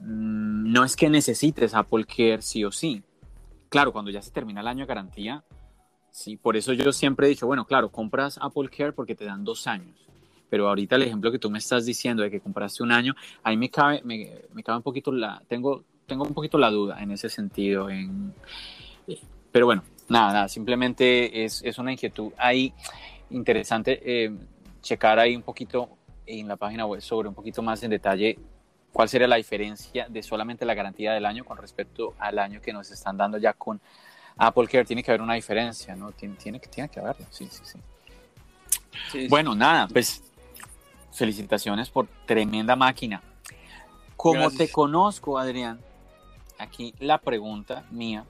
mm, 0.00 0.72
no 0.72 0.84
es 0.84 0.96
que 0.96 1.08
necesites 1.08 1.74
Apple 1.74 2.04
Care 2.06 2.42
sí 2.42 2.64
o 2.64 2.72
sí. 2.72 3.02
Claro, 3.68 3.92
cuando 3.92 4.10
ya 4.10 4.20
se 4.20 4.32
termina 4.32 4.60
el 4.62 4.66
año 4.66 4.80
de 4.80 4.86
garantía, 4.86 5.44
Sí, 6.12 6.36
por 6.36 6.58
eso 6.58 6.74
yo 6.74 6.92
siempre 6.92 7.26
he 7.26 7.30
dicho, 7.30 7.46
bueno, 7.46 7.64
claro, 7.64 7.90
compras 7.90 8.38
Apple 8.40 8.68
Care 8.68 8.92
porque 8.92 9.14
te 9.14 9.24
dan 9.24 9.44
dos 9.44 9.66
años. 9.66 9.96
Pero 10.50 10.68
ahorita 10.68 10.96
el 10.96 11.02
ejemplo 11.02 11.32
que 11.32 11.38
tú 11.38 11.50
me 11.50 11.58
estás 11.58 11.86
diciendo 11.86 12.22
de 12.22 12.30
que 12.30 12.38
compraste 12.38 12.82
un 12.82 12.92
año, 12.92 13.14
ahí 13.42 13.56
me 13.56 13.70
cabe, 13.70 14.02
me, 14.04 14.30
me 14.52 14.62
cabe 14.62 14.76
un 14.76 14.82
poquito 14.82 15.10
la, 15.10 15.42
tengo, 15.48 15.82
tengo 16.06 16.24
un 16.24 16.34
poquito 16.34 16.58
la 16.58 16.70
duda 16.70 17.02
en 17.02 17.12
ese 17.12 17.30
sentido. 17.30 17.88
En, 17.88 18.34
pero 19.50 19.64
bueno, 19.64 19.82
nada, 20.10 20.32
nada, 20.34 20.48
simplemente 20.48 21.44
es, 21.44 21.62
es 21.64 21.78
una 21.78 21.92
inquietud 21.92 22.30
ahí 22.36 22.74
interesante 23.30 24.00
eh, 24.04 24.36
checar 24.82 25.18
ahí 25.18 25.34
un 25.34 25.42
poquito 25.42 25.88
en 26.26 26.46
la 26.46 26.56
página 26.56 26.84
web 26.84 27.00
sobre 27.00 27.28
un 27.28 27.34
poquito 27.34 27.62
más 27.62 27.82
en 27.82 27.90
detalle 27.90 28.38
cuál 28.92 29.08
sería 29.08 29.26
la 29.26 29.36
diferencia 29.36 30.06
de 30.10 30.22
solamente 30.22 30.66
la 30.66 30.74
garantía 30.74 31.14
del 31.14 31.24
año 31.24 31.42
con 31.46 31.56
respecto 31.56 32.14
al 32.18 32.38
año 32.38 32.60
que 32.60 32.74
nos 32.74 32.90
están 32.90 33.16
dando 33.16 33.38
ya 33.38 33.54
con 33.54 33.80
Apple 34.36 34.66
Care. 34.68 34.84
Tiene 34.84 35.02
que 35.02 35.10
haber 35.10 35.22
una 35.22 35.34
diferencia, 35.34 35.94
¿no? 35.96 36.12
Tiene, 36.12 36.36
tiene, 36.36 36.60
que, 36.60 36.68
tiene 36.68 36.88
que 36.88 37.00
haberlo, 37.00 37.26
sí, 37.30 37.48
sí, 37.50 37.62
sí. 37.64 37.78
Sí, 39.10 39.28
Bueno, 39.28 39.54
nada, 39.54 39.88
pues 39.88 40.22
felicitaciones 41.12 41.90
por 41.90 42.06
tremenda 42.26 42.76
máquina. 42.76 43.22
Como 44.16 44.40
Gracias. 44.40 44.58
te 44.58 44.72
conozco, 44.72 45.38
Adrián, 45.38 45.80
aquí 46.58 46.94
la 46.98 47.18
pregunta 47.18 47.84
mía, 47.90 48.24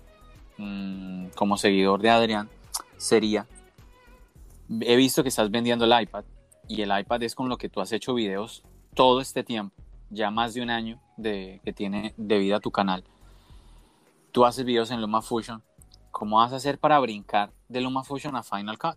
mmm, 0.59 1.27
como 1.35 1.57
seguidor 1.57 2.01
de 2.01 2.11
Adrián, 2.11 2.49
sería, 2.97 3.47
he 4.81 4.97
visto 4.97 5.23
que 5.23 5.29
estás 5.29 5.51
vendiendo 5.51 5.85
el 5.85 6.03
iPad 6.03 6.25
y 6.69 6.83
el 6.83 6.99
iPad 6.99 7.23
es 7.25 7.35
con 7.35 7.49
lo 7.49 7.59
que 7.59 7.69
tú 7.69 7.81
has 7.81 7.93
hecho 7.93 8.15
videos 8.15 8.63
todo 8.95 9.21
este 9.21 9.43
tiempo, 9.45 9.75
ya 10.11 10.31
más 10.31 10.55
de 10.55 10.63
un 10.63 10.71
año 10.71 11.01
de, 11.17 11.61
que 11.65 11.73
tiene 11.73 12.15
de 12.17 12.39
vida 12.39 12.61
tu 12.61 12.71
canal. 12.71 13.05
Tú 14.33 14.45
haces 14.47 14.65
videos 14.65 14.91
en 14.91 15.01
LumaFusion. 15.01 15.63
¿Cómo 16.13 16.37
vas 16.37 16.53
a 16.53 16.57
hacer 16.57 16.79
para 16.79 17.01
brincar 17.01 17.51
de 17.69 17.81
LumaFusion 17.81 18.37
a 18.37 18.45
Final 18.45 18.79
Cut? 18.79 18.97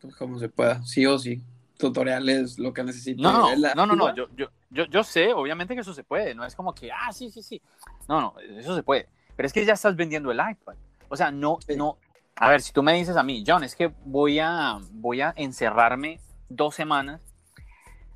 Pues 0.00 0.14
como 0.14 0.38
se 0.38 0.48
pueda, 0.48 0.84
sí 0.84 1.04
o 1.06 1.18
sí. 1.18 1.42
Tutoriales, 1.76 2.58
lo 2.58 2.72
que 2.72 2.84
necesite. 2.84 3.20
No, 3.20 3.32
no, 3.32 3.74
no, 3.74 3.86
no, 3.86 3.96
no, 3.96 4.14
yo, 4.14 4.26
yo, 4.36 4.48
yo, 4.70 4.84
yo 4.86 5.02
sé, 5.04 5.32
obviamente 5.32 5.74
que 5.74 5.80
eso 5.80 5.94
se 5.94 6.04
puede, 6.04 6.34
no 6.34 6.44
es 6.44 6.54
como 6.54 6.74
que, 6.74 6.90
ah, 6.92 7.12
sí, 7.12 7.30
sí, 7.30 7.42
sí. 7.42 7.60
No, 8.08 8.20
no, 8.20 8.34
eso 8.40 8.74
se 8.76 8.82
puede. 8.82 9.08
Pero 9.36 9.46
es 9.46 9.52
que 9.52 9.64
ya 9.64 9.72
estás 9.74 9.94
vendiendo 9.96 10.30
el 10.30 10.38
iPad. 10.38 10.74
O 11.08 11.16
sea, 11.16 11.30
no, 11.30 11.58
Sí. 11.66 11.74
no. 11.76 11.98
A 12.36 12.50
ver, 12.50 12.60
si 12.62 12.72
tú 12.72 12.82
me 12.84 12.92
dices 12.94 13.16
a 13.16 13.22
mí, 13.24 13.42
John, 13.46 13.64
es 13.64 13.74
que 13.74 13.92
voy 14.04 14.38
a, 14.38 14.78
voy 14.92 15.20
a 15.20 15.32
encerrarme 15.36 16.20
dos 16.48 16.74
semanas, 16.74 17.20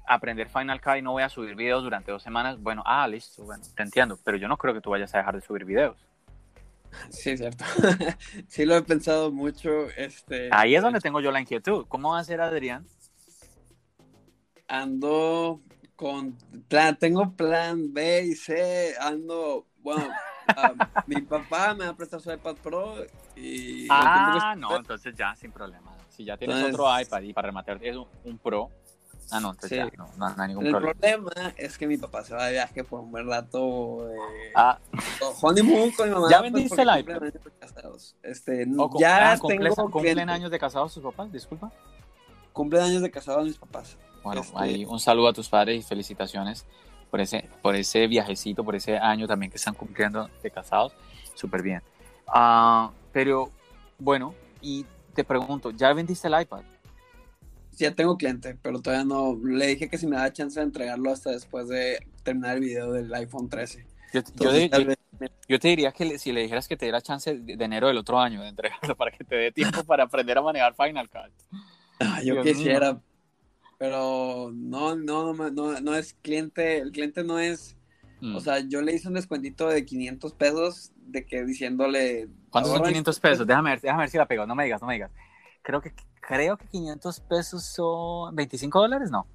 a 0.07 0.15
aprender 0.15 0.49
Final 0.49 0.81
Cut 0.81 0.97
y 0.99 1.03
no 1.03 1.13
voy 1.13 1.23
a 1.23 1.29
subir 1.29 1.55
videos 1.57 1.83
durante 1.85 2.11
dos 2.13 2.23
semanas, 2.23 2.61
bueno, 2.61 2.83
ah, 2.87 3.07
listo, 3.09 3.45
bueno, 3.45 3.65
te 3.77 3.83
entiendo, 3.83 4.19
pero 4.25 4.37
yo 4.37 4.47
no 4.49 4.57
creo 4.57 4.75
que 4.75 4.81
tú 4.81 4.91
vayas 4.91 5.15
a 5.15 5.19
dejar 5.19 5.35
de 5.37 5.41
subir 5.41 5.65
videos. 5.65 5.97
Sí, 7.11 7.31
es 7.31 7.41
cierto. 7.41 7.65
sí 8.49 8.65
lo 8.65 8.77
he 8.77 8.83
pensado 8.83 9.31
mucho. 9.33 9.89
Este, 9.97 10.49
Ahí 10.53 10.75
es 10.75 10.83
donde 10.83 11.01
tengo 11.01 11.21
yo 11.21 11.31
la 11.31 11.41
inquietud. 11.41 11.87
¿Cómo 11.89 12.13
va 12.13 12.21
a 12.21 12.25
ser 12.25 12.41
Adrián? 12.41 12.87
Ando 14.69 15.61
con 15.97 16.37
plan, 16.69 16.97
tengo 16.99 17.33
plan 17.33 17.93
B 17.93 18.25
y 18.25 18.35
C. 18.35 18.95
Ando, 19.01 19.67
bueno, 19.79 20.09
ah, 20.49 20.73
mi 21.07 21.21
papá 21.21 21.75
me 21.75 21.85
va 21.85 21.91
a 21.91 21.97
prestar 21.97 22.21
su 22.21 22.33
iPad 22.33 22.57
Pro 22.63 22.95
y. 23.37 23.87
Ah, 23.91 24.55
no, 24.57 24.77
entonces 24.77 25.15
ya, 25.17 25.35
sin 25.37 25.53
problema. 25.53 25.93
Si 26.09 26.25
ya 26.25 26.37
tienes 26.37 26.57
Entonces- 26.57 26.79
otro 26.79 27.01
iPad 27.01 27.23
y 27.23 27.33
para 27.33 27.47
rematar 27.47 27.79
es 27.83 27.97
un, 27.97 28.07
un 28.25 28.39
Pro, 28.39 28.71
ah, 29.33 29.41
no, 29.41 29.51
entonces 29.51 29.71
Sí. 29.71 29.77
ya, 29.77 29.91
no, 29.97 30.09
no, 30.17 30.35
no 30.37 30.43
hay 30.43 30.49
ningún 30.49 30.67
El 30.67 30.73
problema. 30.73 30.95
problema 31.01 31.55
es 31.57 31.79
que 31.79 31.87
mi 31.87 31.97
papá 31.97 32.23
se 32.23 32.35
va 32.35 32.47
de 32.47 32.53
viaje 32.53 32.85
por 32.85 33.01
un 33.01 33.11
buen 33.11 33.27
rato. 33.27 34.09
Eh, 34.13 34.17
Ah, 34.55 34.79
honeymoon 35.41 35.91
con 35.93 36.09
mi 36.09 36.15
mamá. 36.15 36.29
¿Ya 36.31 36.39
pues, 36.41 36.53
vendiste 36.53 36.77
porque 36.77 36.91
el 36.93 37.01
iPad? 37.01 37.23
Este, 38.23 38.67
cu- 38.67 38.99
ya 39.01 39.33
ah, 39.33 39.37
tengo 39.37 39.75
¿Cumplen 39.91 40.13
cliente. 40.15 40.33
años 40.33 40.51
de 40.51 40.59
casados 40.59 40.95
tus 40.95 41.03
papás? 41.03 41.33
Disculpa. 41.33 41.73
Cumplen 42.53 42.83
años 42.83 43.03
de 43.03 43.11
casados 43.11 43.45
mis 43.45 43.57
papás. 43.57 43.97
Bueno, 44.23 44.43
Este- 44.43 44.57
ahí 44.59 44.85
un 44.85 45.01
saludo 45.01 45.29
a 45.29 45.33
tus 45.33 45.49
padres 45.49 45.79
y 45.79 45.83
felicitaciones 45.83 46.65
por 47.11 47.21
ese, 47.21 47.49
por 47.63 47.75
ese 47.75 48.07
viajecito, 48.07 48.63
por 48.65 48.77
ese 48.77 48.97
año 48.99 49.27
también 49.27 49.51
que 49.51 49.57
están 49.57 49.75
cumpliendo 49.75 50.29
de 50.43 50.51
casados. 50.51 50.93
Súper 51.35 51.63
bien. 51.63 51.83
Ah, 52.27 52.91
pero, 53.13 53.51
bueno, 53.99 54.35
y 54.61 54.87
te 55.15 55.25
pregunto, 55.25 55.71
¿ya 55.71 55.93
vendiste 55.93 56.29
el 56.29 56.41
iPad? 56.41 56.63
Ya 57.79 57.95
tengo 57.95 58.17
cliente, 58.17 58.57
pero 58.63 58.81
todavía 58.81 59.05
no. 59.05 59.39
Le 59.43 59.67
dije 59.69 59.89
que 59.89 59.99
si 59.99 60.07
me 60.07 60.17
da 60.17 60.33
chance 60.33 60.61
de 60.61 60.65
entregarlo 60.67 61.11
hasta 61.11 61.31
después 61.31 61.69
de 61.69 62.07
terminar 62.23 62.57
el 62.57 62.61
video 62.61 62.93
del 62.93 63.13
iPhone 63.15 63.49
13. 63.49 63.87
Yo, 64.13 64.21
yo 64.21 64.29
Entonces, 64.29 64.61
de- 64.63 64.69
tal 64.69 64.83
yo- 64.83 64.89
vez- 64.89 64.99
yo 65.49 65.59
te 65.59 65.69
diría 65.69 65.93
que 65.93 66.05
le- 66.05 66.19
si 66.19 66.33
le 66.33 66.43
dijeras 66.43 66.69
que 66.69 66.77
te 66.77 66.85
diera 66.85 67.01
chance 67.01 67.35
de, 67.39 67.57
de 67.57 67.65
enero 67.65 67.89
del 67.89 67.97
otro 67.99 68.19
año 68.19 68.43
de 68.43 68.49
entregarlo 68.49 68.95
para 68.97 69.11
que 69.11 69.25
te 69.25 69.37
dé 69.37 69.53
tiempo 69.53 69.83
para 69.87 70.05
aprender 70.05 70.37
a 70.39 70.43
manejar 70.43 70.75
Final 70.75 71.09
Cut. 71.09 71.33
Ah, 72.01 72.21
yo 72.23 72.43
quisiera, 72.43 73.01
pero 73.79 74.51
no, 74.55 74.95
no, 74.97 75.33
no, 75.35 75.51
no, 75.51 75.81
no 75.81 75.95
es 75.97 76.15
cliente, 76.23 76.79
el 76.79 76.93
cliente 76.93 77.25
no 77.25 77.39
es, 77.39 77.77
Mm. 78.21 78.37
o 78.37 78.41
sea, 78.41 78.61
yo 78.61 78.81
le 78.83 78.95
hice 78.95 79.09
un 79.09 79.15
descuentito 79.15 79.67
de 79.69 79.85
500 79.85 80.33
pesos 80.35 80.93
de 80.97 81.27
que 81.27 81.45
diciéndole... 81.45 82.29
¿Cuántos 82.51 82.71
son 82.71 82.79
ahorra 82.79 82.91
500 82.91 83.19
pesos? 83.19 83.45
Déjame 83.45 83.71
ver, 83.71 83.81
déjame 83.81 84.03
ver 84.05 84.11
si 84.11 84.17
la 84.17 84.27
pego. 84.27 84.47
No 84.47 84.55
me 84.55 84.63
digas, 84.63 84.81
no 84.81 84.87
me 84.87 84.95
digas. 84.95 85.11
Creo 85.63 85.81
que, 85.81 85.93
creo 86.21 86.57
que 86.57 86.67
500 86.67 87.21
pesos 87.21 87.65
son 87.65 88.35
25 88.35 88.81
dólares, 88.81 89.11
¿no? 89.11 89.27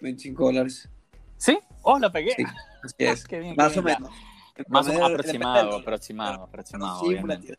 25 0.00 0.44
dólares. 0.44 0.88
¿Sí? 1.36 1.58
Oh, 1.82 1.98
la 1.98 2.10
pegué. 2.10 2.32
Sí, 2.36 2.44
Así 2.84 2.94
es. 2.98 3.24
Qué 3.28 3.40
bien, 3.40 3.54
qué 3.54 3.62
Más 3.62 3.76
o 3.76 3.82
bien, 3.82 3.96
menos. 4.00 4.16
Más 4.68 4.86
o 4.86 4.90
Promedio, 4.90 5.06
aproximado, 5.06 5.76
aproximado, 5.76 6.42
aproximado, 6.44 7.00
Sí, 7.00 7.06
obviamente. 7.06 7.58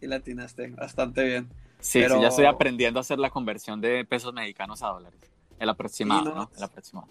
Sí 0.00 0.06
latinaste 0.06 0.68
bastante 0.68 1.24
bien. 1.24 1.48
Sí, 1.78 2.02
sí, 2.02 2.20
ya 2.20 2.28
estoy 2.28 2.46
aprendiendo 2.46 3.00
a 3.00 3.02
hacer 3.02 3.18
la 3.18 3.30
conversión 3.30 3.80
de 3.80 4.04
pesos 4.04 4.32
mexicanos 4.32 4.82
a 4.82 4.88
dólares. 4.88 5.20
El 5.58 5.68
aproximado, 5.68 6.34
¿no? 6.34 6.50
El 6.56 6.62
aproximado. 6.62 7.08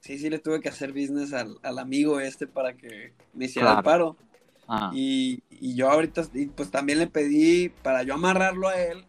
Sí, 0.00 0.18
sí, 0.18 0.30
le 0.30 0.38
tuve 0.38 0.60
que 0.60 0.68
hacer 0.68 0.92
business 0.92 1.32
al, 1.32 1.58
al 1.62 1.78
amigo 1.78 2.20
este 2.20 2.46
para 2.46 2.76
que 2.76 3.12
me 3.32 3.46
hiciera 3.46 3.78
el 3.78 3.82
paro. 3.82 4.16
Ah. 4.68 4.90
Y, 4.92 5.42
y, 5.50 5.74
yo 5.74 5.90
ahorita, 5.90 6.22
pues 6.56 6.70
también 6.70 6.98
le 6.98 7.06
pedí, 7.06 7.68
para 7.68 8.02
yo 8.02 8.14
amarrarlo 8.14 8.68
a 8.68 8.80
él, 8.80 9.04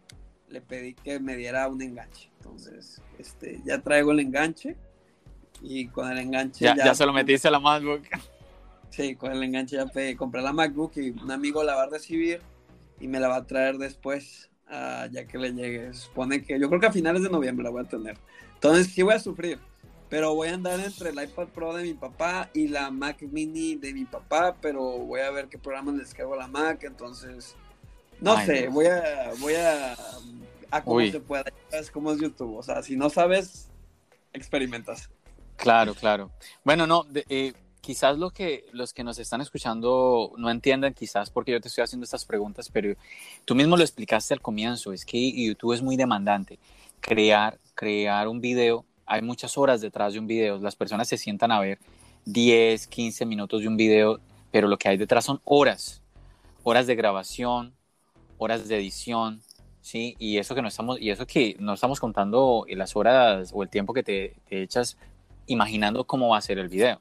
le 0.50 0.60
pedí 0.60 0.94
que 0.94 1.20
me 1.20 1.36
diera 1.36 1.68
un 1.68 1.82
enganche. 1.82 2.30
Entonces, 2.38 3.02
este, 3.18 3.60
ya 3.64 3.80
traigo 3.80 4.12
el 4.12 4.20
enganche 4.20 4.76
y 5.60 5.88
con 5.88 6.10
el 6.10 6.18
enganche... 6.18 6.64
Ya, 6.64 6.74
ya, 6.76 6.94
se 6.94 7.04
lo 7.04 7.12
metiste 7.12 7.48
a 7.48 7.50
la 7.50 7.60
MacBook. 7.60 8.02
Sí, 8.90 9.16
con 9.16 9.32
el 9.32 9.42
enganche 9.42 9.76
ya 9.76 9.86
pedí, 9.86 10.14
compré 10.14 10.42
la 10.42 10.52
MacBook 10.52 10.92
y 10.96 11.10
un 11.10 11.30
amigo 11.30 11.62
la 11.62 11.74
va 11.74 11.84
a 11.84 11.88
recibir 11.88 12.40
y 13.00 13.08
me 13.08 13.20
la 13.20 13.28
va 13.28 13.36
a 13.36 13.46
traer 13.46 13.76
después, 13.78 14.50
uh, 14.68 15.10
ya 15.10 15.26
que 15.26 15.38
le 15.38 15.52
llegue. 15.52 15.92
Se 15.92 16.00
supone 16.00 16.42
que 16.42 16.58
yo 16.58 16.68
creo 16.68 16.80
que 16.80 16.86
a 16.86 16.92
finales 16.92 17.22
de 17.22 17.30
noviembre 17.30 17.64
la 17.64 17.70
voy 17.70 17.84
a 17.84 17.88
tener. 17.88 18.16
Entonces 18.54 18.88
sí 18.88 19.02
voy 19.02 19.14
a 19.14 19.20
sufrir, 19.20 19.58
pero 20.08 20.34
voy 20.34 20.48
a 20.48 20.54
andar 20.54 20.80
entre 20.80 21.10
el 21.10 21.22
iPad 21.22 21.48
Pro 21.48 21.74
de 21.74 21.84
mi 21.84 21.94
papá 21.94 22.50
y 22.54 22.68
la 22.68 22.90
Mac 22.90 23.22
Mini 23.22 23.76
de 23.76 23.92
mi 23.92 24.04
papá, 24.04 24.56
pero 24.60 24.80
voy 24.80 25.20
a 25.20 25.30
ver 25.30 25.48
qué 25.48 25.58
programa 25.58 25.92
les 25.92 26.00
descargo 26.00 26.34
a 26.34 26.38
la 26.38 26.48
Mac, 26.48 26.82
entonces... 26.84 27.54
No 28.20 28.44
sé, 28.44 28.68
voy 28.68 28.86
a, 28.86 29.32
voy 29.40 29.54
a 29.54 29.96
a 30.70 30.82
cómo 30.82 31.00
se 31.00 31.20
puede, 31.20 31.52
es 31.72 31.90
como 31.90 32.12
es 32.12 32.20
YouTube. 32.20 32.56
O 32.56 32.62
sea, 32.62 32.82
si 32.82 32.96
no 32.96 33.10
sabes, 33.10 33.68
experimentas. 34.32 35.10
Claro, 35.56 35.94
claro. 35.94 36.30
Bueno, 36.64 36.86
no, 36.86 37.06
eh, 37.28 37.52
quizás 37.80 38.18
lo 38.18 38.30
que 38.30 38.66
los 38.72 38.92
que 38.92 39.02
nos 39.02 39.18
están 39.18 39.40
escuchando 39.40 40.32
no 40.36 40.50
entiendan, 40.50 40.94
quizás 40.94 41.30
porque 41.30 41.52
yo 41.52 41.60
te 41.60 41.68
estoy 41.68 41.84
haciendo 41.84 42.04
estas 42.04 42.24
preguntas, 42.24 42.68
pero 42.72 42.94
tú 43.44 43.54
mismo 43.54 43.76
lo 43.76 43.82
explicaste 43.82 44.34
al 44.34 44.40
comienzo, 44.40 44.92
es 44.92 45.04
que 45.04 45.32
YouTube 45.32 45.72
es 45.72 45.82
muy 45.82 45.96
demandante. 45.96 46.58
Crear, 47.00 47.58
crear 47.74 48.28
un 48.28 48.40
video, 48.40 48.84
hay 49.06 49.22
muchas 49.22 49.56
horas 49.56 49.80
detrás 49.80 50.12
de 50.12 50.18
un 50.18 50.26
video, 50.26 50.58
las 50.58 50.76
personas 50.76 51.08
se 51.08 51.16
sientan 51.16 51.50
a 51.50 51.60
ver 51.60 51.78
10, 52.26 52.86
15 52.86 53.24
minutos 53.24 53.62
de 53.62 53.68
un 53.68 53.76
video, 53.76 54.20
pero 54.50 54.68
lo 54.68 54.78
que 54.78 54.88
hay 54.88 54.96
detrás 54.96 55.24
son 55.24 55.40
horas, 55.44 56.02
horas 56.62 56.86
de 56.86 56.94
grabación, 56.94 57.77
horas 58.38 58.68
de 58.68 58.76
edición, 58.76 59.42
Sí, 59.88 60.16
y 60.18 60.36
eso 60.36 60.54
que 60.54 60.60
no 60.60 60.68
estamos, 60.68 61.00
y 61.00 61.08
eso 61.08 61.26
que 61.26 61.56
no 61.60 61.72
estamos 61.72 61.98
contando 61.98 62.66
las 62.68 62.94
horas 62.94 63.52
o 63.54 63.62
el 63.62 63.70
tiempo 63.70 63.94
que 63.94 64.02
te, 64.02 64.34
echas 64.50 64.98
imaginando 65.46 66.04
cómo 66.04 66.28
va 66.28 66.36
a 66.36 66.42
ser 66.42 66.58
el 66.58 66.68
video. 66.68 66.98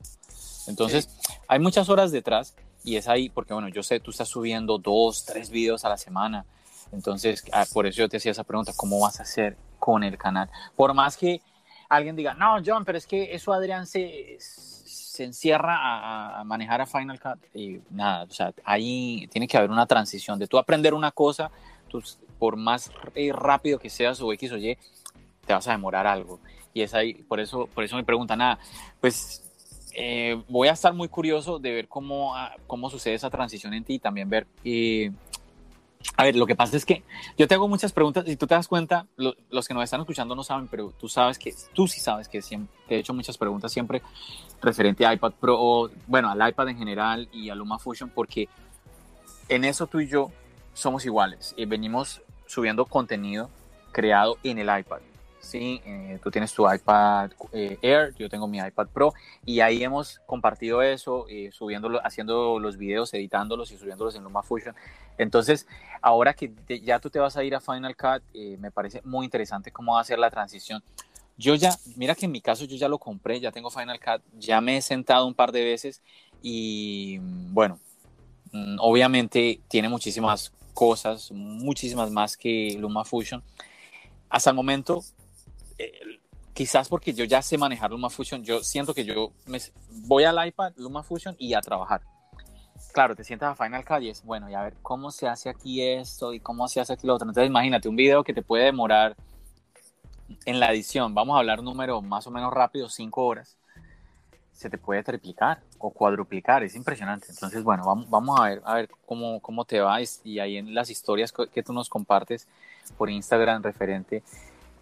Entonces, 0.68 1.10
hay 1.50 1.60
muchas 1.60 1.90
horas 1.90 2.14
detrás 2.14 2.56
y 2.86 2.96
es 2.96 3.10
ahí, 3.10 3.28
porque 3.28 3.54
bueno, 3.54 3.68
yo 3.68 3.84
sé, 3.84 4.00
tú 4.00 4.12
estás 4.12 4.30
subiendo 4.30 4.78
dos, 4.78 5.26
tres 5.26 5.50
videos 5.50 5.84
a 5.84 5.90
la 5.90 5.98
semana. 5.98 6.46
Entonces, 6.94 7.44
ah, 7.52 7.66
por 7.74 7.88
eso 7.88 7.98
yo 7.98 8.08
te 8.08 8.16
hacía 8.16 8.32
esa 8.32 8.46
pregunta, 8.46 8.72
¿cómo 8.74 9.02
vas 9.02 9.20
a 9.20 9.24
hacer 9.24 9.58
con 9.80 10.06
el 10.06 10.18
canal? 10.18 10.50
Por 10.78 10.94
más 10.94 11.18
que 11.18 11.42
alguien 11.90 12.16
diga, 12.16 12.36
no, 12.36 12.58
John, 12.66 12.86
pero 12.86 12.98
es 12.98 13.06
que 13.06 13.36
eso 13.36 13.52
Adrián 13.52 13.86
se, 13.86 14.38
se 15.18 15.24
encierra 15.24 15.76
a, 15.76 16.39
a, 16.39 16.43
manejar 16.43 16.80
a 16.80 16.86
Final 16.86 17.20
Cut 17.20 17.39
y 17.55 17.80
nada, 17.89 18.24
o 18.24 18.30
sea, 18.30 18.53
ahí 18.63 19.28
tiene 19.32 19.47
que 19.47 19.57
haber 19.57 19.72
una 19.72 19.88
transición 19.88 20.38
de 20.38 20.45
tú 20.45 20.59
aprender 20.59 20.93
una 20.93 21.11
cosa 21.11 21.49
por 22.38 22.55
más 22.55 22.91
eh, 23.15 23.32
rápido 23.34 23.80
que 23.80 23.89
seas 23.89 24.22
o 24.22 24.32
X 24.34 24.51
o 24.51 24.57
Y, 24.57 24.78
te 25.45 25.53
vas 25.53 25.68
a 25.68 25.72
demorar 25.72 26.05
algo. 26.05 26.39
Y 26.72 26.82
es 26.82 26.93
ahí, 26.93 27.15
por 27.15 27.39
eso, 27.39 27.68
por 27.74 27.84
eso 27.84 27.95
me 27.95 28.03
preguntan, 28.03 28.38
nada, 28.39 28.59
pues 29.01 29.43
eh, 29.93 30.39
voy 30.47 30.68
a 30.68 30.74
estar 30.74 30.93
muy 30.93 31.07
curioso 31.07 31.57
de 31.57 31.74
ver 31.74 31.88
cómo, 31.88 32.36
ah, 32.36 32.55
cómo 32.68 32.91
sucede 32.91 33.15
esa 33.15 33.32
transición 33.32 33.74
en 33.74 33.84
ti 33.84 33.95
y 33.95 33.99
también 33.99 34.30
ver... 34.30 34.45
Eh, 34.63 35.11
a 36.16 36.24
ver, 36.24 36.36
lo 36.36 36.45
que 36.45 36.56
pasa 36.56 36.78
es 36.78 36.86
que 36.86 37.04
yo 37.38 37.48
te 37.48 37.56
hago 37.56 37.68
muchas 37.68 37.91
preguntas 37.91 38.28
y 38.28 38.36
tú 38.36 38.48
te 38.48 38.56
das 38.56 38.68
cuenta, 38.68 39.08
los 39.18 39.68
que 39.68 39.74
nos 39.74 39.84
están 39.84 40.02
escuchando 40.02 40.36
no 40.36 40.43
saben, 40.43 40.68
pero 40.68 40.93
tú 40.98 41.10
sabes 41.10 41.38
que, 41.38 41.54
tú 41.74 41.88
sí 41.88 42.00
sabes 42.00 42.28
que 42.28 42.41
siempre, 42.41 42.76
te 42.88 42.95
he 42.95 43.00
hecho 43.00 43.14
muchas 43.14 43.38
preguntas 43.38 43.72
siempre 43.72 44.02
referente 44.62 45.06
a 45.06 45.14
iPad 45.14 45.34
Pro, 45.34 45.58
o, 45.60 45.89
bueno, 46.08 46.30
al 46.30 46.50
iPad 46.50 46.70
en 46.70 46.78
general 46.78 47.30
y 47.32 47.50
a 47.50 47.56
LumaFusion, 47.56 48.10
porque 48.10 48.48
en 49.50 49.64
eso 49.64 49.88
tú 49.88 50.00
y 50.00 50.08
yo 50.08 50.32
somos 50.74 51.06
iguales 51.06 51.54
y 51.58 51.66
venimos 51.66 52.22
subiendo 52.45 52.86
contenido 52.86 53.50
creado 53.91 54.38
en 54.43 54.60
el 54.60 54.80
iPad. 54.80 55.00
Sí, 55.40 55.82
eh, 55.86 56.20
tú 56.22 56.32
tienes 56.32 56.52
tu 56.54 56.70
iPad 56.70 57.32
eh, 57.54 57.78
Air, 57.82 58.14
yo 58.16 58.28
tengo 58.28 58.48
mi 58.48 58.58
iPad 58.58 58.88
Pro 58.88 59.14
y 59.46 59.60
ahí 59.62 59.84
hemos 59.84 60.20
compartido 60.26 60.82
eso, 60.82 61.26
eh, 61.30 61.52
subiéndolo, 61.52 62.06
haciendo 62.06 62.60
los 62.60 62.78
videos, 62.78 63.14
editándolos 63.14 63.72
y 63.72 63.78
subiéndolos 63.78 64.16
en 64.16 64.24
LumaFusion. 64.24 64.76
Entonces, 65.18 65.68
ahora 66.02 66.34
que 66.34 66.52
ya 66.84 67.00
tú 67.00 67.10
te 67.10 67.20
vas 67.20 67.38
a 67.38 67.44
ir 67.44 67.56
a 67.56 67.62
Final 67.62 67.96
Cut, 67.96 68.24
me 68.60 68.72
parece 68.72 69.02
muy 69.04 69.26
interesante 69.26 69.72
cómo 69.72 69.94
va 69.94 70.02
a 70.02 70.04
ser 70.04 70.20
la 70.20 70.30
transición. 70.30 70.84
Yo 71.38 71.54
ya, 71.56 71.76
mira 71.96 72.16
que 72.16 72.26
en 72.26 72.32
mi 72.32 72.42
caso 72.42 72.66
yo 72.66 72.76
ya 72.78 72.90
lo 72.90 72.98
compré, 72.98 73.40
ya 73.40 73.52
tengo 73.52 73.70
Final 73.70 74.00
Cut, 74.00 74.24
ya 74.38 74.60
me 74.60 74.78
he 74.78 74.82
sentado 74.82 75.28
un 75.28 75.36
par 75.36 75.52
de 75.52 75.64
veces 75.64 76.02
y 76.42 77.20
bueno, 77.20 77.80
mm, 78.52 78.78
obviamente 78.80 79.62
tiene 79.68 79.88
muchísimas 79.88 80.52
cosas, 80.74 81.32
muchísimas 81.32 82.12
más 82.12 82.36
que 82.36 82.76
LumaFusion. 82.80 83.44
Hasta 84.30 84.50
el 84.50 84.56
momento, 84.56 85.04
quizás 86.53 86.89
porque 86.89 87.13
yo 87.13 87.23
ya 87.25 87.41
sé 87.41 87.57
manejar 87.57 87.91
LumaFusion, 87.91 88.43
yo 88.43 88.63
siento 88.63 88.93
que 88.93 89.05
yo 89.05 89.32
me, 89.45 89.59
voy 90.07 90.23
al 90.23 90.47
iPad, 90.47 90.73
LumaFusion 90.78 91.36
y 91.38 91.53
a 91.53 91.61
trabajar. 91.61 92.01
Claro, 92.93 93.15
te 93.15 93.23
sientas 93.23 93.51
a 93.51 93.63
Final 93.63 93.86
Cut 93.86 94.01
y 94.01 94.09
es, 94.09 94.23
bueno, 94.23 94.49
y 94.49 94.55
a 94.55 94.63
ver 94.63 94.73
cómo 94.82 95.11
se 95.11 95.28
hace 95.28 95.49
aquí 95.49 95.84
esto 95.84 96.34
y 96.34 96.39
cómo 96.39 96.67
se 96.67 96.80
hace 96.80 96.93
aquí 96.93 97.05
lo 97.05 97.13
otro. 97.13 97.28
Entonces 97.28 97.49
imagínate 97.49 97.88
un 97.88 97.95
video 97.95 98.23
que 98.23 98.34
te 98.34 98.41
puede 98.41 98.65
demorar 98.65 99.15
en 100.45 100.59
la 100.59 100.71
edición, 100.71 101.13
vamos 101.13 101.36
a 101.36 101.39
hablar 101.39 101.61
número 101.61 102.01
más 102.01 102.25
o 102.25 102.32
menos 102.32 102.51
rápido, 102.51 102.89
cinco 102.89 103.25
horas 103.25 103.57
se 104.57 104.71
te 104.71 104.80
puede 104.80 105.03
triplicar 105.03 105.61
o 105.78 105.91
cuadruplicar, 105.91 106.63
es 106.63 106.75
impresionante. 106.75 107.28
Entonces, 107.30 107.63
bueno, 107.63 107.84
vamos, 107.86 108.09
vamos 108.09 108.39
a 108.39 108.45
ver, 108.45 108.61
a 108.65 108.73
ver 108.73 108.89
cómo, 109.05 109.39
cómo 109.39 109.65
te 109.65 109.80
va 109.80 109.99
y 110.23 110.39
ahí 110.39 110.57
en 110.57 110.73
las 110.73 110.89
historias 110.89 111.32
que 111.32 111.61
tú 111.61 111.73
nos 111.73 111.89
compartes 111.89 112.47
por 112.97 113.11
Instagram 113.11 113.61
referente 113.61 114.23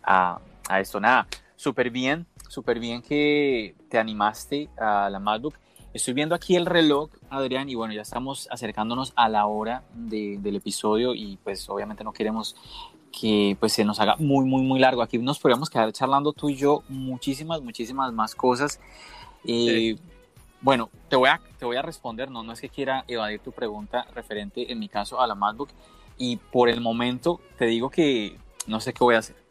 a, 0.02 0.40
a 0.70 0.80
esto. 0.80 1.00
Nada, 1.00 1.28
súper 1.56 1.90
bien, 1.90 2.26
súper 2.50 2.80
bien 2.80 3.02
que 3.02 3.76
te 3.90 3.98
animaste 3.98 4.70
a 4.78 5.10
la 5.10 5.20
MacBook. 5.20 5.56
Estoy 5.94 6.14
viendo 6.14 6.36
aquí 6.36 6.56
el 6.56 6.66
reloj, 6.66 7.10
Adrián, 7.30 7.70
y 7.70 7.76
bueno, 7.76 7.94
ya 7.94 8.02
estamos 8.02 8.50
acercándonos 8.52 9.14
a 9.16 9.30
la 9.30 9.46
hora 9.46 9.84
de, 9.94 10.38
del 10.40 10.58
episodio 10.58 11.16
y 11.16 11.38
pues 11.38 11.70
obviamente 11.70 12.04
no 12.04 12.12
queremos 12.12 12.56
que 13.18 13.56
pues 13.60 13.72
se 13.72 13.86
nos 13.86 14.00
haga 14.02 14.18
muy, 14.18 14.46
muy, 14.46 14.64
muy 14.64 14.80
largo. 14.80 15.02
Aquí 15.02 15.18
nos 15.18 15.40
podríamos 15.40 15.70
quedar 15.70 15.92
charlando 15.94 16.34
tú 16.34 16.50
y 16.50 16.56
yo 16.56 16.84
muchísimas, 16.90 17.62
muchísimas 17.62 18.12
más 18.12 18.36
cosas. 18.36 18.82
Y 19.44 19.98
bueno, 20.60 20.90
te 21.08 21.16
voy, 21.16 21.30
a, 21.30 21.40
te 21.58 21.66
voy 21.66 21.78
a 21.78 21.82
responder, 21.82 22.30
no, 22.30 22.44
no 22.44 22.52
es 22.52 22.60
que 22.60 22.70
quiera 22.70 23.06
evadir 23.08 23.40
tu 23.40 23.52
pregunta 23.52 24.06
referente 24.14 24.72
en 24.72 24.80
mi 24.80 24.90
caso 24.90 25.22
a 25.22 25.28
la 25.28 25.36
MacBook 25.36 25.70
y 26.18 26.38
por 26.38 26.70
el 26.70 26.82
momento 26.82 27.40
te 27.58 27.66
digo 27.66 27.90
que 27.90 28.38
no 28.68 28.80
sé 28.80 28.92
qué 28.92 29.04
voy 29.04 29.16
a 29.16 29.20
hacer. 29.20 29.45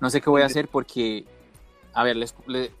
No 0.00 0.10
sé 0.10 0.20
qué 0.20 0.30
voy 0.30 0.42
a 0.42 0.46
hacer 0.46 0.68
porque, 0.68 1.24
a 1.92 2.02
ver, 2.02 2.16
les, 2.16 2.34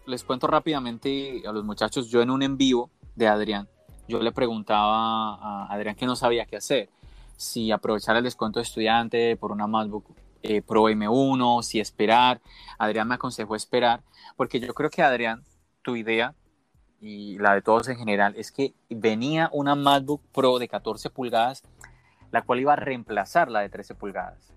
les, 0.06 0.24
cuento 0.24 0.46
rápidamente 0.46 1.42
a 1.46 1.52
los 1.52 1.64
muchachos, 1.64 2.08
yo 2.08 2.22
en 2.22 2.30
un 2.30 2.42
en 2.42 2.56
vivo 2.56 2.90
de 3.14 3.28
Adrián, 3.28 3.68
yo 4.08 4.20
le 4.20 4.32
preguntaba 4.32 5.34
a 5.34 5.66
Adrián 5.70 5.94
que 5.96 6.06
no 6.06 6.16
sabía 6.16 6.46
qué 6.46 6.56
hacer, 6.56 6.88
si 7.36 7.70
aprovechar 7.70 8.16
el 8.16 8.24
descuento 8.24 8.58
de 8.58 8.64
estudiante 8.64 9.36
por 9.36 9.52
una 9.52 9.66
MacBook 9.66 10.04
eh, 10.42 10.62
Pro 10.62 10.84
M1, 10.84 11.62
si 11.62 11.80
esperar. 11.80 12.40
Adrián 12.78 13.08
me 13.08 13.16
aconsejó 13.16 13.54
esperar, 13.54 14.02
porque 14.36 14.60
yo 14.60 14.72
creo 14.72 14.90
que 14.90 15.02
Adrián 15.02 15.44
tu 15.82 15.96
idea 15.96 16.34
y 17.00 17.38
la 17.38 17.54
de 17.54 17.62
todos 17.62 17.88
en 17.88 17.96
general 17.96 18.34
es 18.36 18.52
que 18.52 18.74
venía 18.88 19.48
una 19.52 19.74
MacBook 19.74 20.22
Pro 20.32 20.58
de 20.58 20.68
14 20.68 21.10
pulgadas, 21.10 21.62
la 22.30 22.42
cual 22.42 22.60
iba 22.60 22.74
a 22.74 22.76
reemplazar 22.76 23.50
la 23.50 23.60
de 23.60 23.68
13 23.68 23.94
pulgadas. 23.94 24.52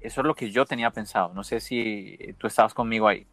Eso 0.00 0.20
es 0.20 0.26
lo 0.26 0.34
que 0.34 0.50
yo 0.50 0.64
tenía 0.64 0.90
pensado. 0.90 1.32
No 1.34 1.44
sé 1.44 1.60
si 1.60 2.16
tú 2.38 2.46
estabas 2.46 2.74
conmigo 2.74 3.08
ahí. 3.08 3.26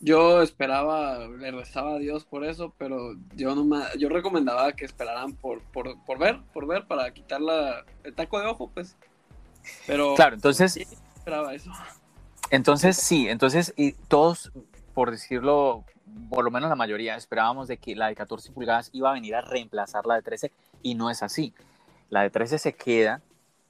Yo 0.00 0.42
esperaba, 0.42 1.26
le 1.26 1.50
rezaba 1.50 1.94
a 1.94 1.98
Dios 1.98 2.24
por 2.24 2.44
eso, 2.44 2.74
pero 2.76 3.14
yo 3.34 3.54
no 3.54 3.82
yo 3.96 4.08
recomendaba 4.08 4.72
que 4.72 4.84
esperaran 4.84 5.32
por, 5.32 5.62
por, 5.62 5.98
por 6.04 6.18
ver, 6.18 6.40
por 6.52 6.66
ver, 6.66 6.86
para 6.86 7.10
quitar 7.12 7.40
la, 7.40 7.84
el 8.02 8.14
taco 8.14 8.38
de 8.38 8.46
ojo, 8.46 8.70
pues. 8.74 8.96
Pero 9.86 10.14
claro, 10.14 10.34
entonces 10.34 10.76
esperaba 10.76 11.54
eso. 11.54 11.70
Entonces 12.50 12.98
sí, 12.98 13.28
entonces 13.28 13.72
y 13.76 13.92
todos, 13.92 14.52
por 14.92 15.10
decirlo 15.10 15.84
por 16.28 16.44
lo 16.44 16.50
menos 16.50 16.68
la 16.68 16.76
mayoría, 16.76 17.16
esperábamos 17.16 17.68
de 17.68 17.78
que 17.78 17.94
la 17.96 18.08
de 18.08 18.14
14 18.14 18.52
pulgadas 18.52 18.90
iba 18.92 19.10
a 19.10 19.14
venir 19.14 19.34
a 19.34 19.40
reemplazar 19.40 20.06
la 20.06 20.16
de 20.16 20.22
13 20.22 20.52
y 20.82 20.94
no 20.94 21.10
es 21.10 21.22
así. 21.22 21.54
La 22.10 22.22
de 22.22 22.30
13 22.30 22.58
se 22.58 22.74
queda, 22.74 23.20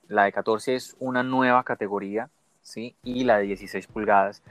la 0.09 0.25
de 0.25 0.33
14 0.33 0.75
es 0.75 0.97
una 0.99 1.23
nueva 1.23 1.65
categoría, 1.65 2.31
¿sí? 2.63 2.97
Y 3.03 3.25
la 3.25 3.39
de 3.39 3.45
16 3.45 3.87
pulgadas 3.87 4.43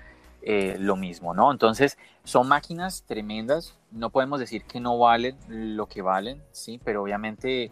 eh, 0.41 0.76
lo 0.80 0.95
mismo, 0.95 1.34
¿no? 1.34 1.51
Entonces, 1.51 1.97
son 2.24 2.47
máquinas 2.47 3.04
tremendas, 3.04 3.78
no 3.91 4.10
podemos 4.10 4.39
decir 4.39 4.66
que 4.66 4.80
no 4.80 4.97
valen 4.97 5.38
lo 5.47 5.88
que 5.88 6.01
valen, 6.01 6.41
¿sí? 6.51 6.80
Pero 6.84 7.04
obviamente 7.04 7.72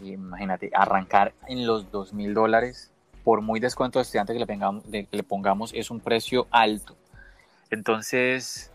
imagínate, 0.00 0.70
arrancar 0.74 1.34
en 1.46 1.66
los 1.66 1.90
dos 1.90 2.12
mil 2.12 2.34
dólares, 2.34 2.92
por 3.24 3.40
muy 3.42 3.60
descuento 3.60 3.98
de 3.98 4.04
estudiante 4.04 4.32
que 4.32 4.38
le, 4.38 4.46
pongamos, 4.46 4.84
que 4.84 5.08
le 5.10 5.22
pongamos, 5.22 5.72
es 5.74 5.90
un 5.90 6.00
precio 6.00 6.46
alto. 6.50 6.96
Entonces, 7.70 8.72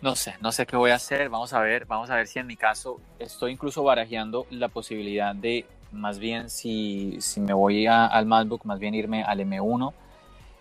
no 0.00 0.16
sé, 0.16 0.34
no 0.40 0.52
sé 0.52 0.66
qué 0.66 0.76
voy 0.76 0.90
a 0.92 0.94
hacer. 0.94 1.28
Vamos 1.28 1.52
a 1.52 1.60
ver, 1.60 1.84
vamos 1.86 2.10
a 2.10 2.16
ver 2.16 2.26
si 2.26 2.38
en 2.38 2.46
mi 2.46 2.56
caso 2.56 3.00
estoy 3.18 3.52
incluso 3.52 3.82
barajeando 3.82 4.46
la 4.50 4.68
posibilidad 4.68 5.34
de, 5.34 5.66
más 5.92 6.18
bien, 6.18 6.50
si, 6.50 7.18
si 7.20 7.40
me 7.40 7.52
voy 7.52 7.86
al 7.86 8.26
MacBook, 8.26 8.64
más 8.64 8.78
bien 8.78 8.94
irme 8.94 9.22
al 9.22 9.40
M1. 9.40 9.92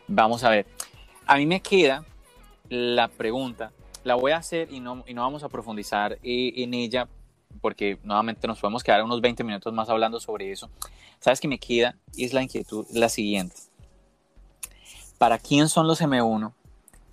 Vamos 0.07 0.43
a 0.43 0.49
ver. 0.49 0.65
A 1.25 1.37
mí 1.37 1.45
me 1.45 1.61
queda 1.61 2.03
la 2.69 3.07
pregunta, 3.07 3.71
la 4.03 4.15
voy 4.15 4.31
a 4.31 4.37
hacer 4.37 4.71
y 4.71 4.79
no, 4.79 5.03
y 5.07 5.13
no 5.13 5.21
vamos 5.21 5.43
a 5.43 5.49
profundizar 5.49 6.13
eh, 6.23 6.53
en 6.57 6.73
ella 6.73 7.07
porque 7.59 7.99
nuevamente 8.03 8.47
nos 8.47 8.59
podemos 8.59 8.83
quedar 8.83 9.03
unos 9.03 9.21
20 9.21 9.43
minutos 9.43 9.73
más 9.73 9.89
hablando 9.89 10.19
sobre 10.19 10.51
eso. 10.51 10.69
¿Sabes 11.19 11.39
qué 11.39 11.47
me 11.47 11.59
queda? 11.59 11.95
Es 12.17 12.33
la 12.33 12.41
inquietud 12.41 12.85
la 12.91 13.09
siguiente. 13.09 13.55
¿Para 15.17 15.37
quién 15.37 15.69
son 15.69 15.87
los 15.87 16.01
M1? 16.01 16.53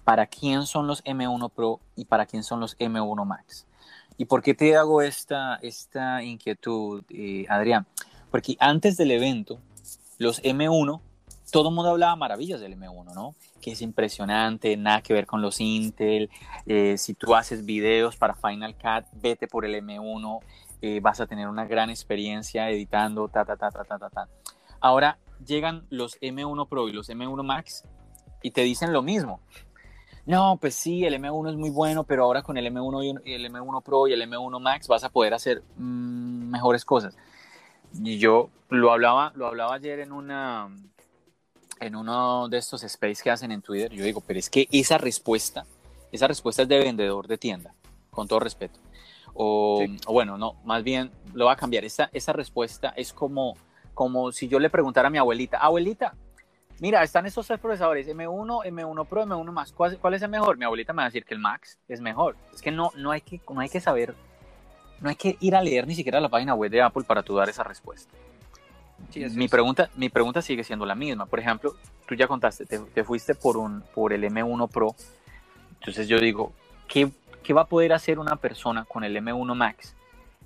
¿Para 0.04 0.26
quién 0.26 0.64
son 0.64 0.86
los 0.86 1.04
M1 1.04 1.50
Pro? 1.50 1.80
¿Y 1.94 2.06
para 2.06 2.24
quién 2.24 2.42
son 2.42 2.60
los 2.60 2.78
M1 2.78 3.26
Max? 3.26 3.66
¿Y 4.16 4.24
por 4.24 4.42
qué 4.42 4.54
te 4.54 4.76
hago 4.76 5.02
esta, 5.02 5.56
esta 5.56 6.22
inquietud, 6.22 7.04
eh, 7.10 7.44
Adrián? 7.48 7.86
Porque 8.30 8.56
antes 8.60 8.96
del 8.96 9.10
evento, 9.10 9.58
los 10.18 10.42
M1 10.42 11.00
todo 11.50 11.70
el 11.70 11.74
mundo 11.74 11.90
hablaba 11.90 12.14
maravillas 12.16 12.60
del 12.60 12.78
M1, 12.78 13.14
¿no? 13.14 13.34
Que 13.60 13.72
es 13.72 13.82
impresionante, 13.82 14.76
nada 14.76 15.00
que 15.02 15.14
ver 15.14 15.26
con 15.26 15.40
los 15.40 15.60
Intel. 15.60 16.30
Eh, 16.66 16.96
si 16.98 17.14
tú 17.14 17.34
haces 17.34 17.64
videos 17.64 18.16
para 18.16 18.34
Final 18.34 18.74
Cut, 18.74 19.06
vete 19.20 19.46
por 19.48 19.64
el 19.64 19.74
M1, 19.74 20.40
eh, 20.82 21.00
vas 21.00 21.20
a 21.20 21.26
tener 21.26 21.48
una 21.48 21.64
gran 21.64 21.90
experiencia 21.90 22.70
editando, 22.70 23.28
ta, 23.28 23.44
ta, 23.44 23.56
ta, 23.56 23.70
ta, 23.70 23.84
ta, 23.84 23.98
ta, 23.98 24.10
ta. 24.10 24.28
Ahora 24.80 25.18
llegan 25.44 25.86
los 25.90 26.20
M1 26.20 26.68
Pro 26.68 26.88
y 26.88 26.92
los 26.92 27.08
M1 27.08 27.42
Max 27.42 27.84
y 28.42 28.50
te 28.50 28.62
dicen 28.62 28.92
lo 28.92 29.02
mismo. 29.02 29.40
No, 30.26 30.58
pues 30.60 30.74
sí, 30.74 31.04
el 31.04 31.14
M1 31.14 31.50
es 31.50 31.56
muy 31.56 31.70
bueno, 31.70 32.04
pero 32.04 32.24
ahora 32.24 32.42
con 32.42 32.58
el 32.58 32.66
M1 32.66 33.22
y 33.24 33.32
el 33.32 33.50
M1 33.50 33.82
Pro 33.82 34.06
y 34.06 34.12
el 34.12 34.20
M1 34.20 34.60
Max 34.60 34.86
vas 34.86 35.02
a 35.02 35.08
poder 35.08 35.32
hacer 35.32 35.62
mm, 35.76 36.50
mejores 36.50 36.84
cosas. 36.84 37.16
Y 37.95 38.18
yo 38.18 38.51
lo 38.68 38.93
hablaba, 38.93 39.32
lo 39.34 39.47
hablaba 39.47 39.74
ayer 39.74 40.01
en 40.01 40.12
una, 40.12 40.68
en 41.80 41.97
uno 41.97 42.49
de 42.49 42.59
estos 42.59 42.82
space 42.84 43.22
que 43.22 43.30
hacen 43.30 43.53
en 43.53 43.62
Twitter, 43.62 43.93
yo 43.93 44.05
digo, 44.05 44.22
pero 44.26 44.39
es 44.39 44.51
que 44.51 44.68
esa 44.70 44.99
respuesta, 44.99 45.64
esa 46.12 46.26
respuesta 46.26 46.62
es 46.62 46.68
de 46.68 46.78
vendedor 46.78 47.26
de 47.26 47.39
tienda, 47.39 47.74
con 48.11 48.28
todo 48.28 48.41
respeto. 48.41 48.78
O, 49.34 49.86
bueno, 50.09 50.36
no, 50.36 50.55
más 50.64 50.82
bien 50.82 51.12
lo 51.32 51.47
va 51.47 51.53
a 51.53 51.57
cambiar. 51.57 51.84
Esa, 51.84 52.11
esa 52.12 52.32
respuesta 52.32 52.93
es 52.97 53.12
como, 53.12 53.57
como 53.95 54.32
si 54.32 54.49
yo 54.49 54.59
le 54.59 54.68
preguntara 54.68 55.09
a 55.09 55.11
mi 55.11 55.18
abuelita, 55.18 55.59
abuelita, 55.59 56.14
mira, 56.80 57.03
están 57.05 57.26
esos 57.26 57.47
tres 57.47 57.61
procesadores, 57.61 58.09
M1, 58.09 58.64
M1 58.66 59.07
Pro, 59.07 59.24
M1 59.24 59.53
Max, 59.53 59.72
¿cuál, 59.72 59.99
¿cuál, 59.99 60.14
es 60.14 60.22
el 60.22 60.28
mejor? 60.28 60.57
Mi 60.57 60.64
abuelita 60.64 60.93
me 60.93 60.99
va 60.99 61.05
a 61.05 61.09
decir 61.09 61.24
que 61.24 61.34
el 61.34 61.41
Max 61.41 61.78
es 61.89 62.01
mejor. 62.01 62.36
Es 62.53 62.62
que 62.62 62.72
no, 62.72 62.91
no, 62.97 63.12
hay, 63.12 63.20
que, 63.20 63.41
no 63.49 63.61
hay 63.61 63.68
que 63.68 63.80
saber, 63.80 64.14
no 65.01 65.09
hay 65.09 65.16
que 65.16 65.36
ir 65.40 65.55
a 65.55 65.62
leer 65.62 65.86
ni 65.86 65.94
siquiera 65.94 66.20
la 66.20 66.28
página 66.28 66.55
web 66.55 66.70
de 66.70 66.82
Apple 66.82 67.05
para 67.05 67.22
tú 67.22 67.36
dar 67.36 67.49
esa 67.49 67.62
respuesta 67.62 68.12
mi, 69.34 69.49
pregunta, 69.49 69.90
mi 69.96 70.09
pregunta 70.09 70.42
sigue 70.42 70.64
siendo 70.64 70.84
la 70.86 70.94
misma. 70.94 71.26
Por 71.26 71.40
ejemplo, 71.40 71.74
tú 72.07 72.14
ya 72.14 72.26
contaste, 72.26 72.66
te, 72.66 73.05
fuiste 73.05 73.34
por, 73.34 73.57
un, 73.57 73.82
por 73.94 74.12
el 74.12 74.24
M1 74.24 74.68
Pro. 74.68 74.94
Entonces 75.78 76.09
yo 76.09 76.20
digo, 76.20 76.53
¿qué, 76.86 77.11
¿qué, 77.42 77.53
va 77.53 77.62
a 77.62 77.66
poder 77.66 77.92
hacer 77.92 78.18
una 78.18 78.36
persona 78.36 78.84
con 78.84 79.05
el 79.05 79.16
M1 79.16 79.55
Max? 79.55 79.94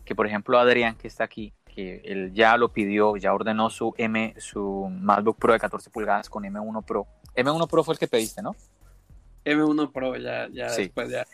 Que 0.05 0.14
por 0.14 0.26
ejemplo 0.26 0.59
Adrián, 0.59 0.96
que 0.96 1.09
está 1.09 1.24
aquí, 1.24 1.53
que 1.74 2.03
él 2.05 2.32
ya 2.34 2.57
lo 2.57 2.68
pidió, 2.68 3.16
ya 3.16 3.32
ordenó 3.32 3.70
su, 3.70 3.94
M, 3.96 4.34
su 4.38 4.88
MacBook 4.90 5.38
Pro 5.38 5.53
de 5.53 5.61
14 5.61 5.90
pulgadas 5.90 6.28
con 6.28 6.44
M1 6.44 6.84
Pro. 6.84 7.07
M1 7.34 7.68
Pro 7.68 7.84
fue 7.84 7.94
el 7.94 7.98
que 7.98 8.09
pediste, 8.09 8.42
¿no? 8.42 8.55
M1 9.44 9.90
Pro, 9.90 10.16
ya, 10.16 10.48
ya 10.53 10.68
sí. 10.68 10.82
después 10.82 11.11
ya. 11.11 11.26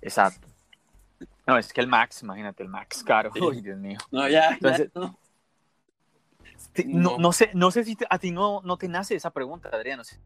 Exacto. 0.00 0.48
No, 1.46 1.58
es 1.58 1.72
que 1.72 1.80
el 1.80 1.86
Max, 1.86 2.22
imagínate, 2.22 2.62
el 2.62 2.68
Max 2.68 3.04
caro. 3.04 3.30
Uy, 3.40 3.60
Dios 3.60 3.78
mío. 3.78 3.98
No, 4.10 4.28
ya. 4.28 4.50
Entonces, 4.52 4.90
no 4.94 5.18
no, 6.86 7.18
no, 7.18 7.32
sé, 7.32 7.50
no 7.54 7.70
sé 7.70 7.84
si 7.84 7.96
a 8.08 8.18
ti 8.18 8.30
no, 8.30 8.60
no 8.64 8.76
te 8.76 8.88
nace 8.88 9.14
esa 9.14 9.30
pregunta, 9.30 9.68
Adrián. 9.72 9.98
No 9.98 10.04
sé. 10.04 10.18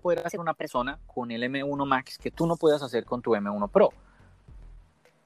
Poder 0.00 0.24
hacer 0.26 0.40
una 0.40 0.54
persona 0.54 0.98
con 1.06 1.30
el 1.30 1.42
M1 1.42 1.86
Max 1.86 2.18
que 2.18 2.30
tú 2.30 2.46
no 2.46 2.56
puedas 2.56 2.82
hacer 2.82 3.04
con 3.04 3.20
tu 3.20 3.32
M1 3.32 3.70
Pro. 3.70 3.92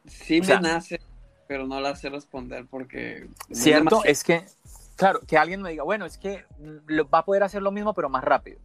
Sí 0.07 0.41
me 0.41 0.59
nace, 0.61 1.01
pero 1.47 1.67
no 1.67 1.81
la 1.81 1.95
sé 1.95 2.09
responder 2.09 2.67
porque... 2.69 3.29
Cierto, 3.53 4.03
es 4.05 4.25
que, 4.25 4.45
claro, 4.97 5.21
que 5.21 5.39
alguien 5.39 5.63
me 5.63 5.71
diga, 5.71 5.85
bueno, 5.85 6.07
es 6.07 6.19
que 6.19 6.45
va 7.13 7.19
a 7.19 7.25
poder 7.25 7.43
hacer 7.43 7.63
lo 7.63 7.71
mismo, 7.71 7.95
pero 7.95 8.09
más 8.09 8.25
rápido. 8.25 8.59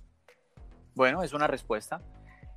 Bueno, 0.95 1.21
es 1.21 1.33
una 1.33 1.45
respuesta. 1.45 2.01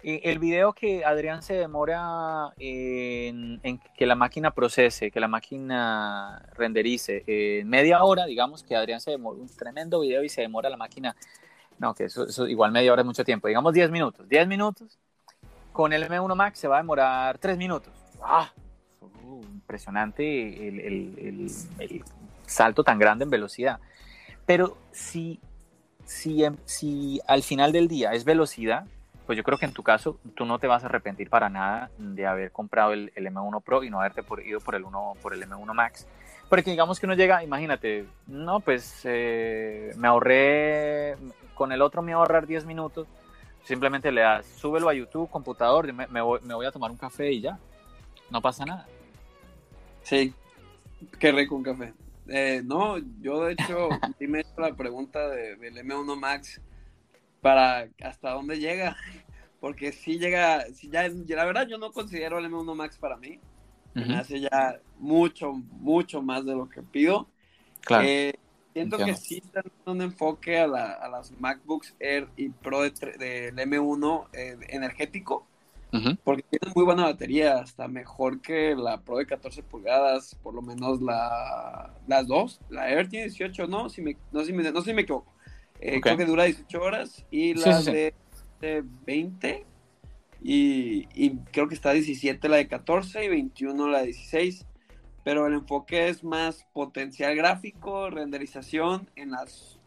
El 0.02 0.38
video 0.38 0.72
que 0.72 1.04
Adrián 1.04 1.42
se 1.42 1.54
demora 1.54 2.52
en, 2.58 3.60
que 3.96 4.06
la 4.06 4.14
máquina 4.14 4.50
procese, 4.50 5.10
que 5.10 5.20
la 5.20 5.28
máquina 5.28 6.42
renderice 6.54 7.22
en 7.26 7.68
media 7.68 8.02
hora, 8.02 8.24
digamos 8.24 8.64
que 8.64 8.74
Adrián 8.74 9.00
se 9.00 9.10
demora 9.10 9.38
un 9.38 9.48
tremendo 9.48 10.00
video 10.00 10.24
y 10.24 10.30
se 10.30 10.40
demora 10.40 10.70
la 10.70 10.78
máquina, 10.78 11.14
no, 11.78 11.94
que 11.94 12.04
eso, 12.04 12.48
igual 12.48 12.72
media 12.72 12.92
hora 12.92 13.02
es 13.02 13.06
mucho 13.06 13.24
tiempo, 13.24 13.48
digamos 13.48 13.74
10 13.74 13.90
minutos, 13.90 14.26
10 14.26 14.48
minutos, 14.48 14.98
con 15.72 15.92
el 15.92 16.08
M1 16.08 16.34
Max 16.34 16.58
se 16.58 16.68
va 16.68 16.76
a 16.76 16.80
demorar 16.80 17.38
3 17.38 17.58
minutos. 17.58 17.92
¡Ah! 18.22 18.50
Uh, 19.00 19.42
impresionante 19.42 20.22
el, 20.68 21.50
salto 22.46 22.82
tan 22.82 22.98
grande 22.98 23.24
en 23.24 23.30
velocidad. 23.30 23.80
Pero 24.46 24.78
si, 24.92 25.40
si, 26.04 26.42
si 26.64 27.20
al 27.26 27.42
final 27.42 27.70
del 27.70 27.86
día 27.86 28.12
es 28.12 28.24
velocidad, 28.24 28.86
pues 29.30 29.36
yo 29.36 29.44
creo 29.44 29.58
que 29.58 29.66
en 29.66 29.72
tu 29.72 29.84
caso 29.84 30.18
tú 30.34 30.44
no 30.44 30.58
te 30.58 30.66
vas 30.66 30.82
a 30.82 30.86
arrepentir 30.86 31.30
para 31.30 31.48
nada 31.48 31.88
de 31.98 32.26
haber 32.26 32.50
comprado 32.50 32.92
el, 32.92 33.12
M1 33.14 33.62
Pro 33.62 33.84
y 33.84 33.88
no 33.88 34.00
haberte 34.00 34.24
ido 34.44 34.58
por 34.58 34.74
el, 34.74 34.82
1, 34.82 35.12
por 35.22 35.34
el 35.34 35.48
M1 35.48 35.72
Max. 35.72 36.08
Porque 36.48 36.72
digamos 36.72 36.98
que 36.98 37.06
uno 37.06 37.14
llega, 37.14 37.44
imagínate, 37.44 38.06
no, 38.26 38.58
pues 38.58 39.02
eh, 39.04 39.92
me 39.96 40.08
ahorré, 40.08 41.14
con 41.54 41.70
el 41.70 41.80
otro 41.80 42.02
me 42.02 42.06
voy 42.06 42.14
a 42.14 42.16
ahorrar 42.22 42.48
10 42.48 42.64
minutos, 42.64 43.06
simplemente 43.62 44.10
le 44.10 44.22
das, 44.22 44.46
súbelo 44.46 44.88
a 44.88 44.94
YouTube, 44.94 45.30
computador, 45.30 45.92
me, 45.92 46.08
me, 46.08 46.20
voy, 46.20 46.40
me 46.42 46.54
voy 46.54 46.66
a 46.66 46.72
tomar 46.72 46.90
un 46.90 46.96
café 46.96 47.30
y 47.30 47.40
ya, 47.40 47.56
no 48.30 48.42
pasa 48.42 48.64
nada. 48.64 48.88
Sí, 50.02 50.34
qué 51.20 51.30
rico 51.30 51.54
un 51.54 51.62
café. 51.62 51.94
Eh, 52.26 52.62
no, 52.64 52.98
yo 53.20 53.44
de 53.44 53.52
hecho 53.52 53.90
sí 54.18 54.26
me 54.26 54.38
he 54.38 54.40
hecho 54.40 54.60
la 54.60 54.74
pregunta 54.74 55.28
del 55.28 55.60
M1 55.60 56.18
Max 56.18 56.60
para 57.40 57.88
hasta 58.02 58.30
dónde 58.30 58.58
llega. 58.58 58.96
Porque 59.60 59.92
si 59.92 60.18
llega, 60.18 60.64
si 60.72 60.88
ya, 60.88 61.08
la 61.08 61.44
verdad 61.44 61.66
yo 61.68 61.76
no 61.76 61.92
considero 61.92 62.38
el 62.38 62.46
M1 62.46 62.74
Max 62.74 62.96
para 62.98 63.16
mí. 63.16 63.38
Me 63.92 64.16
hace 64.16 64.40
ya 64.40 64.80
mucho, 64.98 65.52
mucho 65.52 66.22
más 66.22 66.46
de 66.46 66.54
lo 66.54 66.68
que 66.68 66.80
pido. 66.80 67.28
Claro. 67.82 68.06
Eh, 68.06 68.34
siento 68.72 68.98
que 68.98 69.14
sí 69.14 69.42
están 69.44 69.64
un 69.84 70.00
enfoque 70.00 70.58
a, 70.58 70.66
las 70.66 71.32
MacBooks 71.38 71.96
Air 71.98 72.28
y 72.36 72.50
Pro 72.50 72.82
del 72.82 72.94
de, 72.94 73.52
M1 73.52 74.28
eh, 74.32 74.56
energético. 74.68 75.46
Porque 76.22 76.44
tienen 76.44 76.72
muy 76.74 76.84
buena 76.84 77.02
batería, 77.02 77.58
hasta 77.58 77.88
mejor 77.88 78.40
que 78.40 78.76
la 78.76 79.00
Pro 79.00 79.18
de 79.18 79.26
14 79.26 79.64
pulgadas, 79.64 80.36
por 80.40 80.54
lo 80.54 80.62
menos 80.62 81.02
la, 81.02 81.92
las 82.06 82.28
dos. 82.28 82.60
La 82.68 82.88
Air 82.88 83.08
tiene 83.08 83.26
18, 83.26 83.66
¿no? 83.66 83.88
Si 83.88 84.00
me, 84.00 84.16
no, 84.30 84.44
si 84.44 84.52
me, 84.52 84.70
no 84.70 84.82
si 84.82 84.94
me 84.94 85.02
equivoco. 85.02 85.34
Eh, 85.80 86.00
creo 86.00 86.16
que 86.16 86.26
dura 86.26 86.44
18 86.44 86.82
horas 86.82 87.24
y 87.30 87.54
la 87.54 87.80
De, 87.80 88.14
20 89.06 89.64
y, 90.42 91.30
creo 91.52 91.68
que 91.68 91.74
está 91.74 91.92
17 91.92 92.46
la 92.48 92.56
de 92.56 92.68
14 92.68 93.24
y 93.24 93.28
21 93.28 93.88
la 93.88 94.00
de 94.00 94.06
16 94.06 94.66
pero 95.24 95.46
el 95.46 95.54
enfoque 95.54 96.08
es 96.08 96.24
más 96.24 96.66
potencial 96.72 97.34
gráfico, 97.36 98.10
renderización 98.10 99.08
en 99.16 99.32
las 99.32 99.78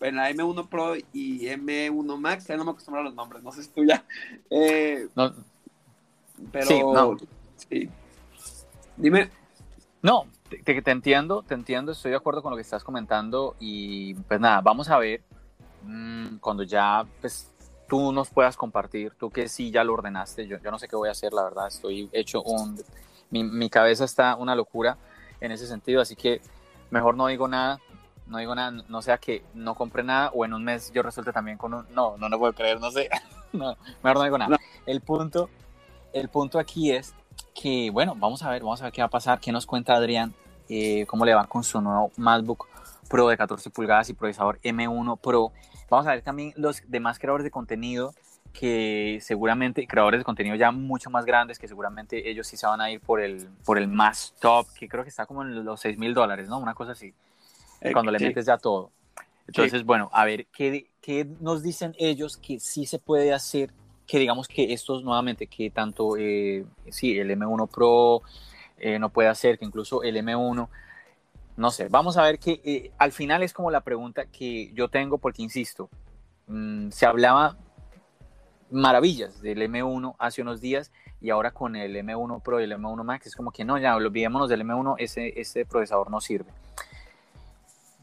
en 0.00 0.16
la 0.16 0.30
M1 0.30 0.68
Pro 0.68 0.94
y 1.12 1.46
M1 1.46 2.18
Max, 2.18 2.46
ya 2.46 2.56
no 2.56 2.64
me 2.64 2.72
acostumbro 2.72 3.00
a 3.00 3.04
los 3.04 3.14
nombres, 3.14 3.42
no 3.42 3.52
sé 3.52 3.62
si 3.62 3.70
tú 3.70 3.84
ya. 3.84 4.04
Eh, 4.50 5.08
pero 6.52 7.16
sí, 7.56 7.88
Dime. 8.96 9.30
No, 10.02 10.26
te, 10.48 10.82
te, 10.82 10.90
entiendo, 10.90 11.42
te 11.42 11.54
entiendo, 11.54 11.92
estoy 11.92 12.10
de 12.10 12.16
acuerdo 12.16 12.42
con 12.42 12.50
lo 12.50 12.56
que 12.56 12.62
estás 12.62 12.84
comentando 12.84 13.56
y 13.58 14.14
pues 14.14 14.40
nada, 14.40 14.60
vamos 14.60 14.88
a 14.88 14.98
ver 14.98 15.22
mmm, 15.82 16.36
cuando 16.38 16.62
ya 16.62 17.04
pues 17.20 17.52
tú 17.88 18.12
nos 18.12 18.30
puedas 18.30 18.56
compartir, 18.56 19.12
tú 19.18 19.30
que 19.30 19.48
sí 19.48 19.70
ya 19.70 19.84
lo 19.84 19.94
ordenaste, 19.94 20.46
yo, 20.46 20.58
yo 20.58 20.70
no 20.70 20.78
sé 20.78 20.88
qué 20.88 20.96
voy 20.96 21.08
a 21.08 21.12
hacer, 21.12 21.32
la 21.32 21.44
verdad, 21.44 21.68
estoy 21.68 22.08
hecho 22.12 22.42
un... 22.42 22.80
Mi, 23.30 23.42
mi, 23.42 23.68
cabeza 23.68 24.04
está 24.04 24.36
una 24.36 24.54
locura 24.54 24.96
en 25.40 25.50
ese 25.50 25.66
sentido, 25.66 26.00
así 26.00 26.14
que 26.14 26.40
mejor 26.90 27.16
no 27.16 27.26
digo 27.26 27.48
nada, 27.48 27.80
no 28.26 28.38
digo 28.38 28.54
nada, 28.54 28.70
no 28.70 29.02
sea 29.02 29.18
que 29.18 29.44
no 29.54 29.74
compre 29.74 30.04
nada 30.04 30.30
o 30.32 30.44
en 30.44 30.54
un 30.54 30.62
mes 30.62 30.92
yo 30.92 31.02
resulte 31.02 31.32
también 31.32 31.58
con 31.58 31.74
un... 31.74 31.86
No, 31.92 32.16
no 32.18 32.28
lo 32.28 32.38
puedo 32.38 32.52
creer, 32.52 32.80
no 32.80 32.90
sé, 32.90 33.08
no, 33.52 33.76
mejor 34.02 34.18
no 34.18 34.24
digo 34.24 34.38
nada. 34.38 34.56
El, 34.84 35.00
punto, 35.00 35.50
el 36.12 36.28
punto 36.28 36.58
aquí 36.58 36.92
es 36.92 37.14
que, 37.60 37.90
bueno, 37.90 38.14
vamos 38.16 38.42
a 38.42 38.50
ver, 38.50 38.62
vamos 38.62 38.80
a 38.80 38.84
ver 38.84 38.92
qué 38.92 39.00
va 39.00 39.06
a 39.06 39.10
pasar, 39.10 39.40
qué 39.40 39.50
nos 39.50 39.66
cuenta 39.66 39.94
Adrián 39.94 40.34
eh, 40.68 41.06
cómo 41.06 41.24
le 41.24 41.34
va 41.34 41.46
con 41.46 41.62
su 41.62 41.80
nuevo 41.80 42.10
MacBook 42.16 42.66
Pro 43.08 43.28
de 43.28 43.36
14 43.36 43.70
pulgadas 43.70 44.10
y 44.10 44.14
procesador 44.14 44.60
M1 44.62 45.18
Pro. 45.20 45.52
Vamos 45.88 46.08
a 46.08 46.10
ver 46.10 46.22
también 46.22 46.52
los 46.56 46.82
demás 46.88 47.20
creadores 47.20 47.44
de 47.44 47.52
contenido 47.52 48.12
que 48.52 49.18
seguramente, 49.20 49.86
creadores 49.86 50.20
de 50.20 50.24
contenido 50.24 50.56
ya 50.56 50.72
mucho 50.72 51.10
más 51.10 51.24
grandes, 51.24 51.58
que 51.58 51.68
seguramente 51.68 52.28
ellos 52.28 52.46
sí 52.46 52.56
se 52.56 52.66
van 52.66 52.80
a 52.80 52.90
ir 52.90 53.00
por 53.00 53.20
el, 53.20 53.48
por 53.64 53.78
el 53.78 53.86
más 53.86 54.34
top, 54.40 54.66
que 54.76 54.88
creo 54.88 55.04
que 55.04 55.10
está 55.10 55.26
como 55.26 55.42
en 55.42 55.64
los 55.64 55.80
6 55.80 55.98
mil 55.98 56.14
dólares, 56.14 56.48
¿no? 56.48 56.58
Una 56.58 56.74
cosa 56.74 56.92
así, 56.92 57.12
eh, 57.80 57.92
cuando 57.92 58.10
le 58.10 58.18
metes 58.18 58.46
ya 58.46 58.56
todo. 58.56 58.90
Entonces, 59.46 59.84
bueno, 59.84 60.08
a 60.12 60.24
ver, 60.24 60.46
¿qué, 60.46 60.90
¿qué, 61.00 61.26
nos 61.38 61.62
dicen 61.62 61.94
ellos 61.98 62.38
que 62.38 62.58
sí 62.58 62.86
se 62.86 62.98
puede 62.98 63.32
hacer? 63.32 63.70
Que 64.06 64.18
digamos 64.18 64.48
que 64.48 64.72
estos 64.72 65.02
nuevamente, 65.02 65.46
que 65.46 65.70
tanto, 65.70 66.16
eh, 66.16 66.64
sí, 66.90 67.18
el 67.18 67.30
M1 67.30 67.68
Pro 67.68 68.22
eh, 68.78 68.98
no 68.98 69.08
puede 69.10 69.28
hacer, 69.28 69.58
que 69.58 69.64
incluso 69.64 70.02
el 70.02 70.16
M1, 70.16 70.68
no 71.56 71.70
sé, 71.70 71.88
vamos 71.88 72.16
a 72.16 72.22
ver 72.22 72.38
que 72.38 72.60
eh, 72.64 72.92
al 72.98 73.12
final 73.12 73.42
es 73.42 73.52
como 73.52 73.70
la 73.70 73.80
pregunta 73.80 74.26
que 74.26 74.70
yo 74.74 74.88
tengo, 74.88 75.18
porque 75.18 75.42
insisto, 75.42 75.88
mm, 76.46 76.90
se 76.90 77.06
hablaba 77.06 77.56
maravillas 78.70 79.40
del 79.40 79.62
M1 79.62 80.16
hace 80.18 80.42
unos 80.42 80.60
días 80.60 80.92
y 81.20 81.30
ahora 81.30 81.52
con 81.52 81.76
el 81.76 81.96
M1 81.96 82.42
Pro 82.42 82.60
y 82.60 82.64
el 82.64 82.72
M1 82.72 83.04
Max 83.04 83.26
es 83.26 83.36
como 83.36 83.50
que 83.50 83.64
no, 83.64 83.78
ya 83.78 83.96
olvidémonos 83.96 84.48
del 84.48 84.62
M1, 84.62 84.96
ese, 84.98 85.40
ese 85.40 85.64
procesador 85.64 86.10
no 86.10 86.20
sirve. 86.20 86.50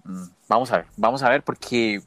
Mm, 0.05 0.25
vamos 0.47 0.71
a 0.71 0.77
ver, 0.77 0.85
vamos 0.97 1.21
a 1.23 1.29
ver 1.29 1.43
porque, 1.43 2.01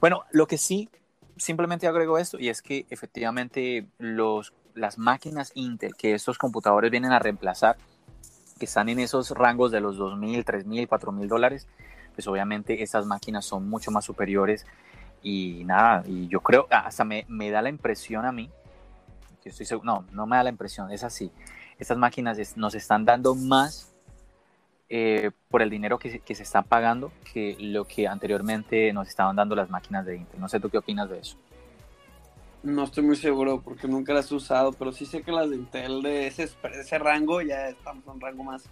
bueno, 0.00 0.24
lo 0.30 0.46
que 0.46 0.58
sí, 0.58 0.88
simplemente 1.36 1.86
agrego 1.86 2.18
esto 2.18 2.38
y 2.38 2.48
es 2.48 2.62
que 2.62 2.86
efectivamente 2.90 3.86
los, 3.98 4.52
las 4.74 4.98
máquinas 4.98 5.52
Intel 5.54 5.94
que 5.94 6.14
estos 6.14 6.38
computadores 6.38 6.90
vienen 6.90 7.12
a 7.12 7.18
reemplazar, 7.18 7.76
que 8.58 8.64
están 8.64 8.88
en 8.88 9.00
esos 9.00 9.30
rangos 9.30 9.70
de 9.70 9.80
los 9.80 9.98
2.000, 9.98 10.44
3.000, 10.44 10.88
4.000 10.88 11.28
dólares, 11.28 11.68
pues 12.14 12.26
obviamente 12.26 12.82
estas 12.82 13.04
máquinas 13.04 13.44
son 13.44 13.68
mucho 13.68 13.90
más 13.90 14.04
superiores. 14.04 14.66
Y 15.22 15.64
nada, 15.64 16.02
y 16.06 16.28
yo 16.28 16.40
creo, 16.40 16.66
hasta 16.70 17.04
me, 17.04 17.26
me 17.28 17.50
da 17.50 17.60
la 17.60 17.68
impresión 17.68 18.24
a 18.24 18.32
mí, 18.32 18.50
que 19.42 19.48
estoy 19.48 19.66
seguro, 19.66 19.84
no, 19.84 20.06
no 20.12 20.26
me 20.26 20.36
da 20.36 20.44
la 20.44 20.50
impresión, 20.50 20.90
es 20.92 21.02
así, 21.04 21.32
estas 21.78 21.98
máquinas 21.98 22.56
nos 22.56 22.74
están 22.74 23.04
dando 23.04 23.34
más 23.34 23.95
eh, 24.88 25.30
por 25.48 25.62
el 25.62 25.70
dinero 25.70 25.98
que, 25.98 26.20
que, 26.20 26.34
se 26.34 26.42
están 26.42 26.64
pagando 26.64 27.12
que 27.32 27.56
lo 27.58 27.84
que 27.84 28.06
anteriormente 28.06 28.92
nos 28.92 29.08
estaban 29.08 29.36
dando 29.36 29.54
las 29.54 29.70
máquinas 29.70 30.06
de 30.06 30.16
Intel. 30.16 30.40
No 30.40 30.48
sé 30.48 30.60
tú 30.60 30.70
qué 30.70 30.78
opinas 30.78 31.08
de 31.10 31.18
eso. 31.18 31.36
No 32.62 32.84
estoy 32.84 33.04
muy 33.04 33.16
seguro 33.16 33.60
porque 33.60 33.88
nunca 33.88 34.12
las 34.12 34.30
he 34.30 34.34
usado, 34.34 34.72
pero 34.72 34.92
sí 34.92 35.06
sé 35.06 35.22
que 35.22 35.32
las 35.32 35.50
de 35.50 35.56
Intel 35.56 36.02
de 36.02 36.26
ese, 36.26 36.48
ese 36.72 36.98
rango 36.98 37.40
ya 37.42 37.68
estamos 37.68 38.04
en 38.04 38.10
un 38.12 38.20
rango 38.20 38.44
más. 38.44 38.68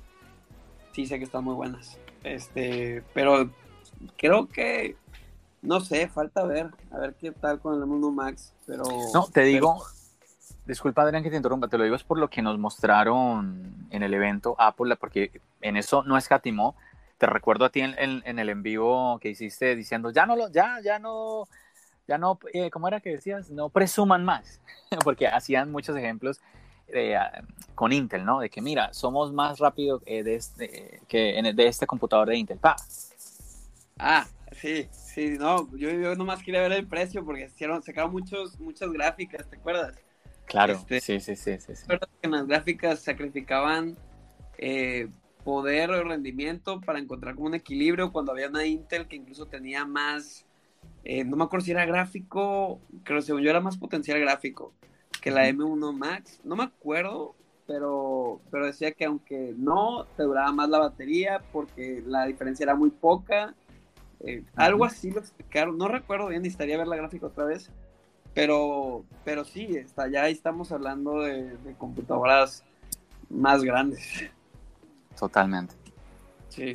Sí 0.92 1.06
sé 1.06 1.18
que 1.18 1.24
están 1.24 1.44
muy 1.44 1.54
buenas. 1.54 1.98
Este, 2.22 3.02
pero 3.12 3.50
creo 4.16 4.48
que 4.48 4.96
no 5.64 5.80
sé, 5.80 6.08
falta 6.08 6.44
ver, 6.44 6.70
a 6.90 6.98
ver 6.98 7.14
qué 7.14 7.32
tal 7.32 7.58
con 7.58 7.80
el 7.80 7.86
mundo 7.86 8.10
Max, 8.10 8.52
pero 8.66 8.84
No, 9.14 9.26
te 9.32 9.42
digo, 9.42 9.82
Disculpa, 10.66 11.02
Adrián, 11.02 11.22
que 11.22 11.30
te 11.30 11.36
interrumpa, 11.36 11.68
te 11.68 11.76
lo 11.76 11.84
digo 11.84 11.96
es 11.96 12.04
por 12.04 12.18
lo 12.18 12.30
que 12.30 12.40
nos 12.40 12.58
mostraron 12.58 13.86
en 13.90 14.02
el 14.02 14.14
evento 14.14 14.56
Apple, 14.58 14.96
porque 14.96 15.42
en 15.60 15.76
eso 15.76 16.02
no 16.04 16.16
escatimó. 16.16 16.74
Te 17.18 17.26
recuerdo 17.26 17.66
a 17.66 17.70
ti 17.70 17.80
en, 17.80 17.94
el 17.98 18.48
en 18.48 18.62
vivo 18.62 19.18
que 19.20 19.28
hiciste 19.28 19.76
diciendo, 19.76 20.10
ya 20.10 20.24
no 20.24 20.36
lo, 20.36 20.50
ya, 20.50 20.80
ya 20.82 20.98
no, 20.98 21.46
ya 22.08 22.16
no, 22.16 22.38
eh, 22.54 22.70
¿cómo 22.70 22.88
era 22.88 23.00
que 23.00 23.10
decías? 23.10 23.50
No 23.50 23.68
presuman 23.68 24.24
más, 24.24 24.60
porque 25.04 25.28
hacían 25.28 25.70
muchos 25.70 25.96
ejemplos 25.98 26.40
eh, 26.88 27.18
con 27.74 27.92
Intel, 27.92 28.24
¿no? 28.24 28.40
De 28.40 28.48
que 28.48 28.62
mira, 28.62 28.94
somos 28.94 29.34
más 29.34 29.58
rápido 29.58 30.00
eh, 30.06 30.22
de, 30.22 30.34
este, 30.34 31.02
que 31.08 31.52
de 31.54 31.66
este 31.66 31.86
computador 31.86 32.28
de 32.28 32.38
Intel. 32.38 32.58
Pa. 32.58 32.74
Ah, 33.98 34.26
sí, 34.52 34.88
sí, 34.92 35.36
no, 35.38 35.68
yo, 35.76 35.90
yo 35.90 36.14
nomás 36.16 36.42
quería 36.42 36.62
ver 36.62 36.72
el 36.72 36.88
precio 36.88 37.22
porque 37.22 37.44
hicieron, 37.44 37.82
sacaron 37.82 38.12
muchos, 38.12 38.58
muchas 38.58 38.90
gráficas, 38.90 39.46
¿te 39.48 39.56
acuerdas? 39.56 39.94
Claro, 40.46 40.74
este, 40.74 41.00
sí, 41.00 41.20
sí, 41.20 41.36
sí, 41.36 41.58
sí, 41.58 41.72
que 41.88 41.98
en 42.22 42.30
las 42.30 42.46
gráficas 42.46 43.00
sacrificaban 43.00 43.96
eh, 44.58 45.08
poder 45.42 45.90
o 45.90 46.04
rendimiento 46.04 46.80
para 46.80 46.98
encontrar 46.98 47.34
como 47.34 47.46
un 47.46 47.54
equilibrio 47.54 48.12
cuando 48.12 48.32
había 48.32 48.48
una 48.48 48.66
Intel 48.66 49.06
que 49.06 49.16
incluso 49.16 49.46
tenía 49.46 49.84
más, 49.84 50.46
eh, 51.04 51.24
no 51.24 51.36
me 51.36 51.44
acuerdo 51.44 51.66
si 51.66 51.72
era 51.72 51.84
gráfico, 51.86 52.80
creo 53.04 53.20
según 53.22 53.42
yo 53.42 53.50
era 53.50 53.60
más 53.60 53.76
potencial 53.76 54.18
gráfico 54.20 54.72
que 55.20 55.30
la 55.30 55.48
M1 55.48 55.92
Max, 55.92 56.40
no 56.44 56.54
me 56.54 56.64
acuerdo, 56.64 57.34
pero, 57.66 58.42
pero 58.50 58.66
decía 58.66 58.92
que 58.92 59.06
aunque 59.06 59.54
no, 59.56 60.06
te 60.16 60.22
duraba 60.22 60.52
más 60.52 60.68
la 60.68 60.78
batería 60.78 61.42
porque 61.50 62.02
la 62.06 62.26
diferencia 62.26 62.64
era 62.64 62.74
muy 62.74 62.90
poca, 62.90 63.54
eh, 64.20 64.42
algo 64.54 64.84
así 64.84 65.10
lo 65.10 65.20
explicaron, 65.20 65.78
no 65.78 65.88
recuerdo 65.88 66.28
bien, 66.28 66.42
necesitaría 66.42 66.76
ver 66.76 66.88
la 66.88 66.96
gráfica 66.96 67.26
otra 67.26 67.44
vez, 67.44 67.70
pero, 68.34 69.04
pero 69.24 69.44
sí, 69.44 69.76
está, 69.76 70.08
ya 70.08 70.28
estamos 70.28 70.72
hablando 70.72 71.20
de, 71.20 71.56
computadoras 71.78 72.64
más 73.30 73.62
grandes. 73.62 74.28
Totalmente. 75.18 75.74
Sí. 76.48 76.74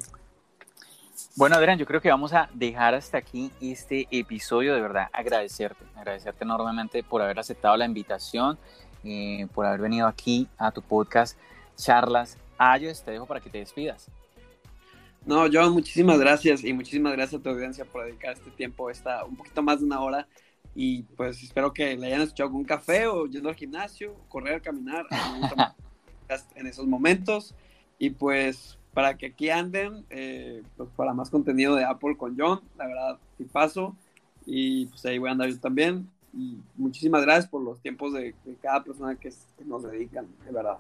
Bueno, 1.36 1.58
Adrián, 1.58 1.78
yo 1.78 1.86
creo 1.86 2.02
que 2.02 2.10
vamos 2.10 2.34
a 2.34 2.50
dejar 2.54 2.96
hasta 2.96 3.18
aquí 3.18 3.52
este 3.60 4.08
episodio. 4.10 4.74
De 4.74 4.82
verdad, 4.82 5.08
agradecerte, 5.12 5.84
agradecerte 5.96 6.44
enormemente 6.46 7.04
por 7.04 7.22
haber 7.22 7.40
aceptado 7.40 7.76
la 7.76 7.86
invitación, 7.86 8.58
eh, 9.04 9.48
por 9.54 9.66
haber 9.66 9.82
venido 9.82 10.08
aquí 10.08 10.48
a 10.58 10.72
tu 10.72 10.82
podcast 10.82 11.38
Charlas 11.76 12.38
Ayos. 12.58 13.04
Te 13.04 13.12
dejo 13.12 13.26
para 13.26 13.42
que 13.42 13.50
te 13.50 13.58
despidas. 13.58 14.10
No, 15.26 15.46
John, 15.52 15.74
muchísimas 15.74 16.18
gracias 16.20 16.64
y 16.64 16.72
muchísimas 16.72 17.14
gracias 17.14 17.40
a 17.40 17.44
tu 17.44 17.50
audiencia 17.50 17.84
por 17.84 18.06
dedicar 18.06 18.34
este 18.34 18.50
tiempo, 18.52 18.90
esta, 18.90 19.26
un 19.26 19.36
poquito 19.36 19.62
más 19.62 19.80
de 19.80 19.86
una 19.86 20.00
hora 20.00 20.28
y 20.76 21.04
pues 21.04 21.42
espero 21.44 21.74
que 21.74 21.98
le 21.98 22.08
hayan 22.08 22.22
escuchado 22.22 22.52
con 22.52 22.60
un 22.60 22.66
café 22.66 23.08
o 23.08 23.26
yendo 23.26 23.50
al 23.50 23.56
gimnasio, 23.56 24.16
correr, 24.30 24.62
caminar, 24.62 25.06
en 26.56 26.68
esos 26.68 26.88
momentos. 26.88 27.56
Y 27.98 28.12
pues 28.12 28.78
para 28.94 29.18
que 29.18 29.28
aquí 29.28 29.50
anden, 29.50 30.06
eh, 30.10 30.64
pues 30.78 30.90
para 30.96 31.14
más 31.14 31.30
contenido 31.30 31.76
de 31.76 31.86
Apple 31.86 32.16
con 32.18 32.36
John, 32.38 32.62
la 32.78 32.88
verdad, 32.88 33.20
y 33.38 33.44
paso. 33.44 33.96
Y 34.46 34.86
pues 34.88 35.06
ahí 35.06 35.18
voy 35.18 35.30
a 35.30 35.32
andar 35.34 35.50
yo 35.50 35.60
también. 35.60 36.10
Y 36.34 36.58
muchísimas 36.76 37.24
gracias 37.24 37.48
por 37.48 37.62
los 37.62 37.80
tiempos 37.82 38.14
de, 38.14 38.36
cada 38.62 38.84
persona 38.84 39.16
que, 39.16 39.30
que 39.30 39.66
nos 39.66 39.84
dedican, 39.84 40.28
de 40.46 40.52
verdad. 40.52 40.78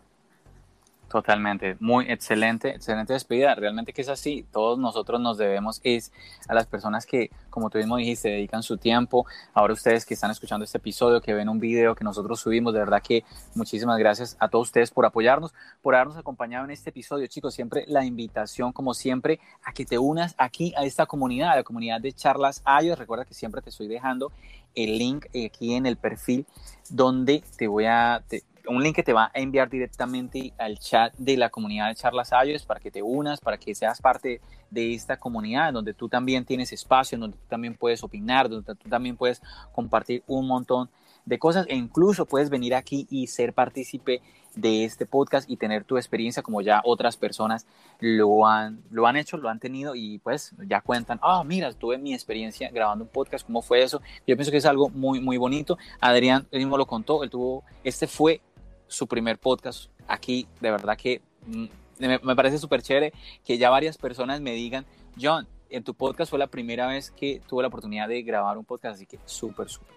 Totalmente, 1.10 1.76
muy 1.80 2.05
excelente, 2.05 2.70
excelente 2.70 3.14
despedida. 3.14 3.55
Realmente 3.55 3.93
que 3.93 4.03
es 4.03 4.10
así. 4.10 4.45
Todos 4.51 4.78
nosotros 4.78 5.20
nos 5.20 5.39
debemos 5.39 5.82
es 5.84 6.14
a 6.47 6.53
las 6.53 6.68
personas 6.68 7.07
que, 7.07 7.32
como 7.49 7.72
tú 7.72 7.80
mismo 7.80 7.97
dijiste, 7.97 8.30
dedican 8.30 8.62
su 8.62 8.78
tiempo. 8.78 9.26
Ahora 9.55 9.74
ustedes 9.74 10.05
que 10.05 10.14
están 10.14 10.30
escuchando 10.30 10.66
este 10.66 10.78
episodio, 10.78 11.20
que 11.20 11.34
ven 11.34 11.49
un 11.49 11.60
video 11.60 11.95
que 11.95 12.03
nosotros 12.03 12.39
subimos, 12.39 12.74
de 12.76 12.80
verdad 12.82 13.01
que 13.01 13.24
muchísimas 13.55 13.97
gracias 13.97 14.38
a 14.39 14.49
todos 14.49 14.68
ustedes 14.68 14.91
por 14.91 15.03
apoyarnos, 15.03 15.51
por 15.82 15.95
habernos 15.95 16.16
acompañado 16.16 16.66
en 16.66 16.72
este 16.72 16.91
episodio. 16.91 17.26
Chicos, 17.26 17.55
siempre 17.55 17.86
la 17.88 18.05
invitación, 18.05 18.72
como 18.72 18.93
siempre, 18.93 19.39
a 19.64 19.74
que 19.74 19.86
te 19.86 19.97
unas 19.97 20.36
aquí 20.38 20.76
a 20.78 20.86
esta 20.86 21.07
comunidad, 21.07 21.53
a 21.53 21.55
la 21.55 21.64
comunidad 21.64 21.99
de 22.02 22.14
charlas 22.14 22.61
iOS. 22.84 22.99
Recuerda 22.99 23.26
que 23.26 23.34
siempre 23.34 23.64
te 23.64 23.72
estoy 23.72 23.88
dejando 23.88 24.31
el 24.76 24.99
link 24.99 25.26
aquí 25.26 25.73
en 25.73 25.88
el 25.88 25.98
perfil 25.98 26.45
donde 26.91 27.44
te 27.57 27.68
voy 27.68 27.86
a, 27.86 28.23
un 28.69 28.83
link 28.83 28.95
que 28.95 29.03
te 29.03 29.13
va 29.13 29.31
a 29.33 29.39
enviar 29.39 29.69
directamente 29.69 30.53
al 30.57 30.79
chat 30.79 31.13
de 31.17 31.37
la 31.37 31.49
comunidad 31.49 31.87
de 31.89 31.95
Charlas 31.95 32.31
iOS 32.45 32.65
para 32.65 32.79
que 32.79 32.91
te 32.91 33.01
unas, 33.01 33.39
para 33.39 33.57
que 33.57 33.73
seas 33.75 34.01
parte 34.01 34.41
de 34.69 34.93
esta 34.93 35.17
comunidad, 35.17 35.73
donde 35.73 35.93
tú 35.93 36.07
también 36.07 36.45
tienes 36.45 36.71
espacio, 36.71 37.17
donde 37.17 37.37
tú 37.37 37.43
también 37.47 37.75
puedes 37.75 38.03
opinar, 38.03 38.49
donde 38.49 38.75
tú 38.75 38.89
también 38.89 39.17
puedes 39.17 39.41
compartir 39.73 40.23
un 40.27 40.47
montón 40.47 40.89
de 41.25 41.37
cosas 41.37 41.65
e 41.69 41.75
incluso 41.75 42.25
puedes 42.25 42.49
venir 42.49 42.73
aquí 42.75 43.07
y 43.09 43.27
ser 43.27 43.53
partícipe 43.53 44.21
de 44.55 44.83
este 44.83 45.05
podcast 45.05 45.49
y 45.49 45.57
tener 45.57 45.83
tu 45.83 45.97
experiencia 45.97 46.41
como 46.41 46.61
ya 46.61 46.81
otras 46.83 47.17
personas 47.17 47.67
lo 47.99 48.47
han, 48.47 48.81
lo 48.89 49.05
han 49.07 49.15
hecho, 49.15 49.37
lo 49.37 49.49
han 49.49 49.59
tenido 49.59 49.95
y 49.95 50.19
pues 50.19 50.53
ya 50.67 50.81
cuentan, 50.81 51.19
ah, 51.21 51.43
mira, 51.45 51.71
tuve 51.73 51.97
mi 51.97 52.13
experiencia 52.13 52.69
grabando 52.71 53.05
un 53.05 53.11
podcast, 53.11 53.45
¿cómo 53.45 53.61
fue 53.61 53.83
eso? 53.83 54.01
Yo 54.25 54.35
pienso 54.35 54.51
que 54.51 54.57
es 54.57 54.65
algo 54.65 54.89
muy, 54.89 55.19
muy 55.19 55.37
bonito. 55.37 55.77
Adrián 55.99 56.47
mismo 56.51 56.77
lo 56.77 56.85
contó, 56.85 57.23
él 57.23 57.29
tuvo, 57.29 57.63
este 57.83 58.07
fue 58.07 58.41
su 58.90 59.07
primer 59.07 59.38
podcast 59.38 59.90
aquí. 60.07 60.48
De 60.60 60.72
verdad 60.72 60.98
que 60.98 61.22
mm, 61.48 61.66
me, 61.99 62.36
parece 62.36 62.57
súper 62.57 62.82
chévere 62.82 63.14
que 63.45 63.57
ya 63.57 63.70
varias 63.70 63.98
personas 63.98 64.41
me 64.41 64.52
digan, 64.52 64.86
John, 65.20 65.48
en 65.70 65.84
tu 65.84 65.94
podcast 65.94 66.30
fue 66.30 66.40
la 66.40 66.48
primera 66.48 66.88
vez 66.88 67.11
que 67.11 67.41
tuve 67.48 67.64
la 67.64 67.68
oportunidad 67.68 68.07
de 68.07 68.22
grabar 68.24 68.57
un 68.57 68.66
podcast, 68.66 68.95
así 68.95 69.06
que 69.06 69.20
súper, 69.26 69.70
súper. 69.70 69.94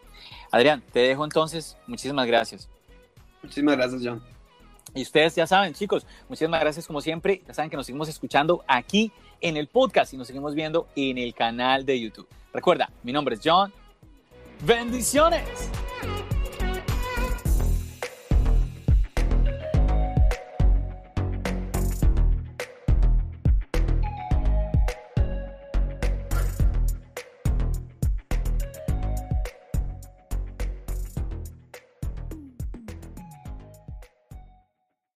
Adrián, 0.51 0.83
te 0.93 1.01
dejo 1.01 1.25
entonces. 1.25 1.77
Muchísimas 1.87 2.27
gracias. 2.27 2.69
Muchísimas 3.43 3.77
gracias, 3.77 4.03
John. 4.05 4.23
Y 4.95 5.03
ustedes 5.03 5.35
ya 5.35 5.47
saben, 5.47 5.73
chicos, 5.73 6.07
muchísimas 6.29 6.61
gracias 6.61 6.87
como 6.87 7.01
siempre. 7.01 7.43
Ya 7.47 7.55
saben 7.55 7.71
que 7.71 7.77
nos 7.77 7.87
seguimos 7.87 8.09
escuchando 8.09 8.63
aquí 8.69 9.11
en 9.41 9.57
el 9.57 9.69
podcast 9.69 10.13
y 10.13 10.17
nos 10.17 10.27
seguimos 10.27 10.55
viendo 10.55 10.87
en 10.95 11.19
el 11.19 11.35
canal 11.35 11.87
de 11.87 11.99
YouTube. 11.99 12.29
Recuerda, 12.53 12.91
mi 13.03 13.13
nombre 13.13 13.37
es 13.37 13.41
John. 13.43 13.73
Bendiciones. 14.65 15.71